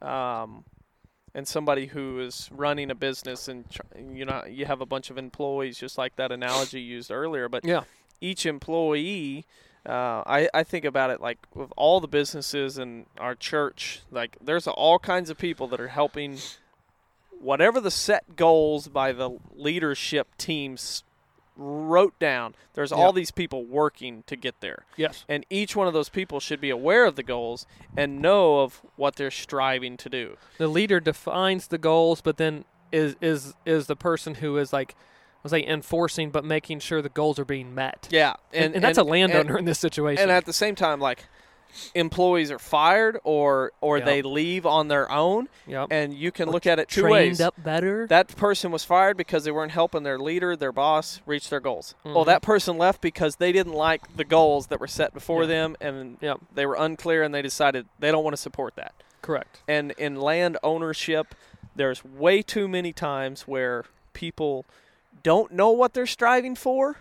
um, 0.00 0.64
and 1.34 1.46
somebody 1.46 1.86
who 1.86 2.20
is 2.20 2.48
running 2.52 2.90
a 2.90 2.94
business, 2.94 3.48
and 3.48 3.68
tr- 3.70 3.82
you 3.98 4.24
know 4.24 4.44
you 4.48 4.66
have 4.66 4.80
a 4.80 4.86
bunch 4.86 5.10
of 5.10 5.18
employees, 5.18 5.78
just 5.78 5.98
like 5.98 6.16
that 6.16 6.32
analogy 6.32 6.80
used 6.80 7.10
earlier. 7.10 7.48
But 7.48 7.64
yeah, 7.64 7.82
each 8.20 8.46
employee, 8.46 9.44
uh, 9.86 10.22
I 10.26 10.48
I 10.54 10.62
think 10.62 10.84
about 10.84 11.10
it 11.10 11.20
like 11.20 11.38
with 11.54 11.72
all 11.76 12.00
the 12.00 12.08
businesses 12.08 12.78
in 12.78 13.06
our 13.18 13.34
church, 13.34 14.00
like 14.10 14.36
there's 14.40 14.66
all 14.66 14.98
kinds 14.98 15.28
of 15.30 15.38
people 15.38 15.66
that 15.68 15.80
are 15.80 15.88
helping. 15.88 16.38
Whatever 17.40 17.78
the 17.78 17.90
set 17.90 18.36
goals 18.36 18.88
by 18.88 19.12
the 19.12 19.38
leadership 19.54 20.28
teams 20.38 21.04
wrote 21.56 22.18
down, 22.18 22.54
there's 22.74 22.90
Yeah. 22.90 22.96
all 22.96 23.12
these 23.12 23.30
people 23.30 23.64
working 23.64 24.24
to 24.26 24.36
get 24.36 24.60
there 24.60 24.84
yes, 24.96 25.24
and 25.28 25.46
each 25.50 25.76
one 25.76 25.86
of 25.86 25.92
those 25.92 26.08
people 26.08 26.40
should 26.40 26.60
be 26.60 26.70
aware 26.70 27.04
of 27.04 27.16
the 27.16 27.22
goals 27.22 27.66
and 27.96 28.20
know 28.20 28.60
of 28.60 28.82
what 28.96 29.16
they're 29.16 29.30
striving 29.30 29.96
to 29.98 30.08
do. 30.08 30.36
the 30.58 30.66
leader 30.68 31.00
defines 31.00 31.68
the 31.68 31.78
goals, 31.78 32.20
but 32.20 32.36
then 32.36 32.64
is 32.92 33.16
is 33.20 33.54
is 33.64 33.86
the 33.86 33.96
person 33.96 34.36
who 34.36 34.56
is 34.56 34.72
like, 34.72 34.94
I 34.96 35.40
was 35.42 35.52
like 35.52 35.66
enforcing, 35.66 36.30
but 36.30 36.44
making 36.44 36.80
sure 36.80 37.02
the 37.02 37.08
goals 37.08 37.38
are 37.38 37.44
being 37.44 37.74
met. 37.74 38.08
Yeah, 38.10 38.34
and, 38.52 38.74
and, 38.74 38.82
that's 38.82 38.98
a 38.98 39.02
landowner 39.04 39.58
in 39.58 39.64
this 39.64 39.78
situation. 39.78 40.22
And, 40.22 40.30
at 40.30 40.46
the 40.46 40.52
same 40.52 40.74
time, 40.74 41.00
like 41.00 41.24
employees 41.94 42.50
are 42.50 42.58
fired 42.58 43.18
or 43.24 43.72
or 43.80 43.98
Yep. 43.98 44.06
they 44.06 44.22
leave 44.22 44.66
on 44.66 44.88
their 44.88 45.10
own, 45.10 45.48
yep. 45.66 45.88
and 45.90 46.14
you 46.14 46.30
can 46.32 46.48
Or 46.48 46.52
look 46.52 46.66
at 46.66 46.78
it 46.78 46.88
two 46.88 47.02
trained 47.02 47.12
ways. 47.12 47.40
up 47.40 47.54
better. 47.62 48.06
That 48.06 48.34
person 48.36 48.70
was 48.72 48.84
fired 48.84 49.16
because 49.16 49.44
they 49.44 49.50
weren't 49.50 49.72
helping 49.72 50.02
their 50.02 50.18
leader, 50.18 50.56
their 50.56 50.72
boss, 50.72 51.20
reach 51.26 51.48
their 51.50 51.60
goals. 51.60 51.94
Well, 52.04 52.24
Mhm. 52.24 52.26
that 52.26 52.42
person 52.42 52.78
left 52.78 53.00
because 53.00 53.36
they 53.36 53.52
didn't 53.52 53.72
like 53.74 54.16
the 54.16 54.24
goals 54.24 54.68
that 54.68 54.80
were 54.80 54.86
set 54.86 55.12
before 55.14 55.42
Yeah. 55.42 55.48
them, 55.48 55.76
and 55.80 56.18
Yep. 56.20 56.40
they 56.54 56.66
were 56.66 56.76
unclear, 56.76 57.22
and 57.22 57.34
they 57.34 57.42
decided 57.42 57.86
they 57.98 58.10
don't 58.10 58.24
want 58.24 58.34
to 58.34 58.40
support 58.42 58.74
that. 58.76 58.92
Correct. 59.22 59.62
and 59.66 59.92
in 59.92 60.16
land 60.16 60.58
ownership 60.62 61.34
there's 61.74 62.04
way 62.04 62.42
too 62.42 62.68
many 62.68 62.92
times 62.92 63.48
where 63.48 63.84
people 64.12 64.66
don't 65.22 65.50
know 65.50 65.70
what 65.70 65.94
they're 65.94 66.04
striving 66.06 66.54
for 66.54 66.98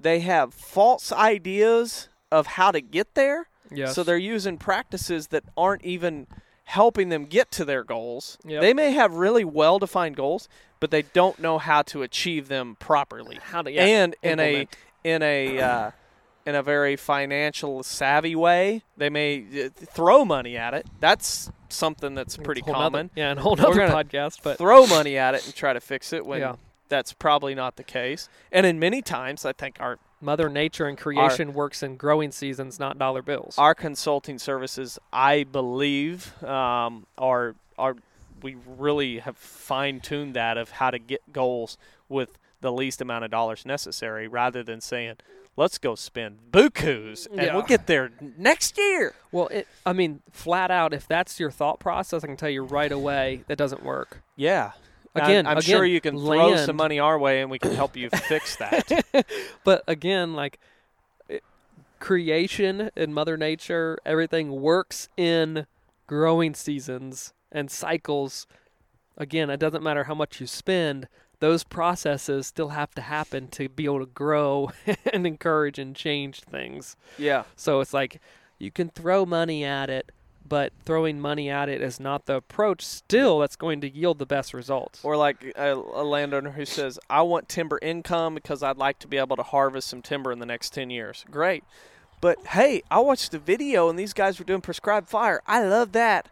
they 0.00 0.18
have 0.20 0.52
false 0.52 1.12
ideas 1.12 2.08
of 2.32 2.46
how 2.58 2.70
to 2.72 2.80
get 2.80 3.14
there 3.14 3.48
Yes. 3.70 3.94
so 3.94 4.02
they're 4.02 4.16
using 4.34 4.58
practices 4.58 5.28
that 5.28 5.44
aren't 5.56 5.84
even 5.84 6.26
helping 6.64 7.08
them 7.08 7.24
get 7.26 7.50
to 7.52 7.64
their 7.64 7.84
goals 7.84 8.38
Yep. 8.44 8.60
they 8.60 8.74
may 8.74 8.90
have 8.92 9.14
really 9.14 9.44
well 9.44 9.78
defined 9.78 10.16
goals 10.16 10.48
but 10.80 10.90
they 10.90 11.02
don't 11.02 11.38
know 11.38 11.58
how 11.58 11.82
to 11.82 12.02
achieve 12.02 12.48
them 12.48 12.76
properly 12.80 13.38
how 13.42 13.62
to 13.62 13.70
yeah, 13.70 13.84
and 13.84 14.16
in 14.22 14.40
a 14.40 14.66
in 15.04 15.22
a 15.22 15.58
uh, 15.60 15.90
in 16.44 16.54
a 16.56 16.62
very 16.62 16.96
financial 16.96 17.84
savvy 17.84 18.34
way, 18.34 18.82
they 18.96 19.08
may 19.08 19.44
uh, 19.64 19.68
throw 19.76 20.24
money 20.24 20.56
at 20.56 20.74
it. 20.74 20.84
That's 20.98 21.52
something 21.68 22.16
that's 22.16 22.36
pretty 22.36 22.62
a 22.62 22.64
whole 22.64 22.74
nother- 22.74 22.90
common. 22.90 23.10
yeah, 23.14 23.30
and 23.30 23.38
whole 23.38 23.52
other 23.60 23.86
podcast, 23.88 24.38
but 24.42 24.58
throw 24.58 24.86
money 24.88 25.16
at 25.16 25.36
it 25.36 25.44
and 25.46 25.54
try 25.54 25.72
to 25.72 25.80
fix 25.80 26.12
it 26.12 26.26
when 26.26 26.40
Yeah. 26.40 26.54
that's 26.88 27.12
probably 27.12 27.54
not 27.54 27.76
the 27.76 27.84
case. 27.84 28.28
And 28.50 28.66
in 28.66 28.80
many 28.80 29.02
times, 29.02 29.44
I 29.44 29.52
think 29.52 29.76
our 29.78 30.00
Mother 30.22 30.48
Nature 30.48 30.86
and 30.86 30.96
creation 30.96 31.52
works 31.52 31.82
in 31.82 31.96
growing 31.96 32.30
seasons, 32.30 32.78
not 32.78 32.98
dollar 32.98 33.20
bills. 33.22 33.56
our 33.58 33.74
consulting 33.74 34.38
services, 34.38 34.98
I 35.12 35.44
believe, 35.44 36.42
um, 36.44 37.06
are 37.18 37.54
are 37.78 37.96
we 38.42 38.56
really 38.66 39.18
have 39.18 39.36
fine 39.36 40.00
tuned 40.00 40.34
that 40.34 40.56
of 40.56 40.70
how 40.72 40.90
to 40.90 40.98
get 40.98 41.32
goals 41.32 41.76
with 42.08 42.38
the 42.60 42.72
least 42.72 43.00
amount 43.00 43.24
of 43.24 43.30
dollars 43.30 43.66
necessary, 43.66 44.26
rather 44.28 44.62
than 44.62 44.80
saying, 44.80 45.16
"Let's 45.56 45.78
go 45.78 45.94
spend 45.96 46.38
bukus 46.52 47.26
and 47.26 47.40
Yeah. 47.42 47.54
we'll 47.54 47.62
get 47.64 47.86
there 47.86 48.10
next 48.38 48.78
year." 48.78 49.14
well, 49.32 49.48
it, 49.48 49.66
I 49.84 49.92
mean, 49.92 50.22
flat 50.30 50.70
out, 50.70 50.92
if 50.94 51.08
that's 51.08 51.40
your 51.40 51.50
thought 51.50 51.80
process, 51.80 52.22
I 52.22 52.26
can 52.28 52.36
tell 52.36 52.50
you 52.50 52.62
right 52.62 52.92
away 52.92 53.42
that 53.48 53.56
doesn't 53.58 53.82
work. 53.82 54.22
Yeah. 54.36 54.72
Again- 55.14 55.46
I'm, 55.46 55.56
I'm 55.58 55.62
sure 55.62 55.84
you 55.84 56.00
can 56.00 56.16
throw 56.18 56.50
some 56.66 56.76
money 56.76 56.98
our 56.98 57.18
way 57.18 57.42
and 57.42 57.50
we 57.50 57.58
can 57.58 57.74
help 57.74 57.96
you 57.96 58.08
fix 58.10 58.56
that. 58.62 59.26
But 59.64 59.84
again, 59.86 60.34
like 60.34 60.58
it, 61.28 61.42
creation 62.00 62.90
and 62.96 63.14
Mother 63.14 63.36
Nature, 63.36 63.98
everything 64.06 64.60
works 64.60 65.08
in 65.16 65.66
growing 66.06 66.54
seasons 66.54 67.32
and 67.50 67.70
cycles. 67.70 68.46
Again, 69.16 69.50
it 69.50 69.58
doesn't 69.60 69.82
matter 69.82 70.04
how 70.04 70.14
much 70.14 70.40
you 70.40 70.46
spend; 70.46 71.06
those 71.40 71.62
processes 71.64 72.46
still 72.46 72.70
have 72.70 72.92
to 72.94 73.02
happen 73.02 73.48
to 73.48 73.68
be 73.68 73.84
able 73.84 74.00
to 74.00 74.06
grow 74.06 74.72
and 75.12 75.26
encourage 75.26 75.78
and 75.78 75.94
change 75.94 76.40
things. 76.40 76.96
yeah. 77.18 77.42
So 77.54 77.80
it's 77.80 77.92
like 77.92 78.20
you 78.58 78.70
can 78.70 78.88
throw 78.88 79.26
money 79.26 79.62
at 79.64 79.90
it, 79.90 80.10
but 80.48 80.72
throwing 80.84 81.20
money 81.20 81.48
at 81.48 81.68
it 81.68 81.80
is 81.80 81.98
not 82.00 82.26
the 82.26 82.34
approach 82.36 82.82
still 82.84 83.38
that's 83.38 83.56
going 83.56 83.80
to 83.80 83.88
yield 83.88 84.18
the 84.18 84.26
best 84.26 84.52
results. 84.52 85.00
Or 85.04 85.16
like 85.16 85.52
a, 85.56 85.72
a 85.72 86.04
landowner 86.04 86.50
who 86.50 86.64
says, 86.64 86.98
I 87.08 87.22
want 87.22 87.48
timber 87.48 87.78
income 87.80 88.34
because 88.34 88.62
I'd 88.62 88.76
like 88.76 88.98
to 89.00 89.08
be 89.08 89.16
able 89.18 89.36
to 89.36 89.42
harvest 89.42 89.88
some 89.88 90.02
timber 90.02 90.32
in 90.32 90.38
the 90.40 90.46
next 90.46 90.70
10 90.74 90.90
years. 90.90 91.24
Great. 91.30 91.64
But 92.20 92.44
hey, 92.48 92.82
I 92.90 93.00
watched 93.00 93.30
the 93.32 93.38
video 93.38 93.88
and 93.88 93.98
these 93.98 94.12
guys 94.12 94.38
were 94.38 94.44
doing 94.44 94.60
prescribed 94.60 95.08
fire. 95.08 95.42
I 95.46 95.64
love 95.64 95.92
that. 95.92 96.28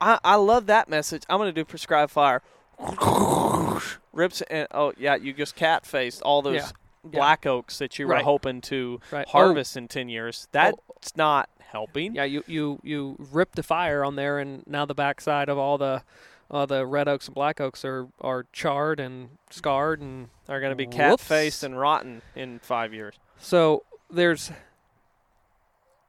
I, 0.00 0.18
I 0.24 0.36
love 0.36 0.66
that 0.66 0.88
message. 0.88 1.22
I'm 1.28 1.38
going 1.38 1.48
to 1.48 1.60
do 1.60 1.64
prescribed 1.64 2.12
fire. 2.12 2.42
Rips 4.12 4.42
and 4.42 4.68
oh 4.70 4.92
yeah, 4.96 5.16
you 5.16 5.32
just 5.32 5.56
cat 5.56 5.84
faced 5.86 6.22
all 6.22 6.42
those 6.42 6.54
Yeah. 6.56 6.70
black 7.04 7.46
oaks 7.46 7.78
that 7.78 7.98
you 7.98 8.06
were 8.06 8.14
Right. 8.14 8.24
hoping 8.24 8.60
to 8.62 9.00
Right. 9.10 9.26
Oh. 9.28 9.30
harvest 9.30 9.76
in 9.76 9.88
10 9.88 10.08
years. 10.08 10.48
That's 10.52 10.76
oh. 10.88 10.94
not 11.16 11.50
helping. 11.70 12.14
Yeah, 12.14 12.24
you, 12.24 12.44
you, 12.46 12.80
you 12.82 13.16
ripped 13.18 13.56
the 13.56 13.62
fire 13.62 14.04
on 14.04 14.16
there, 14.16 14.38
and 14.38 14.62
now 14.66 14.84
the 14.84 14.94
backside 14.94 15.48
of 15.48 15.58
all 15.58 15.78
the 15.78 16.02
uh, 16.50 16.66
the 16.66 16.86
red 16.86 17.08
oaks 17.08 17.26
and 17.26 17.34
black 17.34 17.60
oaks 17.60 17.84
are, 17.84 18.06
are 18.20 18.46
charred 18.52 19.00
and 19.00 19.30
scarred, 19.50 20.00
and 20.00 20.28
They're 20.46 20.60
going 20.60 20.70
to 20.70 20.76
be 20.76 20.86
cat 20.86 21.18
faced 21.18 21.62
and 21.64 21.78
rotten 21.78 22.22
in 22.36 22.58
five 22.60 22.92
years. 22.92 23.14
so 23.38 23.82
there's 24.10 24.52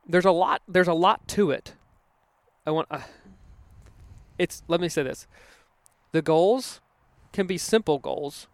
there's 0.07 0.25
a 0.25 0.31
lot 0.31 0.61
there's 0.67 0.87
a 0.89 0.93
lot 0.93 1.27
to 1.29 1.51
it. 1.51 1.73
I 2.67 2.71
want 2.71 2.87
uh, 2.91 2.99
it's 4.37 4.61
let 4.67 4.81
me 4.81 4.89
say 4.89 5.03
this. 5.03 5.25
The 6.11 6.21
goals 6.21 6.81
can 7.31 7.47
be 7.47 7.57
simple 7.57 7.97
goals. 7.99 8.47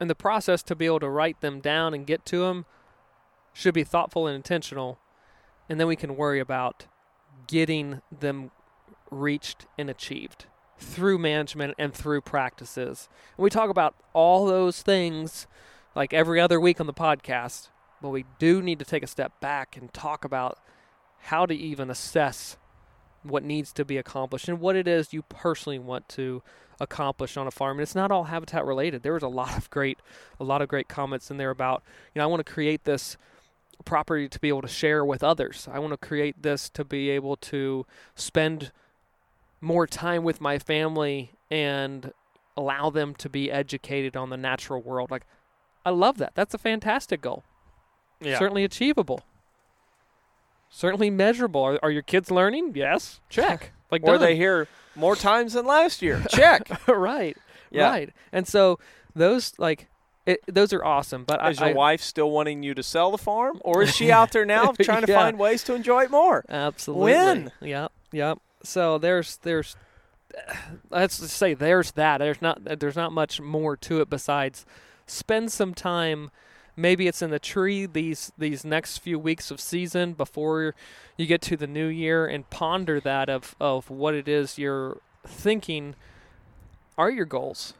And 0.00 0.10
the 0.10 0.16
process 0.16 0.64
to 0.64 0.74
be 0.74 0.86
able 0.86 1.00
to 1.00 1.08
write 1.08 1.40
them 1.40 1.60
down 1.60 1.94
and 1.94 2.04
get 2.04 2.24
to 2.26 2.40
them 2.40 2.64
should 3.52 3.74
be 3.74 3.84
thoughtful 3.84 4.26
and 4.26 4.36
intentional. 4.36 4.98
And 5.68 5.78
then 5.78 5.86
we 5.86 5.96
can 5.96 6.16
worry 6.16 6.40
about 6.40 6.86
getting 7.46 8.02
them 8.16 8.50
reached 9.10 9.66
and 9.78 9.90
achieved 9.90 10.46
through 10.78 11.18
management 11.18 11.74
and 11.78 11.94
through 11.94 12.20
practices. 12.20 13.08
And 13.36 13.44
we 13.44 13.50
talk 13.50 13.70
about 13.70 13.94
all 14.12 14.46
those 14.46 14.82
things 14.82 15.46
like 15.94 16.12
every 16.12 16.40
other 16.40 16.60
week 16.60 16.80
on 16.80 16.86
the 16.86 16.94
podcast, 16.94 17.68
but 18.00 18.10
we 18.10 18.24
do 18.38 18.62
need 18.62 18.78
to 18.78 18.84
take 18.84 19.02
a 19.02 19.08
step 19.08 19.40
back 19.40 19.76
and 19.76 19.92
talk 19.92 20.24
about 20.24 20.58
how 21.24 21.46
to 21.46 21.54
even 21.54 21.90
assess 21.90 22.56
what 23.22 23.44
needs 23.44 23.72
to 23.72 23.84
be 23.84 23.96
accomplished 23.96 24.48
and 24.48 24.58
what 24.58 24.74
it 24.74 24.88
is 24.88 25.12
you 25.12 25.22
personally 25.22 25.78
want 25.78 26.08
to 26.08 26.42
accomplish 26.80 27.36
on 27.36 27.46
a 27.46 27.50
farm. 27.50 27.78
And 27.78 27.82
it's 27.82 27.94
not 27.94 28.10
all 28.10 28.24
habitat 28.24 28.64
related. 28.64 29.02
There 29.02 29.12
was 29.12 29.22
a 29.22 29.28
lot 29.28 29.56
of 29.56 29.70
great 29.70 29.98
a 30.40 30.44
lot 30.44 30.62
of 30.62 30.68
great 30.68 30.88
comments 30.88 31.30
in 31.30 31.36
there 31.36 31.50
about, 31.50 31.82
you 32.12 32.18
know, 32.18 32.24
I 32.24 32.26
want 32.26 32.44
to 32.44 32.52
create 32.52 32.84
this 32.84 33.16
property 33.82 34.28
to 34.28 34.38
be 34.38 34.48
able 34.48 34.62
to 34.62 34.68
share 34.68 35.04
with 35.04 35.22
others. 35.22 35.68
I 35.70 35.78
want 35.78 35.92
to 35.92 35.96
create 35.96 36.42
this 36.42 36.68
to 36.70 36.84
be 36.84 37.10
able 37.10 37.36
to 37.36 37.84
spend 38.14 38.72
more 39.60 39.86
time 39.86 40.24
with 40.24 40.40
my 40.40 40.58
family 40.58 41.32
and 41.50 42.12
allow 42.56 42.90
them 42.90 43.14
to 43.14 43.28
be 43.28 43.50
educated 43.50 44.16
on 44.16 44.30
the 44.30 44.36
natural 44.36 44.80
world. 44.82 45.10
Like 45.10 45.24
I 45.84 45.90
love 45.90 46.18
that. 46.18 46.32
That's 46.34 46.54
a 46.54 46.58
fantastic 46.58 47.20
goal. 47.20 47.44
Yeah. 48.20 48.38
Certainly 48.38 48.64
achievable. 48.64 49.22
Certainly 50.70 51.10
measurable. 51.10 51.62
Are, 51.62 51.78
are 51.82 51.90
your 51.90 52.02
kids 52.02 52.30
learning? 52.30 52.72
Yes. 52.74 53.20
Check. 53.28 53.72
Like 53.92 54.04
Or 54.04 54.12
done. 54.12 54.20
they 54.22 54.36
hear 54.36 54.68
more 54.96 55.14
times 55.14 55.52
than 55.52 55.66
last 55.66 56.00
year. 56.00 56.24
Check. 56.30 56.66
right. 56.88 57.36
Yeah. 57.70 57.90
Right. 57.90 58.10
And 58.32 58.48
so 58.48 58.78
those 59.14 59.52
like 59.58 59.90
it, 60.26 60.40
those 60.46 60.72
are 60.72 60.84
awesome. 60.84 61.24
But 61.24 61.44
Is 61.50 61.58
I, 61.60 61.68
your 61.68 61.74
I 61.74 61.78
wife 61.78 62.00
still 62.02 62.30
wanting 62.30 62.62
you 62.62 62.74
to 62.74 62.82
sell 62.82 63.10
the 63.10 63.18
farm, 63.18 63.60
or 63.64 63.82
is 63.82 63.94
she 63.94 64.12
out 64.18 64.32
there 64.32 64.44
now 64.44 64.72
trying 64.72 65.04
to 65.04 65.10
Yeah. 65.12 65.18
find 65.18 65.38
ways 65.38 65.62
to 65.64 65.74
enjoy 65.74 66.04
it 66.04 66.10
more? 66.10 66.44
absolutely 66.48 67.12
Win. 67.12 67.52
Yep. 67.60 67.92
Yep. 68.12 68.38
So 68.62 68.98
there's 68.98 69.38
there's 69.38 69.76
let's 70.90 71.18
just 71.18 71.36
say 71.36 71.54
there's 71.54 71.92
that. 71.92 72.18
There's 72.18 72.40
not 72.42 72.60
there's 72.78 72.96
not 72.96 73.12
much 73.12 73.40
more 73.40 73.76
to 73.76 74.00
it 74.00 74.08
besides 74.10 74.64
spend 75.06 75.50
some 75.52 75.74
time. 75.74 76.30
Maybe 76.74 77.06
it's 77.06 77.20
in 77.20 77.30
the 77.30 77.38
tree 77.38 77.84
these 77.86 78.32
these 78.38 78.64
next 78.64 78.98
few 78.98 79.18
weeks 79.18 79.50
of 79.50 79.60
season 79.60 80.14
before 80.14 80.74
you 81.18 81.26
get 81.26 81.42
to 81.42 81.56
the 81.56 81.66
new 81.66 81.86
year 81.88 82.26
and 82.26 82.48
ponder 82.48 82.98
that 83.00 83.28
of 83.28 83.54
of 83.60 83.90
what 83.90 84.14
it 84.14 84.26
is 84.26 84.56
you're 84.58 84.98
thinking 85.26 85.94
are 86.96 87.10
your 87.10 87.26
goals. 87.26 87.74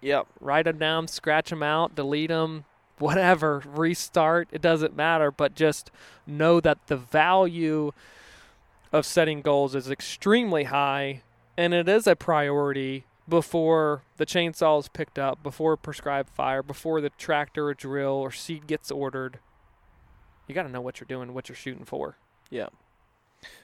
Yep. 0.00 0.26
write 0.40 0.66
them 0.66 0.78
down, 0.78 1.08
scratch 1.08 1.50
them 1.50 1.62
out, 1.62 1.94
delete 1.94 2.28
them, 2.28 2.64
whatever, 2.98 3.62
restart. 3.66 4.48
It 4.52 4.62
doesn't 4.62 4.96
matter, 4.96 5.30
but 5.30 5.54
just 5.54 5.90
know 6.26 6.60
that 6.60 6.86
the 6.86 6.96
value 6.96 7.92
of 8.92 9.04
setting 9.04 9.42
goals 9.42 9.74
is 9.74 9.90
extremely 9.90 10.64
high 10.64 11.22
and 11.56 11.74
it 11.74 11.88
is 11.88 12.06
a 12.06 12.14
priority 12.16 13.04
before 13.28 14.02
the 14.18 14.26
chainsaw 14.26 14.78
is 14.78 14.88
picked 14.88 15.18
up, 15.18 15.42
before 15.42 15.76
prescribed 15.76 16.30
fire, 16.30 16.62
before 16.62 17.00
the 17.00 17.10
tractor 17.10 17.68
or 17.68 17.74
drill 17.74 18.12
or 18.12 18.30
seed 18.30 18.66
gets 18.66 18.90
ordered. 18.90 19.38
You 20.46 20.54
got 20.54 20.62
to 20.62 20.68
know 20.68 20.80
what 20.80 21.00
you're 21.00 21.08
doing, 21.08 21.34
what 21.34 21.48
you're 21.48 21.56
shooting 21.56 21.84
for. 21.84 22.16
Yeah, 22.50 22.68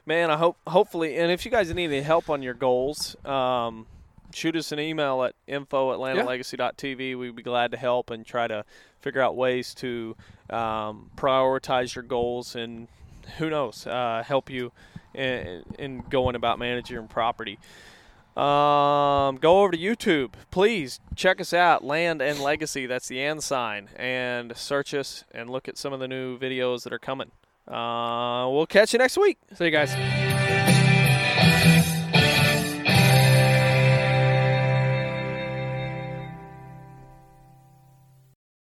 man, 0.04 0.30
I 0.30 0.36
hope 0.36 0.56
hopefully, 0.66 1.16
and 1.16 1.30
if 1.30 1.44
you 1.44 1.50
guys 1.50 1.72
need 1.72 1.84
any 1.84 2.00
help 2.00 2.28
on 2.28 2.42
your 2.42 2.54
goals, 2.54 3.14
um, 3.24 3.86
shoot 4.34 4.56
us 4.56 4.72
an 4.72 4.78
email 4.78 5.22
at 5.22 5.34
info 5.46 5.92
at 5.92 5.98
landlegacy.tv. 5.98 7.18
We'd 7.18 7.36
be 7.36 7.42
glad 7.42 7.70
to 7.72 7.76
help 7.76 8.10
and 8.10 8.24
try 8.24 8.48
to 8.48 8.64
figure 9.00 9.20
out 9.20 9.36
ways 9.36 9.74
to 9.74 10.16
um, 10.50 11.10
prioritize 11.16 11.94
your 11.94 12.04
goals 12.04 12.54
and 12.54 12.88
who 13.38 13.50
knows, 13.50 13.86
uh, 13.86 14.22
help 14.26 14.50
you 14.50 14.72
in, 15.14 15.62
in 15.78 16.04
going 16.10 16.34
about 16.34 16.58
managing 16.58 16.94
your 16.94 17.02
property. 17.04 17.58
Um, 18.36 19.36
go 19.36 19.60
over 19.60 19.72
to 19.72 19.78
YouTube, 19.78 20.32
please 20.50 21.00
check 21.14 21.38
us 21.38 21.52
out, 21.52 21.84
Land 21.84 22.22
and 22.22 22.40
Legacy. 22.40 22.86
That's 22.86 23.08
the 23.08 23.20
and 23.20 23.42
sign, 23.42 23.90
and 23.96 24.56
search 24.56 24.94
us 24.94 25.24
and 25.32 25.50
look 25.50 25.68
at 25.68 25.76
some 25.76 25.92
of 25.92 26.00
the 26.00 26.08
new 26.08 26.38
videos 26.38 26.84
that 26.84 26.94
are 26.94 26.98
coming. 26.98 27.30
Uh, 27.68 28.48
we'll 28.50 28.66
catch 28.66 28.94
you 28.94 28.98
next 28.98 29.18
week. 29.18 29.38
See 29.54 29.66
you 29.66 29.70
guys. 29.70 30.71